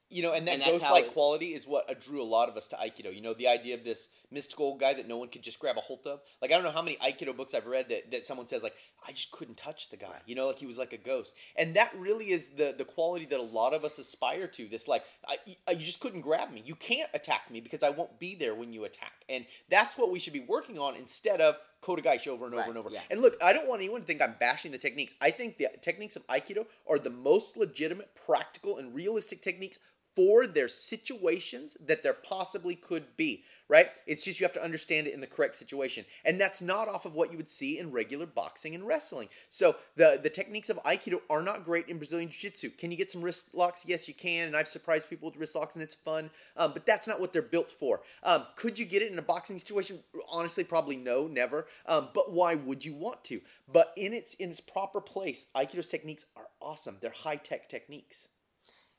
You 0.09 0.23
know, 0.23 0.33
and 0.33 0.47
that 0.47 0.53
And 0.55 0.63
ghost-like 0.63 1.05
it- 1.05 1.13
quality 1.13 1.53
is 1.53 1.65
what 1.67 1.99
drew 1.99 2.21
a 2.21 2.23
lot 2.23 2.49
of 2.49 2.57
us 2.57 2.67
to 2.69 2.75
Aikido. 2.75 3.13
You 3.13 3.21
know, 3.21 3.33
the 3.33 3.47
idea 3.47 3.75
of 3.75 3.83
this 3.83 4.09
mystical 4.33 4.77
guy 4.77 4.93
that 4.93 5.07
no 5.07 5.17
one 5.17 5.29
could 5.29 5.43
just 5.43 5.59
grab 5.59 5.77
a 5.77 5.81
hold 5.81 6.05
of. 6.05 6.21
Like, 6.41 6.51
I 6.51 6.55
don't 6.55 6.63
know 6.63 6.71
how 6.71 6.81
many 6.81 6.97
Aikido 6.97 7.35
books 7.35 7.53
I've 7.53 7.67
read 7.67 7.89
that, 7.89 8.11
that 8.11 8.25
someone 8.25 8.47
says, 8.47 8.63
like, 8.63 8.75
I 9.07 9.11
just 9.11 9.31
couldn't 9.31 9.57
touch 9.57 9.89
the 9.89 9.97
guy. 9.97 10.19
You 10.25 10.35
know, 10.35 10.47
like 10.47 10.59
he 10.59 10.65
was 10.65 10.77
like 10.77 10.93
a 10.93 10.97
ghost. 10.97 11.35
And 11.55 11.75
that 11.75 11.93
really 11.97 12.31
is 12.31 12.49
the, 12.49 12.73
the 12.77 12.85
quality 12.85 13.25
that 13.25 13.39
a 13.39 13.43
lot 13.43 13.73
of 13.73 13.83
us 13.85 13.99
aspire 13.99 14.47
to. 14.47 14.67
This, 14.67 14.87
like, 14.87 15.03
I, 15.27 15.37
I, 15.67 15.71
uh, 15.71 15.75
you 15.75 15.85
just 15.85 15.99
couldn't 15.99 16.21
grab 16.21 16.51
me. 16.51 16.63
You 16.65 16.75
can't 16.75 17.09
attack 17.13 17.51
me 17.51 17.61
because 17.61 17.83
I 17.83 17.89
won't 17.89 18.19
be 18.19 18.35
there 18.35 18.55
when 18.55 18.73
you 18.73 18.85
attack. 18.85 19.13
And 19.29 19.45
that's 19.69 19.97
what 19.97 20.11
we 20.11 20.19
should 20.19 20.33
be 20.33 20.39
working 20.47 20.79
on 20.79 20.95
instead 20.95 21.41
of 21.41 21.57
Kotegaeshi 21.83 22.27
over 22.29 22.45
and 22.45 22.53
over 22.53 22.61
Right, 22.61 22.69
and 22.69 22.77
over. 22.77 22.89
yeah. 22.89 23.01
And 23.11 23.21
look, 23.21 23.33
I 23.43 23.51
don't 23.51 23.67
want 23.67 23.81
anyone 23.81 24.01
to 24.01 24.07
think 24.07 24.21
I'm 24.21 24.35
bashing 24.39 24.71
the 24.71 24.77
techniques. 24.77 25.13
I 25.21 25.31
think 25.31 25.57
the 25.57 25.67
techniques 25.81 26.15
of 26.15 26.25
Aikido 26.27 26.65
are 26.89 26.97
the 26.97 27.09
most 27.09 27.57
legitimate, 27.57 28.09
practical, 28.25 28.77
and 28.77 28.95
realistic 28.95 29.41
techniques 29.41 29.79
for 30.15 30.45
their 30.47 30.69
situations 30.69 31.75
that 31.85 32.03
there 32.03 32.13
possibly 32.13 32.75
could 32.75 33.17
be, 33.17 33.43
right? 33.73 33.89
It's 34.05 34.23
just 34.23 34.39
you 34.39 34.45
have 34.45 34.53
to 34.53 34.63
understand 34.63 35.07
it 35.07 35.15
in 35.15 35.19
the 35.19 35.25
correct 35.25 35.55
situation. 35.55 36.05
And 36.25 36.39
that's 36.39 36.61
not 36.61 36.87
off 36.87 37.05
of 37.05 37.15
what 37.15 37.31
you 37.31 37.37
would 37.37 37.49
see 37.49 37.79
in 37.79 37.91
regular 37.91 38.27
boxing 38.27 38.75
and 38.75 38.85
wrestling. 38.85 39.29
So 39.49 39.75
the, 39.95 40.19
the 40.21 40.29
techniques 40.29 40.69
of 40.69 40.77
Aikido 40.83 41.21
are 41.27 41.41
not 41.41 41.63
great 41.63 41.89
in 41.89 41.97
Brazilian 41.97 42.29
Jiu 42.29 42.51
Jitsu. 42.51 42.69
Can 42.69 42.91
you 42.91 42.97
get 42.97 43.09
some 43.09 43.23
wrist 43.23 43.55
locks? 43.55 43.83
Yes, 43.87 44.07
you 44.07 44.13
can. 44.13 44.45
And 44.45 44.55
I've 44.55 44.67
surprised 44.67 45.09
people 45.09 45.27
with 45.27 45.39
wrist 45.39 45.55
locks 45.55 45.73
and 45.75 45.81
it's 45.81 45.95
fun. 45.95 46.29
Um, 46.55 46.73
but 46.73 46.85
that's 46.85 47.07
not 47.07 47.19
what 47.19 47.33
they're 47.33 47.41
built 47.41 47.71
for. 47.71 48.01
Um, 48.21 48.45
could 48.55 48.77
you 48.77 48.85
get 48.85 49.01
it 49.01 49.11
in 49.11 49.17
a 49.17 49.23
boxing 49.23 49.57
situation? 49.57 49.97
Honestly, 50.29 50.63
probably 50.63 50.95
no, 50.95 51.25
never. 51.25 51.65
Um, 51.87 52.09
but 52.13 52.31
why 52.31 52.53
would 52.53 52.85
you 52.85 52.93
want 52.93 53.23
to? 53.23 53.41
But 53.71 53.91
in 53.97 54.13
its 54.13 54.35
in 54.35 54.51
its 54.51 54.59
proper 54.59 55.01
place, 55.01 55.47
Aikido's 55.55 55.87
techniques 55.87 56.27
are 56.37 56.47
awesome. 56.61 56.97
They're 57.01 57.09
high 57.09 57.37
tech 57.37 57.69
techniques. 57.69 58.27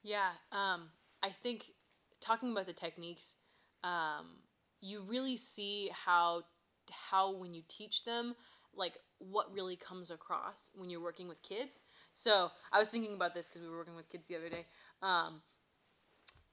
Yeah, 0.02 0.32
um, 0.50 0.88
I 1.22 1.30
think 1.30 1.66
talking 2.20 2.50
about 2.50 2.66
the 2.66 2.72
techniques, 2.72 3.36
um, 3.84 4.26
you 4.84 5.02
really 5.02 5.36
see 5.36 5.90
how 5.92 6.42
how 6.90 7.34
when 7.34 7.54
you 7.54 7.62
teach 7.66 8.04
them, 8.04 8.34
like 8.76 8.98
what 9.18 9.52
really 9.52 9.76
comes 9.76 10.10
across 10.10 10.70
when 10.74 10.90
you're 10.90 11.02
working 11.02 11.28
with 11.28 11.42
kids. 11.42 11.80
So 12.12 12.50
I 12.72 12.78
was 12.78 12.88
thinking 12.88 13.14
about 13.14 13.34
this 13.34 13.48
because 13.48 13.62
we 13.62 13.68
were 13.68 13.78
working 13.78 13.96
with 13.96 14.10
kids 14.10 14.28
the 14.28 14.36
other 14.36 14.48
day. 14.48 14.66
Um, 15.02 15.40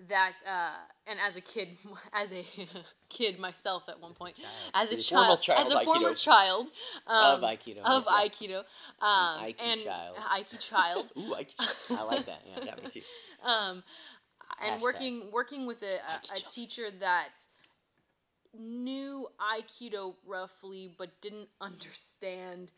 that 0.07 0.33
uh, 0.47 0.71
and 1.07 1.19
as 1.25 1.35
a 1.35 1.41
kid, 1.41 1.69
as 2.13 2.31
a 2.31 2.45
kid 3.09 3.37
myself 3.39 3.83
at 3.89 3.99
one 3.99 4.13
point, 4.13 4.39
as 4.73 4.91
a 4.91 4.97
child, 4.97 5.39
as 5.55 5.71
a 5.71 5.73
child 5.73 5.83
former 5.83 6.13
child 6.13 6.67
um, 7.07 7.35
Of 7.35 7.41
Aikido, 7.41 7.79
of 7.83 8.05
yeah. 8.09 8.27
Aikido, 8.27 8.57
um, 9.01 9.43
Aiki 9.43 9.55
and 9.59 9.81
child. 9.81 10.17
Aiki 10.17 10.59
child, 10.69 11.11
Ooh, 11.17 11.33
Aikido. 11.35 11.97
I 11.97 12.03
like 12.03 12.25
that. 12.25 12.41
Yeah. 12.47 12.63
yeah, 12.65 12.75
me 12.83 12.89
too. 12.89 13.01
um, 13.43 13.83
and 14.63 14.79
Hashtag. 14.79 14.81
working 14.81 15.29
working 15.31 15.67
with 15.67 15.83
a, 15.83 15.95
a, 15.95 16.37
a 16.37 16.49
teacher 16.49 16.87
that 16.99 17.45
knew 18.57 19.27
aikido 19.39 20.15
roughly 20.25 20.93
but 20.97 21.09
didn't 21.21 21.49
understand 21.61 22.71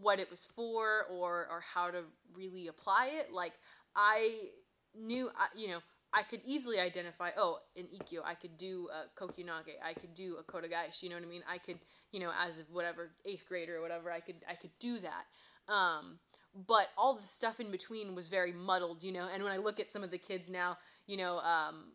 what 0.00 0.20
it 0.20 0.28
was 0.30 0.46
for 0.54 1.04
or 1.10 1.46
or 1.50 1.62
how 1.74 1.90
to 1.90 2.02
really 2.34 2.66
apply 2.68 3.10
it. 3.12 3.32
Like 3.32 3.52
i 3.94 4.48
knew 4.94 5.30
you 5.54 5.68
know 5.68 5.78
i 6.12 6.22
could 6.22 6.40
easily 6.44 6.78
identify 6.80 7.30
oh 7.36 7.58
in 7.74 7.86
ikkyo 7.86 8.20
i 8.24 8.34
could 8.34 8.56
do 8.56 8.88
a 8.92 9.20
kokyunage 9.20 9.72
i 9.84 9.92
could 9.92 10.14
do 10.14 10.36
a 10.38 10.42
kotegaeshi 10.42 11.02
you 11.02 11.08
know 11.10 11.16
what 11.16 11.24
i 11.24 11.28
mean? 11.28 11.42
I 11.48 11.58
could 11.58 11.78
you 12.12 12.20
know 12.20 12.30
as 12.42 12.62
whatever 12.70 13.10
eighth 13.24 13.46
grader 13.48 13.76
or 13.76 13.82
whatever 13.82 14.10
i 14.10 14.20
could 14.20 14.36
i 14.48 14.54
could 14.54 14.72
do 14.78 14.98
that. 15.00 15.72
Um 15.72 16.18
but 16.66 16.88
all 16.96 17.14
the 17.14 17.22
stuff 17.22 17.60
in 17.60 17.70
between 17.70 18.14
was 18.14 18.28
very 18.28 18.52
muddled, 18.52 19.02
you 19.02 19.12
know. 19.12 19.28
And 19.32 19.42
when 19.44 19.52
I 19.52 19.58
look 19.58 19.78
at 19.78 19.92
some 19.92 20.02
of 20.02 20.10
the 20.10 20.16
kids 20.18 20.48
now, 20.48 20.78
you 21.06 21.18
know, 21.18 21.38
um, 21.40 21.92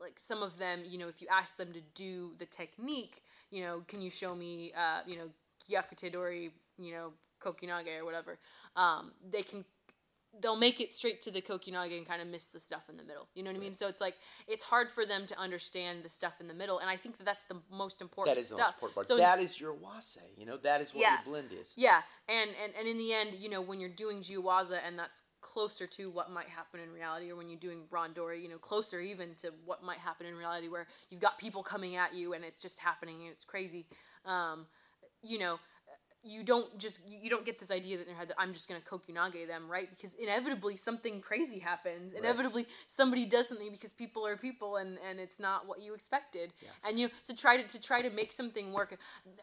like 0.00 0.18
some 0.18 0.42
of 0.42 0.58
them, 0.58 0.82
you 0.84 0.98
know, 0.98 1.08
if 1.08 1.20
you 1.20 1.28
ask 1.30 1.56
them 1.56 1.72
to 1.72 1.80
do 1.94 2.32
the 2.38 2.46
technique, 2.46 3.22
you 3.50 3.62
know, 3.62 3.82
can 3.86 4.00
you 4.00 4.10
show 4.10 4.34
me, 4.34 4.72
uh, 4.76 5.00
you 5.06 5.16
know, 5.16 5.28
gyakute 5.70 6.12
dori, 6.12 6.50
you 6.78 6.92
know, 6.92 7.12
kokyunage 7.40 8.00
or 8.00 8.04
whatever, 8.04 8.38
um, 8.76 9.12
they 9.30 9.42
can. 9.42 9.64
They'll 10.40 10.56
make 10.56 10.80
it 10.80 10.92
straight 10.92 11.20
to 11.22 11.30
the 11.30 11.40
kokyunage 11.42 11.96
and 11.96 12.06
kind 12.06 12.22
of 12.22 12.28
miss 12.28 12.46
the 12.48 12.60
stuff 12.60 12.82
in 12.88 12.96
the 12.96 13.02
middle. 13.02 13.28
You 13.34 13.42
know 13.42 13.50
what 13.50 13.56
I 13.56 13.60
mean? 13.60 13.74
So 13.74 13.88
it's 13.88 14.00
like 14.00 14.14
it's 14.46 14.62
hard 14.64 14.90
for 14.90 15.04
them 15.04 15.26
to 15.26 15.38
understand 15.38 16.04
the 16.04 16.08
stuff 16.08 16.34
in 16.40 16.48
the 16.48 16.54
middle, 16.54 16.78
and 16.78 16.88
I 16.88 16.96
think 16.96 17.18
that 17.18 17.24
that's 17.24 17.44
the 17.44 17.56
most 17.70 18.00
important 18.00 18.36
That 18.36 18.40
is 18.40 18.48
the 18.50 18.56
stuff. 18.56 18.66
most 18.68 18.74
important 18.76 18.94
part. 18.94 19.06
So 19.08 19.16
that 19.16 19.38
ins- 19.38 19.50
is 19.52 19.60
your 19.60 19.72
awase. 19.74 20.18
You 20.36 20.46
know, 20.46 20.56
that 20.58 20.80
is 20.80 20.92
what 20.94 21.00
Yeah. 21.00 21.14
your 21.24 21.24
blend 21.24 21.52
is. 21.52 21.72
yeah, 21.76 22.02
and, 22.28 22.50
and 22.62 22.72
and 22.78 22.86
in 22.88 22.98
the 22.98 23.12
end, 23.12 23.34
you 23.38 23.48
know, 23.48 23.60
when 23.60 23.80
you're 23.80 23.88
doing 23.90 24.20
Jiwaza 24.22 24.78
and 24.86 24.98
that's 24.98 25.22
closer 25.40 25.86
to 25.86 26.10
what 26.10 26.30
might 26.32 26.48
happen 26.48 26.80
in 26.80 26.92
reality, 26.92 27.30
or 27.30 27.36
when 27.36 27.48
you're 27.48 27.58
doing 27.60 27.82
Randori, 27.90 28.42
you 28.42 28.48
know, 28.48 28.58
closer 28.58 29.00
even 29.00 29.34
to 29.36 29.52
what 29.64 29.82
might 29.84 29.98
happen 29.98 30.26
in 30.26 30.34
reality, 30.36 30.68
where 30.68 30.86
you've 31.10 31.20
got 31.20 31.38
people 31.38 31.62
coming 31.62 31.96
at 31.96 32.12
you 32.14 32.32
and 32.34 32.44
it's 32.44 32.60
just 32.60 32.80
happening 32.80 33.20
and 33.22 33.30
it's 33.30 33.44
crazy. 33.44 33.86
Um, 34.24 34.66
you 35.22 35.38
know, 35.38 35.58
you 36.24 36.42
don't 36.42 36.78
just 36.78 37.00
you 37.08 37.30
don't 37.30 37.46
get 37.46 37.58
this 37.58 37.70
idea 37.70 37.96
that 37.96 38.02
in 38.04 38.08
your 38.10 38.18
head 38.18 38.28
that 38.28 38.36
I'm 38.38 38.52
just 38.52 38.68
gonna 38.68 38.80
kokyunage 38.80 39.46
them, 39.46 39.70
right? 39.70 39.88
Because 39.88 40.14
inevitably 40.14 40.76
something 40.76 41.20
crazy 41.20 41.58
happens. 41.60 42.12
Inevitably 42.12 42.66
somebody 42.86 43.24
does 43.24 43.48
something 43.48 43.70
because 43.70 43.92
people 43.92 44.26
are 44.26 44.36
people 44.36 44.76
and 44.76 44.98
and 45.08 45.20
it's 45.20 45.38
not 45.38 45.66
what 45.68 45.80
you 45.80 45.94
expected. 45.94 46.52
And 46.84 46.98
you 46.98 47.06
know, 47.06 47.12
so 47.22 47.34
try 47.34 47.56
to 47.56 47.62
to 47.66 47.80
try 47.80 48.02
to 48.02 48.10
make 48.10 48.32
something 48.32 48.72
work. 48.72 48.96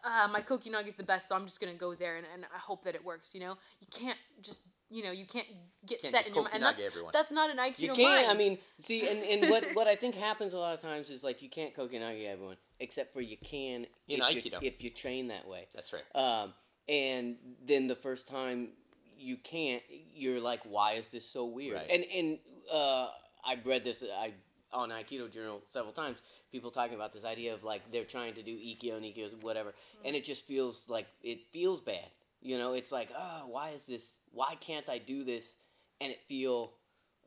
Uh, 0.04 0.28
my 0.32 0.42
kokyunage 0.42 0.88
is 0.88 0.96
the 0.96 1.04
best, 1.04 1.30
so 1.30 1.36
I'm 1.36 1.46
just 1.46 1.60
gonna 1.62 1.74
go 1.76 1.96
there 1.96 2.18
and, 2.18 2.26
and 2.34 2.46
I 2.54 2.60
hope 2.60 2.84
that 2.84 2.94
it 2.96 3.04
works. 3.06 3.34
You 3.34 3.42
know, 3.42 3.58
you 3.80 3.88
can't 3.92 4.18
just 4.42 4.68
you 4.90 5.02
know 5.04 5.12
you 5.12 5.26
can't 5.26 5.48
get 5.86 6.02
Can't 6.02 6.14
set 6.14 6.28
in 6.28 6.34
your 6.36 6.44
mind. 6.44 6.56
And 6.56 6.64
that's 6.64 6.82
everyone. 6.82 7.12
that's 7.14 7.32
not 7.32 7.50
an 7.50 7.58
aikido 7.58 7.80
You 7.80 7.94
can't. 7.94 8.28
mind. 8.28 8.28
I 8.30 8.34
mean, 8.34 8.58
see, 8.80 9.08
and, 9.10 9.20
and 9.44 9.50
what 9.50 9.64
what 9.76 9.88
I 9.88 9.96
think 9.96 10.14
happens 10.16 10.54
a 10.54 10.58
lot 10.60 10.74
of 10.76 10.82
times 10.82 11.10
is 11.10 11.24
like 11.24 11.42
you 11.42 11.50
can't 11.50 11.74
kokyunage 11.76 12.26
everyone, 12.26 12.58
except 12.82 13.14
for 13.14 13.22
you 13.22 13.38
can 13.38 13.88
In 14.10 14.22
if 14.22 14.46
you- 14.46 14.52
Aikido. 14.52 14.60
if 14.62 14.84
you 14.84 14.90
train 14.90 15.30
that 15.30 15.48
way. 15.48 15.68
That's 15.74 15.92
right. 15.94 16.04
Um, 16.14 16.54
and 16.88 17.36
then 17.65 17.88
the 17.88 17.95
first 17.95 18.28
time 18.28 18.69
you 19.17 19.38
can't, 19.38 19.82
you're 20.13 20.39
like, 20.39 20.62
why 20.63 20.93
is 20.93 21.10
this 21.10 21.28
so 21.28 21.45
weird? 21.45 21.76
Right. 21.78 21.89
And 21.89 22.06
and 22.13 22.39
uh, 22.71 23.10
I've 23.45 23.65
read 23.65 23.84
this 23.84 24.04
I 24.04 24.34
on 24.74 24.89
Aikido 24.89 25.32
Journal 25.32 25.62
several 25.71 25.93
times. 25.93 26.17
People 26.52 26.71
talking 26.71 26.95
about 26.95 27.13
this 27.13 27.26
idea 27.26 27.54
of 27.54 27.63
like 27.63 27.89
they're 27.91 28.04
trying 28.04 28.34
to 28.36 28.43
do 28.43 28.56
Ikkyo 28.56 28.95
and 28.98 29.06
Ikkyo 29.06 29.41
whatever, 29.41 29.74
and 30.04 30.15
it 30.15 30.26
just 30.26 30.45
feels 30.45 30.86
like 30.89 31.08
it 31.24 31.39
feels 31.52 31.82
bad. 31.82 32.08
You 32.41 32.58
know, 32.58 32.74
it's 32.74 32.91
like, 32.91 33.10
ah, 33.17 33.43
why 33.48 33.69
is 33.69 33.84
this? 33.84 34.19
Why 34.32 34.56
can't 34.60 34.88
I 34.89 35.00
do 35.00 35.24
this? 35.24 35.56
And 36.02 36.12
it 36.12 36.19
feel 36.28 36.74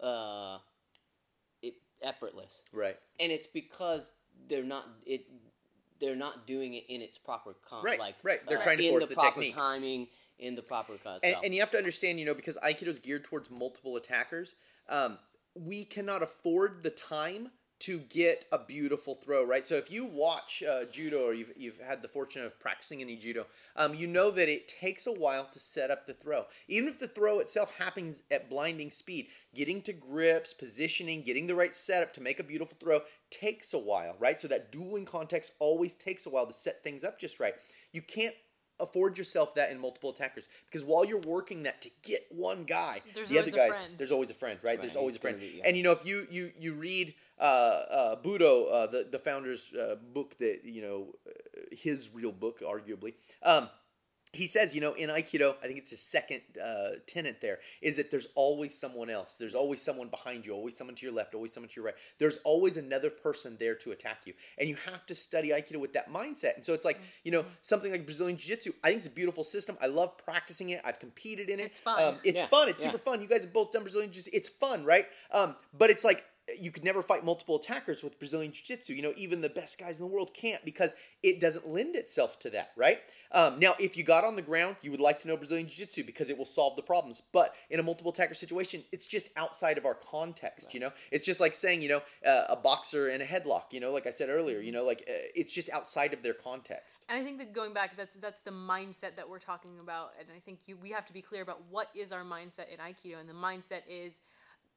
uh, 0.00 0.58
it 1.62 1.74
effortless 2.02 2.60
Right. 2.72 2.96
and 3.18 3.32
it's 3.32 3.46
because 3.46 4.12
they're 4.48 4.62
not 4.64 4.86
it 5.06 5.26
they're 6.00 6.16
not 6.16 6.46
doing 6.46 6.74
it 6.74 6.84
in 6.88 7.02
its 7.02 7.18
proper 7.18 7.54
con 7.68 7.84
Right, 7.84 7.98
like 7.98 8.14
right. 8.22 8.40
They're 8.48 8.58
uh, 8.58 8.62
trying 8.62 8.78
to 8.78 8.90
force 8.90 9.04
the, 9.04 9.10
the 9.10 9.14
proper 9.14 9.40
technique. 9.40 9.54
timing 9.54 10.08
in 10.38 10.54
the 10.54 10.62
proper 10.62 10.94
con 11.02 11.18
And, 11.22 11.36
and 11.44 11.54
you 11.54 11.60
have 11.60 11.70
to 11.72 11.78
understand, 11.78 12.18
you 12.18 12.26
know, 12.26 12.34
because 12.34 12.56
Aikido 12.58 12.88
is 12.88 12.98
geared 12.98 13.24
towards 13.24 13.50
multiple 13.50 13.96
attackers, 13.96 14.54
um, 14.88 15.18
we 15.54 15.84
cannot 15.84 16.22
afford 16.22 16.82
the 16.82 16.90
time 16.90 17.50
to 17.80 18.00
get 18.00 18.44
a 18.50 18.58
beautiful 18.58 19.14
throw, 19.14 19.44
right? 19.44 19.64
So 19.64 19.76
if 19.76 19.90
you 19.90 20.04
watch 20.04 20.64
uh, 20.68 20.84
judo 20.86 21.24
or 21.24 21.34
you've, 21.34 21.52
you've 21.56 21.78
had 21.78 22.02
the 22.02 22.08
fortune 22.08 22.44
of 22.44 22.58
practicing 22.58 23.00
any 23.00 23.16
judo, 23.16 23.46
um, 23.76 23.94
you 23.94 24.08
know 24.08 24.30
that 24.32 24.48
it 24.48 24.66
takes 24.66 25.06
a 25.06 25.12
while 25.12 25.44
to 25.52 25.60
set 25.60 25.90
up 25.90 26.06
the 26.06 26.14
throw. 26.14 26.44
Even 26.66 26.88
if 26.88 26.98
the 26.98 27.06
throw 27.06 27.38
itself 27.38 27.76
happens 27.76 28.22
at 28.30 28.50
blinding 28.50 28.90
speed, 28.90 29.28
getting 29.54 29.80
to 29.82 29.92
grips, 29.92 30.52
positioning, 30.52 31.22
getting 31.22 31.46
the 31.46 31.54
right 31.54 31.74
setup 31.74 32.12
to 32.14 32.20
make 32.20 32.40
a 32.40 32.44
beautiful 32.44 32.76
throw 32.80 33.00
takes 33.30 33.72
a 33.74 33.78
while, 33.78 34.16
right? 34.18 34.38
So 34.38 34.48
that 34.48 34.72
dueling 34.72 35.04
context 35.04 35.52
always 35.60 35.94
takes 35.94 36.26
a 36.26 36.30
while 36.30 36.46
to 36.46 36.52
set 36.52 36.82
things 36.82 37.04
up 37.04 37.20
just 37.20 37.38
right. 37.38 37.54
You 37.92 38.02
can't 38.02 38.34
afford 38.80 39.18
yourself 39.18 39.54
that 39.54 39.70
in 39.70 39.78
multiple 39.78 40.10
attackers 40.10 40.48
because 40.66 40.84
while 40.84 41.04
you're 41.04 41.20
working 41.20 41.62
that 41.64 41.80
to 41.82 41.90
get 42.02 42.26
one 42.30 42.64
guy, 42.64 43.02
There's 43.14 43.28
the 43.28 43.38
other 43.38 43.50
guys, 43.50 43.70
friend. 43.70 43.94
there's 43.98 44.12
always 44.12 44.30
a 44.30 44.34
friend, 44.34 44.58
right? 44.62 44.80
There's 44.80 44.94
Right, 44.94 45.00
always 45.00 45.14
a 45.14 45.18
it's 45.18 45.22
gonna 45.24 45.36
friend. 45.38 45.52
be- 45.52 45.58
yeah. 45.58 45.66
And 45.66 45.76
you 45.76 45.82
know, 45.82 45.92
if 45.92 46.06
you 46.06 46.26
you 46.30 46.52
you 46.58 46.74
read 46.74 47.14
uh, 47.38 47.42
uh, 47.42 48.16
Budo, 48.22 48.72
uh, 48.72 48.86
the 48.86 49.08
the 49.10 49.18
founder's 49.18 49.72
uh, 49.74 49.96
book 50.12 50.36
that 50.38 50.60
you 50.64 50.82
know 50.82 51.14
uh, 51.26 51.32
his 51.72 52.10
real 52.14 52.32
book, 52.32 52.60
arguably. 52.60 53.14
Um, 53.42 53.68
he 54.34 54.46
says, 54.46 54.74
you 54.74 54.80
know, 54.82 54.92
in 54.92 55.08
Aikido, 55.08 55.54
I 55.62 55.66
think 55.66 55.78
it's 55.78 55.90
his 55.90 56.00
second 56.00 56.42
uh, 56.62 56.88
tenet 57.06 57.40
there, 57.40 57.60
is 57.80 57.96
that 57.96 58.10
there's 58.10 58.28
always 58.34 58.78
someone 58.78 59.08
else. 59.08 59.36
There's 59.38 59.54
always 59.54 59.80
someone 59.80 60.08
behind 60.08 60.44
you, 60.44 60.52
always 60.52 60.76
someone 60.76 60.94
to 60.96 61.06
your 61.06 61.14
left, 61.14 61.34
always 61.34 61.52
someone 61.52 61.70
to 61.70 61.76
your 61.76 61.86
right. 61.86 61.94
There's 62.18 62.38
always 62.44 62.76
another 62.76 63.08
person 63.08 63.56
there 63.58 63.74
to 63.76 63.92
attack 63.92 64.22
you. 64.26 64.34
And 64.58 64.68
you 64.68 64.76
have 64.90 65.06
to 65.06 65.14
study 65.14 65.48
Aikido 65.48 65.76
with 65.80 65.94
that 65.94 66.10
mindset. 66.10 66.56
And 66.56 66.64
so 66.64 66.74
it's 66.74 66.84
like, 66.84 66.98
you 67.24 67.32
know, 67.32 67.44
something 67.62 67.90
like 67.90 68.04
Brazilian 68.04 68.36
Jiu 68.36 68.54
Jitsu, 68.54 68.72
I 68.84 68.88
think 68.88 68.98
it's 68.98 69.08
a 69.08 69.12
beautiful 69.12 69.44
system. 69.44 69.78
I 69.80 69.86
love 69.86 70.18
practicing 70.18 70.70
it. 70.70 70.82
I've 70.84 70.98
competed 70.98 71.48
in 71.48 71.58
it. 71.58 71.64
It's 71.64 71.78
fun. 71.78 72.02
Um, 72.02 72.16
it's 72.22 72.40
Yeah, 72.40 72.46
fun. 72.48 72.68
It's 72.68 72.82
yeah. 72.84 72.90
super 72.90 73.02
fun. 73.02 73.22
You 73.22 73.28
guys 73.28 73.44
have 73.44 73.54
both 73.54 73.72
done 73.72 73.82
Brazilian 73.82 74.12
Jiu 74.12 74.22
Jitsu. 74.22 74.36
It's 74.36 74.50
fun, 74.50 74.84
right? 74.84 75.06
Um, 75.32 75.56
but 75.76 75.88
it's 75.88 76.04
like, 76.04 76.24
you 76.58 76.70
could 76.70 76.84
never 76.84 77.02
fight 77.02 77.24
multiple 77.24 77.56
attackers 77.56 78.02
with 78.02 78.18
Brazilian 78.18 78.52
Jiu 78.52 78.62
Jitsu. 78.64 78.94
You 78.94 79.02
know, 79.02 79.12
even 79.16 79.40
the 79.40 79.48
best 79.48 79.78
guys 79.78 79.98
in 79.98 80.06
the 80.06 80.12
world 80.12 80.32
can't 80.34 80.64
because 80.64 80.94
it 81.22 81.40
doesn't 81.40 81.68
lend 81.68 81.96
itself 81.96 82.38
to 82.40 82.50
that, 82.50 82.70
right? 82.76 82.98
Um, 83.32 83.58
now, 83.58 83.74
if 83.78 83.96
you 83.96 84.04
got 84.04 84.24
on 84.24 84.36
the 84.36 84.42
ground, 84.42 84.76
you 84.82 84.90
would 84.90 85.00
like 85.00 85.18
to 85.20 85.28
know 85.28 85.36
Brazilian 85.36 85.68
Jiu 85.68 85.76
Jitsu 85.78 86.04
because 86.04 86.30
it 86.30 86.38
will 86.38 86.44
solve 86.44 86.76
the 86.76 86.82
problems. 86.82 87.22
But 87.32 87.54
in 87.70 87.80
a 87.80 87.82
multiple 87.82 88.12
attacker 88.12 88.34
situation, 88.34 88.82
it's 88.92 89.06
just 89.06 89.30
outside 89.36 89.78
of 89.78 89.84
our 89.84 89.94
context, 89.94 90.72
you 90.72 90.80
know? 90.80 90.92
It's 91.10 91.26
just 91.26 91.40
like 91.40 91.54
saying, 91.54 91.82
you 91.82 91.88
know, 91.88 92.00
uh, 92.26 92.44
a 92.50 92.56
boxer 92.56 93.10
in 93.10 93.20
a 93.20 93.24
headlock, 93.24 93.72
you 93.72 93.80
know, 93.80 93.90
like 93.90 94.06
I 94.06 94.10
said 94.10 94.28
earlier, 94.28 94.60
you 94.60 94.72
know, 94.72 94.84
like 94.84 95.04
uh, 95.08 95.12
it's 95.34 95.52
just 95.52 95.70
outside 95.70 96.12
of 96.12 96.22
their 96.22 96.34
context. 96.34 97.04
And 97.08 97.20
I 97.20 97.24
think 97.24 97.38
that 97.38 97.52
going 97.52 97.74
back, 97.74 97.96
that's 97.96 98.14
that's 98.14 98.40
the 98.40 98.50
mindset 98.50 99.16
that 99.16 99.28
we're 99.28 99.38
talking 99.38 99.78
about, 99.80 100.12
and 100.18 100.28
I 100.34 100.40
think 100.40 100.60
you 100.66 100.76
we 100.76 100.90
have 100.90 101.06
to 101.06 101.12
be 101.12 101.22
clear 101.22 101.42
about 101.42 101.60
what 101.70 101.88
is 101.94 102.12
our 102.12 102.24
mindset 102.24 102.72
in 102.72 102.78
Aikido, 102.78 103.20
and 103.20 103.28
the 103.28 103.34
mindset 103.34 103.82
is 103.88 104.20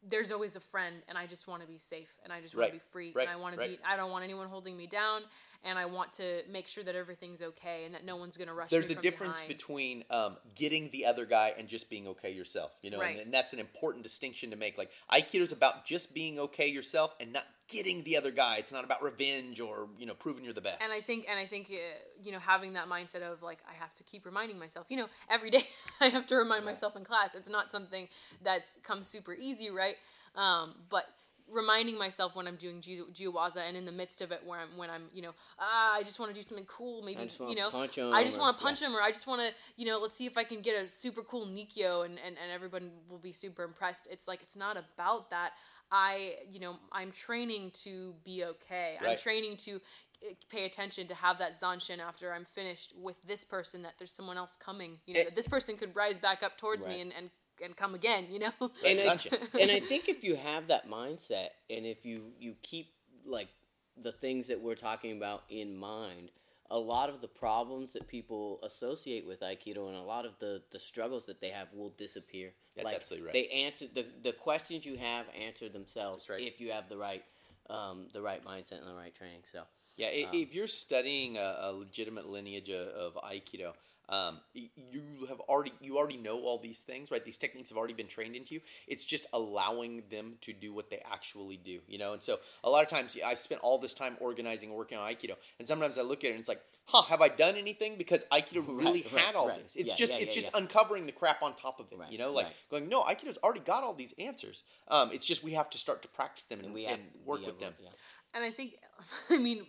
there's 0.07 0.31
always 0.31 0.55
a 0.55 0.59
friend, 0.59 0.95
and 1.07 1.17
I 1.17 1.27
just 1.27 1.47
want 1.47 1.61
to 1.61 1.67
be 1.67 1.77
safe, 1.77 2.09
and 2.23 2.33
I 2.33 2.41
just 2.41 2.55
want 2.55 2.71
Right, 2.71 2.79
to 2.79 2.85
be 2.85 2.91
free, 2.91 3.11
right, 3.13 3.27
and 3.27 3.37
I 3.37 3.39
want 3.39 3.57
right. 3.57 3.71
to 3.71 3.77
be. 3.77 3.83
I 3.85 3.95
don't 3.95 4.11
want 4.11 4.23
anyone 4.23 4.47
holding 4.47 4.75
me 4.75 4.87
down, 4.87 5.21
and 5.63 5.77
I 5.77 5.85
want 5.85 6.13
to 6.13 6.41
make 6.49 6.67
sure 6.67 6.83
that 6.83 6.95
everything's 6.95 7.41
okay 7.41 7.85
and 7.85 7.93
that 7.93 8.03
no 8.03 8.15
one's 8.15 8.35
gonna 8.37 8.53
rush. 8.53 8.69
There's 8.71 8.89
a 8.89 8.95
difference 8.95 9.39
behind. 9.39 9.47
between 9.47 10.03
um, 10.09 10.37
getting 10.55 10.89
the 10.89 11.05
other 11.05 11.25
guy 11.25 11.53
and 11.57 11.67
just 11.67 11.89
being 11.89 12.07
okay 12.07 12.31
yourself, 12.31 12.71
you 12.81 12.89
know, 12.89 12.99
and, 13.01 13.19
and 13.19 13.33
that's 13.33 13.53
an 13.53 13.59
important 13.59 14.03
distinction 14.03 14.49
to 14.51 14.55
make. 14.55 14.77
Like 14.77 14.89
Aikido's 15.11 15.51
about 15.51 15.85
just 15.85 16.13
being 16.13 16.39
okay 16.39 16.67
yourself 16.67 17.15
and 17.19 17.31
not 17.33 17.43
getting 17.71 18.03
the 18.03 18.17
other 18.17 18.31
guy. 18.31 18.57
It's 18.57 18.71
not 18.71 18.83
about 18.83 19.01
revenge 19.01 19.59
or 19.59 19.87
you 19.97 20.05
know 20.05 20.13
proving 20.13 20.43
you're 20.43 20.53
the 20.53 20.61
best. 20.61 20.81
and 20.83 20.91
I 20.91 20.99
think 20.99 21.25
and 21.29 21.39
I 21.39 21.45
think 21.45 21.71
uh, 21.71 21.75
you 22.21 22.31
know 22.31 22.39
having 22.39 22.73
that 22.73 22.87
mindset 22.87 23.21
of 23.21 23.41
like 23.41 23.59
I 23.67 23.73
have 23.73 23.93
to 23.95 24.03
keep 24.03 24.25
reminding 24.25 24.59
myself 24.59 24.85
you 24.89 24.97
know 24.97 25.07
every 25.29 25.49
day 25.49 25.65
I 25.99 26.09
have 26.09 26.27
to 26.27 26.35
remind 26.35 26.65
myself 26.65 26.95
in 26.95 27.03
class 27.03 27.33
it's 27.33 27.49
not 27.49 27.71
something 27.71 28.07
that 28.43 28.65
comes 28.83 29.07
super 29.07 29.33
easy 29.33 29.69
right 29.69 29.95
um, 30.35 30.75
but 30.89 31.05
reminding 31.51 31.97
myself 31.97 32.35
when 32.35 32.47
I'm 32.47 32.55
doing 32.55 32.81
Ji- 32.81 33.01
Jiwaza 33.13 33.57
and 33.67 33.75
in 33.75 33.85
the 33.85 33.91
midst 33.91 34.21
of 34.21 34.31
it 34.31 34.41
where 34.45 34.59
I'm 34.59 34.77
when 34.77 34.89
I'm 34.89 35.03
you 35.13 35.21
know 35.21 35.33
ah 35.59 35.95
I 35.95 36.03
just 36.03 36.19
want 36.19 36.31
to 36.33 36.35
do 36.35 36.41
something 36.41 36.65
cool 36.65 37.01
maybe 37.03 37.21
you 37.49 37.55
know 37.55 37.69
I 38.13 38.23
just 38.23 38.39
want 38.39 38.57
to 38.57 38.63
punch 38.63 38.81
him 38.81 38.95
or 38.95 39.01
I 39.01 39.11
just 39.11 39.27
want 39.27 39.41
to 39.41 39.49
you 39.75 39.85
know 39.85 39.99
let's 39.99 40.15
see 40.15 40.25
if 40.25 40.37
I 40.37 40.43
can 40.43 40.61
get 40.61 40.81
a 40.81 40.87
super 40.87 41.21
cool 41.21 41.45
Nikyo 41.47 42.05
and, 42.05 42.13
and 42.25 42.35
and 42.41 42.51
everyone 42.53 42.91
will 43.09 43.19
be 43.19 43.33
super 43.33 43.63
impressed. 43.63 44.07
It's 44.09 44.27
like 44.27 44.41
it's 44.41 44.55
not 44.55 44.77
about 44.77 45.29
that. 45.31 45.51
I 45.91 46.35
you 46.49 46.59
know 46.59 46.77
I'm 46.91 47.11
training 47.11 47.71
to 47.83 48.13
be 48.23 48.43
okay. 48.45 48.95
I'm 49.11 49.17
training 49.17 49.57
to 49.57 49.75
uh, 49.75 50.33
pay 50.49 50.63
attention 50.65 51.07
to 51.07 51.15
have 51.15 51.37
that 51.39 51.59
zanshin 51.59 51.99
after 51.99 52.31
I'm 52.33 52.45
finished 52.45 52.93
with 52.95 53.21
this 53.23 53.43
person 53.43 53.81
that 53.81 53.95
there's 53.97 54.11
someone 54.11 54.37
else 54.37 54.55
coming 54.55 54.99
you 55.05 55.13
know 55.15 55.19
Eh. 55.21 55.23
that 55.25 55.35
this 55.35 55.47
person 55.49 55.75
could 55.77 55.93
rise 55.95 56.17
back 56.17 56.43
up 56.43 56.57
towards 56.57 56.85
me 56.85 57.01
and, 57.01 57.11
and 57.17 57.29
and 57.63 57.75
come 57.75 57.93
again 57.95 58.25
you 58.29 58.39
know 58.39 58.51
and 58.85 58.99
I, 58.99 59.03
Gotcha. 59.05 59.37
and 59.59 59.71
I 59.71 59.79
think 59.79 60.09
if 60.09 60.23
you 60.23 60.35
have 60.35 60.67
that 60.67 60.89
mindset 60.89 61.49
and 61.69 61.85
if 61.85 62.05
you 62.05 62.31
you 62.39 62.55
keep 62.61 62.87
like 63.25 63.49
the 63.97 64.11
things 64.11 64.47
that 64.47 64.59
we're 64.61 64.75
talking 64.75 65.17
about 65.17 65.43
in 65.49 65.75
mind 65.77 66.31
a 66.69 66.79
lot 66.79 67.09
of 67.09 67.19
the 67.19 67.27
problems 67.27 67.91
that 67.93 68.07
people 68.07 68.59
associate 68.63 69.27
with 69.27 69.41
aikido 69.41 69.87
and 69.89 69.97
a 69.97 70.01
lot 70.01 70.25
of 70.25 70.33
the 70.39 70.61
the 70.71 70.79
struggles 70.79 71.25
that 71.25 71.41
they 71.41 71.49
have 71.49 71.67
will 71.73 71.89
disappear 71.97 72.51
That's 72.75 72.85
like, 72.85 72.95
absolutely 72.95 73.27
right. 73.27 73.33
they 73.33 73.47
answer 73.65 73.85
the 73.93 74.05
the 74.23 74.31
questions 74.31 74.85
you 74.85 74.97
have 74.97 75.25
answer 75.39 75.69
themselves 75.69 76.29
right. 76.29 76.41
if 76.41 76.59
you 76.59 76.71
have 76.71 76.87
the 76.89 76.97
right 76.97 77.23
um, 77.69 78.07
the 78.13 78.21
right 78.21 78.43
mindset 78.43 78.79
and 78.79 78.87
the 78.87 78.93
right 78.95 79.13
training 79.15 79.41
so 79.49 79.61
Yeah, 79.95 80.07
i 80.07 80.23
Um, 80.23 80.29
if 80.33 80.53
you're 80.53 80.67
studying 80.67 81.37
a, 81.37 81.55
a 81.61 81.71
legitimate 81.73 82.27
lineage 82.27 82.69
of, 82.69 82.87
of 82.87 83.13
Aikido, 83.23 83.73
um, 84.11 84.39
you 84.53 85.25
have 85.29 85.39
already 85.41 85.71
you 85.81 85.97
already 85.97 86.17
know 86.17 86.39
all 86.41 86.57
these 86.59 86.79
things, 86.79 87.09
right? 87.11 87.23
These 87.23 87.37
techniques 87.37 87.69
have 87.69 87.77
already 87.77 87.93
been 87.93 88.07
trained 88.07 88.35
into 88.35 88.53
you. 88.55 88.61
It's 88.87 89.05
just 89.05 89.25
allowing 89.33 90.03
them 90.11 90.33
to 90.41 90.53
do 90.53 90.73
what 90.73 90.89
they 90.89 91.01
actually 91.11 91.57
do, 91.57 91.79
you 91.87 91.97
know. 91.97 92.13
And 92.13 92.21
so 92.21 92.37
a 92.63 92.69
lot 92.69 92.83
of 92.83 92.89
times 92.89 93.17
I've 93.25 93.39
spent 93.39 93.61
all 93.61 93.77
this 93.77 93.93
time 93.93 94.17
organizing 94.19 94.73
working 94.73 94.97
on 94.97 95.09
Aikido, 95.11 95.35
and 95.59 95.67
sometimes 95.67 95.97
I 95.97 96.01
look 96.01 96.23
at 96.23 96.27
it 96.27 96.31
and 96.31 96.39
it's 96.39 96.49
like, 96.49 96.61
huh, 96.85 97.03
have 97.03 97.21
I 97.21 97.29
done 97.29 97.55
anything? 97.55 97.95
Because 97.97 98.25
Aikido 98.31 98.63
really 98.67 99.03
Right, 99.03 99.13
right, 99.13 99.21
had 99.23 99.35
all 99.35 99.47
right. 99.47 99.63
this. 99.63 99.75
It's 99.75 99.91
Yeah, 99.91 99.95
just 99.95 100.13
yeah, 100.19 100.25
it's 100.25 100.35
yeah, 100.35 100.41
just 100.41 100.53
yeah. 100.53 100.59
uncovering 100.61 101.05
the 101.05 101.11
crap 101.13 101.41
on 101.41 101.55
top 101.55 101.79
of 101.79 101.85
it, 101.91 101.97
Right, 101.97 102.11
you 102.11 102.17
know, 102.17 102.31
like 102.33 102.47
right. 102.47 102.55
going, 102.69 102.89
no, 102.89 103.01
Aikido's 103.03 103.37
already 103.43 103.61
got 103.61 103.83
all 103.83 103.93
these 103.93 104.13
answers. 104.19 104.63
Um, 104.89 105.11
it's 105.13 105.25
just 105.25 105.43
we 105.43 105.53
have 105.53 105.69
to 105.69 105.77
start 105.77 106.01
to 106.01 106.07
practice 106.09 106.45
them 106.45 106.59
and, 106.59 106.65
and 106.67 106.73
we 106.75 106.85
and 106.85 107.01
work 107.25 107.39
we 107.39 107.45
with 107.45 107.61
have- 107.61 107.71
them. 107.71 107.73
yeah. 107.81 107.89
and 108.35 108.43
I 108.43 108.51
think 108.51 108.75
I 109.29 109.37
mean 109.37 109.65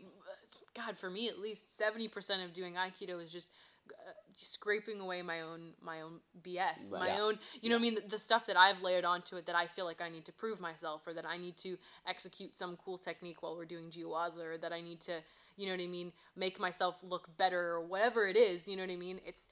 God 0.74 0.98
for 0.98 1.10
me 1.10 1.28
at 1.28 1.38
least 1.38 1.76
seventy 1.78 2.08
percent 2.08 2.42
of 2.42 2.52
doing 2.52 2.74
Aikido 2.74 3.22
is 3.22 3.30
just 3.32 3.50
uh, 3.90 3.94
just 4.04 4.12
scraping 4.62 5.00
away 5.00 5.22
my 5.22 5.40
own 5.40 5.72
my 5.82 6.02
own 6.02 6.20
BS, 6.40 6.90
Right. 6.90 7.00
my 7.00 7.08
Yeah. 7.08 7.20
own 7.20 7.38
you 7.60 7.68
know 7.68 7.74
what 7.74 7.80
I 7.80 7.82
mean? 7.82 7.94
The, 7.96 8.02
the 8.10 8.18
stuff 8.18 8.46
that 8.46 8.56
I've 8.56 8.80
layered 8.80 9.04
onto 9.04 9.34
it 9.36 9.46
that 9.46 9.56
I 9.56 9.66
feel 9.66 9.84
like 9.84 10.00
I 10.00 10.08
need 10.08 10.24
to 10.26 10.32
prove 10.32 10.60
myself 10.60 11.04
or 11.06 11.12
that 11.14 11.26
I 11.26 11.36
need 11.36 11.56
to 11.58 11.76
execute 12.06 12.56
some 12.56 12.76
cool 12.76 12.96
technique 12.96 13.42
while 13.42 13.56
we're 13.56 13.64
doing 13.64 13.90
Jiwaza 13.90 14.44
or 14.54 14.58
that 14.58 14.72
I 14.72 14.80
need 14.80 15.00
to 15.00 15.14
you 15.56 15.66
know 15.66 15.72
what 15.72 15.82
I 15.82 15.88
mean 15.88 16.12
make 16.36 16.60
myself 16.60 16.94
look 17.02 17.36
better 17.36 17.60
or 17.72 17.80
whatever 17.80 18.28
it 18.28 18.36
is 18.36 18.68
you 18.68 18.76
know 18.76 18.84
what 18.84 18.92
I 18.92 18.96
mean? 18.96 19.20
It's 19.26 19.48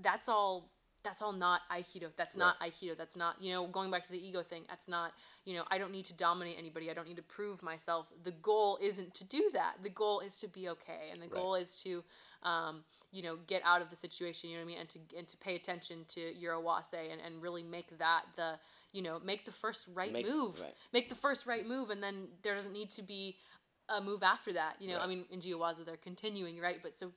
that's 0.00 0.26
all 0.26 0.70
that's 1.04 1.20
all 1.22 1.32
not 1.32 1.60
aikido. 1.70 2.08
That's 2.16 2.34
not 2.36 2.58
aikido. 2.60 2.96
That's 2.96 3.16
not 3.16 3.36
you 3.40 3.52
know 3.52 3.66
going 3.66 3.90
back 3.90 4.04
to 4.06 4.12
the 4.12 4.26
ego 4.26 4.42
thing 4.42 4.62
that's 4.70 4.88
not 4.88 5.12
you 5.44 5.54
know 5.54 5.64
i 5.70 5.76
don't 5.78 5.92
need 5.92 6.06
to 6.06 6.14
dominate 6.14 6.56
anybody. 6.58 6.90
I 6.90 6.94
don't 6.94 7.06
need 7.06 7.18
to 7.24 7.28
prove 7.38 7.62
myself. 7.62 8.06
The 8.24 8.32
goal 8.32 8.78
isn't 8.80 9.12
to 9.20 9.24
do 9.24 9.50
that. 9.52 9.74
The 9.82 9.90
goal 9.90 10.20
is 10.20 10.40
to 10.40 10.48
be 10.48 10.70
okay 10.70 11.10
and 11.12 11.20
the 11.20 11.26
goal 11.28 11.54
is 11.56 11.76
to 11.82 12.02
um, 12.42 12.84
you 13.16 13.22
know 13.22 13.36
get 13.46 13.62
out 13.64 13.80
of 13.82 13.88
the 13.90 13.96
situation 14.06 14.50
you 14.50 14.56
know 14.56 14.62
what 14.62 14.68
i 14.70 14.72
mean 14.72 14.80
and 14.82 14.88
to 14.94 14.98
and 15.18 15.26
to 15.32 15.36
pay 15.38 15.54
attention 15.60 16.04
to 16.14 16.20
your 16.42 16.54
awase 16.54 16.92
and, 17.12 17.20
and 17.24 17.42
really 17.42 17.62
make 17.62 17.88
that 17.98 18.22
the 18.36 18.50
you 18.92 19.02
know 19.02 19.18
make 19.24 19.44
the 19.44 19.52
first 19.52 19.88
right 19.94 20.12
Make- 20.12 20.28
move. 20.28 20.60
right. 20.60 20.74
make 20.92 21.08
the 21.08 21.14
first 21.26 21.46
right 21.46 21.66
move 21.66 21.90
and 21.90 22.02
then 22.02 22.28
there 22.42 22.54
doesn't 22.54 22.72
need 22.80 22.90
to 22.90 23.02
be 23.02 23.36
a 23.88 24.00
move 24.00 24.22
after 24.22 24.52
that 24.52 24.74
you 24.80 24.88
know 24.88 24.98
i 24.98 25.06
mean 25.06 25.24
in 25.30 25.40
Jiwaza 25.40 25.84
they're 25.86 25.96
continuing 26.10 26.60
right? 26.60 26.78
But 26.82 26.92
so 26.98 27.12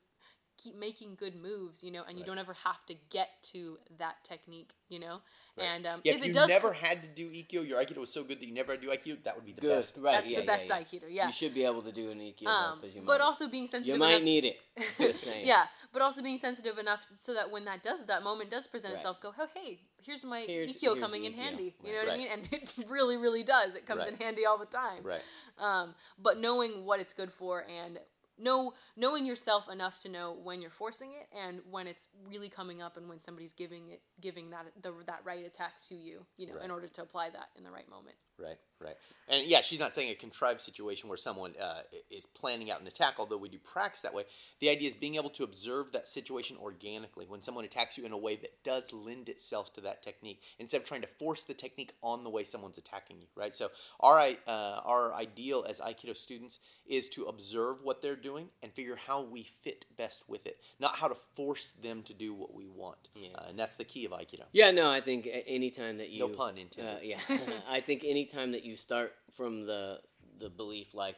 keep 0.62 0.76
making 0.78 1.16
good 1.16 1.36
moves, 1.36 1.84
you 1.84 1.92
know, 1.92 2.04
and 2.08 2.18
you 2.18 2.24
Right. 2.24 2.28
don't 2.28 2.38
ever 2.40 2.56
have 2.66 2.86
to 2.88 2.96
get 3.10 3.30
to 3.54 3.78
that 3.98 4.16
technique, 4.24 4.72
you 4.90 5.00
know. 5.00 5.22
Right. 5.58 5.66
And 5.66 5.86
um, 5.88 6.02
Yeah, 6.04 6.14
if, 6.14 6.18
if, 6.18 6.24
it 6.24 6.28
you 6.28 6.34
does, 6.34 6.50
never 6.50 6.74
had 6.74 7.02
to 7.04 7.10
do 7.10 7.30
Aikido, 7.32 7.68
your 7.68 7.80
Aikido 7.82 7.98
was 7.98 8.12
so 8.12 8.24
good 8.24 8.40
that 8.40 8.46
you 8.46 8.54
never 8.54 8.74
had 8.74 8.82
to 8.82 8.88
do 8.88 8.94
Aikido, 8.94 9.24
that 9.24 9.36
would 9.36 9.46
be 9.46 9.54
the 9.54 9.62
good 9.62 9.76
best. 9.78 9.96
right 9.98 10.14
that's 10.18 10.28
yeah, 10.30 10.40
the 10.40 10.44
yeah, 10.46 10.48
best 10.54 10.68
yeah. 10.70 10.80
Aikido, 10.80 11.04
yeah. 11.10 11.28
you 11.28 11.34
should 11.34 11.54
be 11.54 11.64
able 11.66 11.82
to 11.82 11.92
do 11.92 12.12
an 12.12 12.20
Ikkyo 12.20 12.48
um, 12.48 12.80
because 12.82 12.96
you 12.96 13.02
but 13.06 13.20
might 13.20 13.22
also 13.26 13.48
being 13.48 13.68
sensitive. 13.68 13.94
you 13.96 14.00
might 14.00 14.16
enough, 14.16 14.24
need 14.24 14.46
it 14.46 14.58
just 14.98 15.28
yeah, 15.44 15.64
but 15.94 16.02
also 16.02 16.22
being 16.22 16.38
sensitive 16.38 16.78
enough 16.78 17.08
so 17.20 17.34
that 17.34 17.50
when 17.52 17.64
that 17.66 17.82
does 17.84 18.06
that 18.06 18.22
moment 18.24 18.50
does 18.52 18.68
present 18.68 18.92
Right. 18.94 18.98
itself, 19.00 19.22
go, 19.22 19.34
oh 19.40 19.48
hey, 19.56 19.80
here's 20.02 20.24
my 20.26 20.42
Here's- 20.42 20.72
Ikkyo 20.74 20.94
here's 20.96 21.00
coming 21.00 21.24
in 21.26 21.34
Ikkyo. 21.34 21.38
handy. 21.38 21.76
You 21.84 21.94
know 21.94 22.00
what 22.06 22.14
I 22.14 22.18
mean? 22.18 22.28
And 22.32 22.48
it 22.52 22.74
really, 22.90 23.18
really 23.18 23.44
does. 23.44 23.76
It 23.76 23.86
comes 23.86 24.06
in 24.08 24.16
handy 24.16 24.46
all 24.46 24.58
the 24.58 24.66
time. 24.66 25.04
Right. 25.04 25.22
Um, 25.58 25.94
but 26.22 26.38
knowing 26.38 26.86
what 26.86 27.00
it's 27.00 27.14
good 27.14 27.32
for 27.34 27.66
and 27.70 28.00
know 28.40 28.74
knowing 28.96 29.26
yourself 29.26 29.70
enough 29.72 30.02
to 30.02 30.10
know 30.10 30.36
when 30.44 30.62
you're 30.62 30.70
forcing 30.70 31.12
it 31.12 31.28
and 31.38 31.60
when 31.70 31.88
it's 31.88 32.08
really 32.30 32.50
coming 32.50 32.82
up 32.82 32.98
and 32.98 33.08
when 33.10 33.20
somebody's 33.20 33.54
giving 33.54 33.90
it 33.90 34.02
giving 34.22 34.50
that 34.52 34.66
the, 34.82 34.94
that 35.06 35.20
right 35.26 35.46
attack 35.46 35.74
to 35.88 35.96
you 35.96 36.26
you 36.38 36.48
know 36.48 36.54
Right. 36.56 36.66
in 36.66 36.72
order 36.72 36.88
to 36.88 37.02
apply 37.02 37.30
that 37.30 37.50
in 37.58 37.64
the 37.64 37.72
right 37.72 37.90
moment 37.90 38.16
Right, 38.42 38.56
right. 38.80 38.96
And 39.28 39.46
yeah, 39.46 39.60
she's 39.60 39.82
not 39.82 39.94
saying 39.94 40.12
a 40.12 40.16
contrived 40.16 40.62
situation 40.62 41.10
where 41.10 41.18
someone 41.18 41.56
uh, 41.62 41.82
is 42.10 42.26
planning 42.26 42.72
out 42.72 42.80
an 42.80 42.88
attack, 42.88 43.16
although 43.20 43.36
we 43.36 43.50
do 43.50 43.58
practice 43.58 44.00
that 44.04 44.14
way. 44.14 44.24
The 44.62 44.70
idea 44.70 44.88
is 44.88 44.96
being 44.96 45.16
able 45.16 45.32
to 45.32 45.44
observe 45.44 45.92
that 45.92 46.08
situation 46.08 46.56
organically 46.56 47.26
when 47.28 47.42
someone 47.42 47.66
attacks 47.66 47.98
you 47.98 48.06
in 48.06 48.14
a 48.14 48.18
way 48.18 48.38
that 48.38 48.64
does 48.64 48.94
lend 48.94 49.28
itself 49.28 49.74
to 49.74 49.82
that 49.82 50.04
technique 50.04 50.42
instead 50.58 50.78
of 50.80 50.88
trying 50.88 51.02
to 51.02 51.10
force 51.20 51.44
the 51.44 51.54
technique 51.54 51.92
on 52.02 52.24
the 52.24 52.30
way 52.30 52.46
someone's 52.46 52.78
attacking 52.78 53.20
you, 53.20 53.28
right? 53.36 53.54
So, 53.54 53.68
our, 54.00 54.18
i- 54.18 54.38
uh, 54.48 54.80
our 54.86 55.14
ideal 55.16 55.66
as 55.70 55.82
Aikido 55.82 56.16
students 56.16 56.60
is 56.88 57.10
to 57.10 57.26
observe 57.26 57.84
what 57.84 58.02
they're 58.02 58.16
doing 58.16 58.29
and 58.38 58.72
figure 58.74 58.96
how 58.96 59.22
we 59.22 59.44
fit 59.44 59.86
best 59.98 60.28
with 60.30 60.46
it, 60.46 60.58
not 60.80 60.96
how 60.96 61.08
to 61.08 61.16
force 61.16 61.72
them 61.72 62.04
to 62.04 62.14
do 62.14 62.34
what 62.34 62.54
we 62.54 62.68
want. 62.68 63.10
Yeah. 63.16 63.30
Uh, 63.36 63.50
and 63.50 63.60
that's 63.60 63.76
the 63.76 63.84
key 63.84 64.06
of 64.06 64.12
Aikido. 64.12 64.44
Yeah, 64.52 64.72
no, 64.72 64.90
I 64.92 65.02
think 65.02 65.28
anytime 65.48 65.98
that 65.98 66.10
you 66.10 66.20
No 66.20 66.30
pun 66.30 66.58
intended. 66.58 66.96
Uh, 66.96 67.00
yeah, 67.02 67.20
I 67.70 67.80
think 67.80 68.04
anytime 68.06 68.52
that 68.52 68.64
you 68.64 68.76
start 68.76 69.14
from 69.36 69.66
the 69.66 70.00
the 70.40 70.50
belief 70.50 70.94
like 70.94 71.18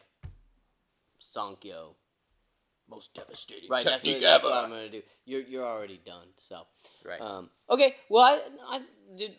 Sankyo, 1.20 1.96
Most 2.90 3.14
devastating 3.14 3.70
right? 3.70 3.84
That's, 3.84 4.04
what, 4.04 4.10
technique 4.10 4.22
that's 4.22 4.44
ever. 4.44 4.54
what 4.54 4.64
I'm 4.64 4.70
gonna 4.70 4.90
do. 4.90 5.02
You're 5.26 5.42
you're 5.42 5.66
already 5.66 6.00
done. 6.06 6.28
So, 6.38 6.64
Right. 7.06 7.22
um, 7.22 7.50
okay. 7.70 7.96
Well, 8.10 8.24
I, 8.24 8.40
I 8.78 8.82
did. 9.18 9.36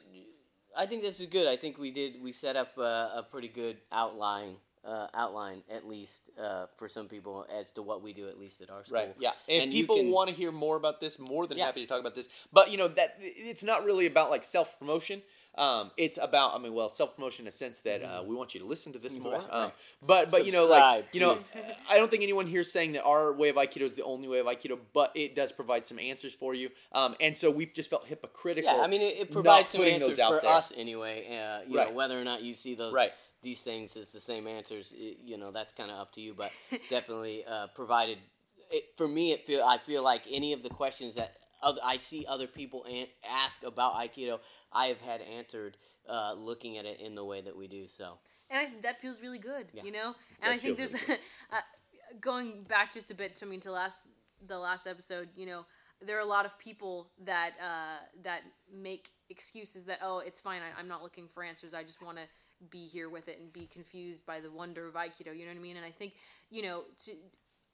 I 0.77 0.87
think 0.87 1.03
this 1.03 1.21
is 1.21 1.27
good. 1.27 1.47
I 1.47 1.57
think 1.57 1.77
we 1.79 1.91
did. 1.91 2.23
We 2.23 2.33
set 2.33 2.57
up 2.57 2.79
a, 2.79 3.13
a 3.17 3.27
pretty 3.31 3.49
good 3.49 3.77
outline. 3.91 4.57
Uh, 4.85 5.07
outline 5.15 5.63
at 5.71 5.87
least 5.87 6.31
uh, 6.43 6.67
for 6.77 6.89
some 6.89 7.07
people 7.07 7.47
as 7.57 7.71
to 7.71 7.81
what 7.83 8.03
we 8.03 8.13
do 8.13 8.27
at 8.27 8.37
least 8.37 8.61
at 8.61 8.69
our 8.69 8.85
school. 8.85 8.99
Right. 8.99 9.15
Yeah. 9.21 9.31
And, 9.49 9.63
And 9.63 9.73
if 9.73 9.79
people 9.79 9.95
can- 9.95 10.11
want 10.11 10.29
to 10.29 10.35
hear 10.35 10.51
more 10.51 10.77
about 10.77 11.01
this, 11.01 11.21
more 11.21 11.47
than 11.47 11.57
Yeah. 11.57 11.67
happy 11.67 11.83
to 11.83 11.87
talk 11.87 12.01
about 12.01 12.17
this. 12.17 12.29
But 12.53 12.73
you 12.73 12.79
know 12.79 12.89
that 12.89 13.15
it's 13.21 13.63
not 13.63 13.85
really 13.85 14.07
about 14.07 14.29
like 14.29 14.43
self 14.43 14.77
promotion. 14.81 15.23
Um, 15.57 15.93
it's 15.97 16.19
about 16.21 16.55
I 16.57 16.59
mean, 16.59 16.75
well, 16.75 16.89
self 16.89 17.15
promotion 17.15 17.45
in 17.45 17.49
a 17.49 17.53
sense 17.53 17.79
that 17.81 18.03
uh, 18.03 18.25
we 18.27 18.35
want 18.35 18.55
you 18.55 18.61
to 18.61 18.67
listen 18.67 18.93
to 18.95 18.99
this 18.99 19.17
more. 19.19 19.35
Mm-hmm. 19.35 19.51
Right, 19.53 19.65
um. 19.67 19.73
But 20.05 20.33
but 20.33 20.47
you 20.47 20.51
know 20.53 20.67
like 20.67 21.07
you 21.13 21.21
know 21.21 21.35
please. 21.35 21.55
I 21.89 21.97
don't 21.99 22.11
think 22.11 22.25
anyone 22.25 22.49
here 22.49 22.63
is 22.63 22.73
saying 22.73 22.93
that 22.95 23.05
our 23.05 23.33
way 23.33 23.51
of 23.51 23.57
Aikido 23.57 23.83
is 23.83 23.95
the 23.95 24.03
only 24.03 24.27
way 24.27 24.41
of 24.41 24.47
Aikido, 24.47 24.81
but 24.93 25.13
it 25.15 25.37
does 25.37 25.53
provide 25.53 25.87
some 25.87 26.01
answers 26.01 26.35
for 26.35 26.55
you. 26.55 26.71
Um, 26.91 27.15
and 27.21 27.37
so 27.39 27.53
we've 27.53 27.73
just 27.73 27.89
felt 27.89 28.05
hypocritical. 28.07 28.75
Yeah, 28.75 28.83
I 28.83 28.89
mean, 28.89 29.03
it, 29.03 29.17
it 29.21 29.31
provides 29.31 29.71
some 29.71 29.83
answers 29.83 30.17
for 30.19 30.41
there. 30.43 30.47
us 30.51 30.73
anyway. 30.77 31.27
Uh, 31.29 31.61
you 31.69 31.77
Right. 31.79 31.89
know, 31.91 31.95
whether 31.95 32.19
or 32.21 32.25
not 32.25 32.43
you 32.43 32.55
see 32.55 32.75
those 32.75 32.93
Right. 32.93 33.13
These 33.43 33.61
things 33.61 33.97
as 33.97 34.11
the 34.11 34.21
same 34.21 34.47
answers, 34.47 34.93
i 34.97 35.17
you 35.23 35.37
know, 35.37 35.51
that's 35.51 35.73
kind 35.73 35.91
of 35.91 35.99
up 35.99 36.13
to 36.13 36.21
you. 36.21 36.35
But 36.35 36.53
definitely 36.91 37.45
uh, 37.45 37.69
provided. 37.75 38.19
It, 38.71 38.85
for 38.97 39.07
me, 39.07 39.33
it 39.33 39.47
feel 39.47 39.65
I 39.65 39.79
feel 39.79 40.03
like 40.03 40.23
any 40.31 40.53
of 40.53 40.63
the 40.63 40.71
questions 40.71 41.17
that 41.17 41.35
oth- 41.63 41.79
I 41.85 41.99
see 41.99 42.25
other 42.29 42.47
people 42.47 42.85
an- 42.85 43.09
ask 43.29 43.63
about 43.65 43.95
Aikido, 43.95 44.41
I 44.73 44.87
have 44.87 45.01
had 45.01 45.21
answered 45.21 45.77
uh, 46.09 46.35
looking 46.35 46.79
at 46.79 46.85
it 46.87 47.01
in 47.01 47.15
the 47.15 47.25
way 47.25 47.41
that 47.43 47.57
we 47.57 47.69
do. 47.69 47.87
So 47.87 48.19
and 48.51 48.59
I 48.61 48.67
think 48.67 48.83
that 48.83 49.01
feels 49.01 49.21
really 49.21 49.39
good, 49.39 49.67
Yeah. 49.73 49.83
you 49.85 49.93
know. 49.93 50.15
And 50.43 50.53
I 50.53 50.57
think 50.57 50.77
there's 50.77 50.93
really 50.93 51.19
uh, 51.53 51.61
going 52.21 52.63
back 52.65 52.93
just 52.95 53.11
a 53.11 53.15
bit 53.15 53.35
to 53.37 53.47
I 53.47 53.49
mean 53.49 53.61
to 53.61 53.73
last 53.73 54.09
the 54.47 54.59
last 54.59 54.87
episode, 54.87 55.29
you 55.37 55.47
know, 55.47 55.65
there 56.01 56.17
are 56.17 56.21
a 56.21 56.25
lot 56.27 56.47
of 56.47 56.59
people 56.59 57.11
that 57.25 57.53
uh, 57.63 58.05
that 58.25 58.43
make 58.73 59.09
excuses 59.31 59.85
that 59.85 59.99
oh 60.03 60.19
it's 60.19 60.41
fine 60.41 60.61
I, 60.63 60.79
I'm 60.81 60.89
not 60.89 61.03
looking 61.03 61.29
for 61.29 61.43
answers 61.43 61.75
I 61.75 61.83
just 61.83 62.03
want 62.03 62.19
to 62.19 62.25
be 62.71 62.85
here 62.87 63.09
with 63.09 63.29
it 63.29 63.39
and 63.41 63.53
be 63.53 63.67
confused 63.67 64.27
by 64.27 64.41
the 64.41 64.51
wonder 64.51 64.87
of 64.87 64.95
Aikido. 64.95 65.37
You 65.37 65.45
know 65.45 65.53
what 65.53 65.59
I 65.59 65.63
mean? 65.63 65.77
And 65.77 65.85
I 65.87 65.91
think 65.91 66.15
you 66.51 66.63
know 66.63 66.83
to 67.05 67.13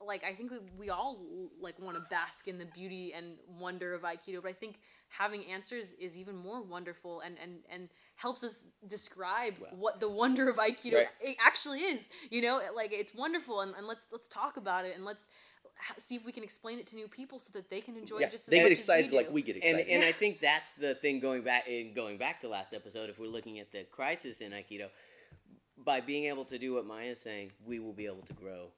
like 0.05 0.23
I 0.23 0.33
think 0.33 0.51
we, 0.51 0.57
we 0.77 0.89
all 0.89 1.19
like 1.61 1.77
want 1.79 1.97
to 1.97 2.03
bask 2.09 2.47
in 2.47 2.57
the 2.57 2.65
beauty 2.65 3.13
and 3.13 3.37
wonder 3.59 3.93
of 3.93 4.03
Aikido, 4.03 4.41
but 4.41 4.49
I 4.49 4.53
think 4.53 4.79
having 5.09 5.45
answers 5.45 5.93
is 5.93 6.17
even 6.17 6.35
more 6.37 6.61
wonderful 6.61 7.19
and 7.21 7.35
and 7.41 7.59
and 7.69 7.89
helps 8.15 8.43
us 8.43 8.67
describe 8.87 9.55
what 9.71 9.99
the 9.99 10.09
wonder 10.09 10.49
of 10.49 10.55
Aikido 10.57 10.95
Right. 10.95 11.35
actually 11.45 11.79
is. 11.79 12.07
You 12.29 12.41
know, 12.41 12.61
like 12.75 12.91
it's 12.93 13.13
wonderful, 13.13 13.61
and, 13.61 13.73
and 13.75 13.87
let's 13.87 14.07
let's 14.11 14.27
talk 14.27 14.55
about 14.57 14.85
it 14.85 14.95
and 14.95 15.03
let's 15.03 15.27
see 15.97 16.15
if 16.15 16.25
we 16.25 16.31
can 16.31 16.43
explain 16.43 16.79
it 16.79 16.87
to 16.87 16.95
new 16.95 17.07
people 17.07 17.39
so 17.39 17.51
that 17.53 17.69
they 17.69 17.81
can 17.81 17.95
enjoy 17.97 18.19
Yeah, 18.19 18.27
it 18.27 18.31
just 18.31 18.47
as 18.47 18.51
they 18.51 18.57
much 18.61 18.69
get 18.69 18.71
as 18.73 18.77
excited 18.79 19.11
we 19.11 19.17
like 19.17 19.31
we 19.31 19.41
get 19.41 19.55
and 19.55 19.63
excited. 19.79 19.87
and 19.87 20.03
I 20.03 20.11
think 20.11 20.39
that's 20.41 20.73
the 20.73 20.95
thing 20.95 21.19
going 21.19 21.41
back 21.41 21.67
and 21.67 21.95
going 21.95 22.17
back 22.17 22.41
to 22.41 22.47
last 22.49 22.73
episode. 22.73 23.09
If 23.09 23.19
we're 23.19 23.27
looking 23.27 23.59
at 23.59 23.71
the 23.71 23.83
crisis 23.85 24.41
in 24.41 24.51
Aikido, 24.51 24.89
by 25.77 26.01
being 26.01 26.25
able 26.25 26.45
to 26.45 26.57
do 26.57 26.73
what 26.73 26.85
Maya's 26.85 27.19
saying, 27.21 27.51
we 27.65 27.79
will 27.79 27.93
be 27.93 28.05
able 28.05 28.23
to 28.23 28.33
grow 28.33 28.71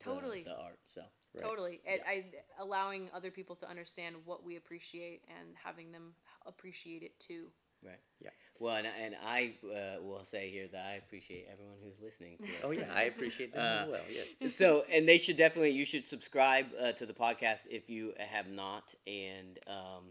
Totally. 0.00 0.42
the, 0.42 0.56
art. 0.56 0.78
So 0.86 1.02
Right. 1.34 1.44
Totally, 1.44 1.80
and 1.86 2.00
I 2.08 2.24
allowing 2.58 3.10
other 3.12 3.30
people 3.30 3.56
to 3.56 3.68
understand 3.68 4.16
what 4.24 4.42
we 4.42 4.56
appreciate 4.56 5.22
and 5.28 5.48
having 5.62 5.92
them 5.92 6.14
appreciate 6.46 7.02
it 7.02 7.18
too. 7.20 7.48
Right, 7.84 7.98
Yeah. 8.20 8.30
Well, 8.58 8.76
and, 8.76 8.86
and 8.86 9.14
I 9.24 9.54
uh, 9.64 10.02
will 10.02 10.24
say 10.24 10.50
here 10.50 10.66
that 10.72 10.86
I 10.86 10.94
appreciate 10.94 11.46
everyone 11.52 11.76
who's 11.84 12.00
listening. 12.00 12.38
Oh 12.64 12.70
yeah, 12.70 12.90
I 12.94 13.02
appreciate 13.02 13.52
that 13.54 13.60
as 13.60 13.88
Uh, 13.88 13.90
well. 13.90 14.00
Yes. 14.10 14.54
so 14.56 14.82
and 14.92 15.06
they 15.06 15.18
should 15.18 15.36
definitely 15.36 15.72
you 15.72 15.84
should 15.84 16.08
subscribe 16.08 16.66
uh, 16.82 16.92
to 16.92 17.04
the 17.04 17.12
podcast 17.12 17.66
if 17.70 17.90
you 17.90 18.14
have 18.18 18.48
not 18.48 18.94
and 19.06 19.58
um, 19.66 20.04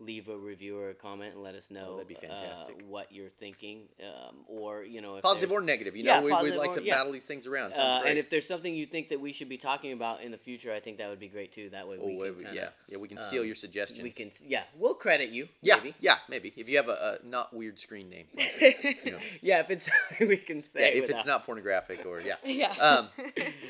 leave 0.00 0.28
a 0.28 0.36
review 0.36 0.78
or 0.78 0.88
a 0.90 0.94
comment 0.94 1.34
and 1.34 1.42
let 1.42 1.54
us 1.54 1.70
know 1.70 1.88
Oh, 1.90 1.92
that'd 1.96 2.08
be 2.08 2.14
fantastic. 2.14 2.76
Uh, 2.82 2.86
what 2.86 3.12
you're 3.12 3.28
thinking 3.28 3.82
um, 4.02 4.36
or 4.46 4.82
you 4.82 5.00
know 5.00 5.16
if 5.16 5.22
Positive 5.22 5.52
or 5.52 5.60
negative, 5.60 5.94
you 5.94 6.04
Yeah, 6.04 6.20
know, 6.20 6.26
we, 6.26 6.50
we'd 6.50 6.56
like 6.58 6.70
or- 6.70 6.74
to 6.80 6.82
yeah. 6.82 6.96
battle 6.96 7.12
these 7.12 7.26
things 7.26 7.46
around. 7.46 7.74
uh, 7.74 8.02
and 8.06 8.18
if 8.18 8.30
there's 8.30 8.46
something 8.48 8.74
you 8.74 8.86
think 8.86 9.08
that 9.08 9.20
we 9.20 9.32
should 9.32 9.48
be 9.48 9.58
talking 9.58 9.92
about 9.92 10.22
in 10.22 10.30
the 10.30 10.38
future 10.38 10.72
I 10.72 10.80
think 10.80 10.98
that 10.98 11.08
would 11.10 11.18
be 11.20 11.28
great 11.28 11.52
too 11.52 11.68
that 11.70 11.86
way 11.86 11.98
oh, 12.00 12.06
we 12.06 12.12
can 12.14 12.18
we- 12.38 12.44
kinda, 12.44 12.50
yeah, 12.54 12.68
yeah, 12.88 12.98
we 12.98 13.08
can 13.08 13.18
steal 13.18 13.42
um, 13.42 13.46
your 13.46 13.54
suggestions. 13.54 14.02
we 14.02 14.10
can 14.10 14.30
yeah 14.46 14.62
we'll 14.78 14.94
credit 14.94 15.28
you 15.30 15.48
yeah, 15.62 15.76
maybe. 15.76 15.94
yeah, 16.00 16.16
maybe 16.28 16.52
if 16.56 16.68
you 16.68 16.76
have 16.78 16.88
a, 16.88 17.18
a 17.22 17.26
not 17.26 17.52
weird 17.54 17.78
screen 17.78 18.08
name. 18.08 18.26
you 18.34 19.12
know. 19.12 19.18
yeah 19.42 19.60
if 19.60 19.70
it's 19.70 19.90
we 20.20 20.36
can 20.36 20.62
say 20.62 20.80
Yeah, 20.80 20.86
it 20.86 20.94
if 20.96 21.02
without- 21.02 21.16
it's 21.18 21.26
not 21.26 21.44
pornographic 21.46 22.04
or 22.06 22.20
yeah. 22.22 22.34
Yeah. 22.44 22.72
Um, 22.80 23.08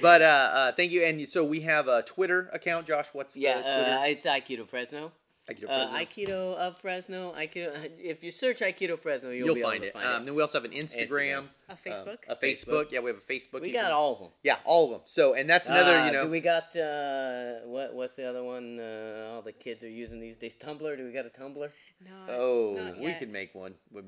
but 0.00 0.22
uh, 0.22 0.24
uh, 0.24 0.72
thank 0.72 0.90
you, 0.92 1.02
and 1.02 1.26
so 1.28 1.44
we 1.44 1.60
have 1.60 1.86
a 1.88 2.02
Twitter 2.02 2.48
account. 2.52 2.86
Josh, 2.86 3.08
what's 3.12 3.36
yeah 3.36 3.56
the 3.56 3.62
Twitter? 3.62 3.98
uh, 4.00 4.04
it's 4.06 4.26
Aikido 4.26 4.66
Fresno 4.68 5.12
Aikido 5.50 5.68
uh, 5.68 5.94
Aikido 5.98 6.54
of 6.56 6.78
Fresno. 6.78 7.32
Aikido 7.32 7.72
if 7.98 8.22
you 8.24 8.30
search 8.30 8.60
Aikido 8.60 8.98
Fresno 8.98 9.30
you'll, 9.30 9.56
You'll 9.56 9.66
find 9.66 9.84
it. 9.84 9.92
find 9.92 10.06
Um, 10.06 10.24
then 10.24 10.34
we 10.34 10.42
also 10.42 10.60
have 10.60 10.70
an 10.70 10.76
Instagram, 10.76 11.44
A 11.70 11.72
um, 11.72 11.78
Facebook? 11.86 12.18
a 12.28 12.36
Facebook. 12.36 12.90
Yeah, 12.90 13.00
we 13.00 13.10
have 13.10 13.18
a 13.18 13.32
Facebook. 13.32 13.62
We 13.62 13.70
got 13.72 13.84
can- 13.84 13.92
all 13.92 14.12
of 14.14 14.18
them. 14.18 14.28
Yeah, 14.42 14.56
all 14.64 14.84
of 14.86 14.90
them. 14.90 15.00
So, 15.04 15.34
and 15.34 15.48
that's 15.48 15.68
another. 15.68 15.92
Uh, 15.98 16.06
you 16.06 16.12
know, 16.12 16.24
do 16.24 16.30
we 16.30 16.40
got 16.40 16.74
uh, 16.76 17.60
what? 17.66 17.94
What's 17.94 18.16
the 18.16 18.28
other 18.28 18.42
one? 18.42 18.80
Uh, 18.80 19.30
all 19.32 19.42
the 19.42 19.52
kids 19.52 19.84
are 19.84 19.88
using 19.88 20.18
these 20.20 20.36
days. 20.36 20.56
Tumblr. 20.56 20.96
Do 20.96 21.04
we 21.04 21.12
got 21.12 21.26
a 21.26 21.30
Tumblr? 21.30 21.70
no, 22.02 22.10
oh, 22.30 22.76
not 22.78 22.98
we 22.98 23.06
yet. 23.06 23.18
could 23.20 23.30
make 23.30 23.54
one. 23.54 23.74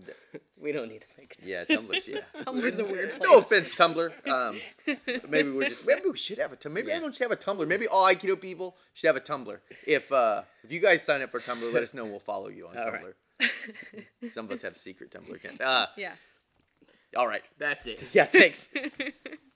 We 0.60 0.70
don't 0.70 0.88
need 0.88 1.00
to 1.00 1.06
make. 1.18 1.36
A 1.42 1.48
Yeah, 1.48 1.64
Tumblr's. 1.64 2.06
Yeah, 2.06 2.20
Tumblr's 2.44 2.78
a 2.78 2.84
weird 2.84 3.14
No 3.20 3.38
offense, 3.38 3.74
Tumblr. 3.74 4.12
Um, 4.30 4.60
maybe 5.28 5.50
we're 5.50 5.68
just 5.68 5.84
maybe 5.86 6.02
we 6.08 6.16
should 6.16 6.38
have 6.38 6.52
a 6.52 6.56
Tumblr. 6.56 6.72
Maybe 6.72 6.88
Yeah. 6.88 6.94
everyone 6.94 7.12
should 7.14 7.24
have 7.28 7.32
a 7.32 7.36
Tumblr. 7.36 7.66
Maybe 7.66 7.88
all 7.88 8.06
Aikido 8.08 8.40
people 8.40 8.76
should 8.94 9.08
have 9.08 9.16
a 9.16 9.20
Tumblr. 9.20 9.58
If 9.86 10.12
uh, 10.12 10.42
if 10.62 10.70
you 10.70 10.78
guys 10.78 11.02
sign 11.02 11.20
up 11.20 11.30
for 11.32 11.40
Tumblr, 11.40 11.72
let 11.72 11.82
us 11.82 11.94
know. 11.94 12.02
and 12.04 12.12
We'll 12.12 12.20
follow 12.20 12.48
you 12.48 12.68
on 12.68 12.78
All 12.78 12.86
Tumblr. 12.86 13.12
right. 13.40 14.30
Some 14.30 14.44
of 14.44 14.52
us 14.52 14.62
have 14.62 14.76
secret 14.76 15.10
Tumblr 15.10 15.34
accounts. 15.34 15.60
Uh, 15.60 15.86
yeah. 15.96 16.12
All 17.16 17.26
right. 17.28 17.48
That's 17.58 17.86
it. 17.86 18.04
Yeah, 18.12 18.24
thanks. 18.24 18.68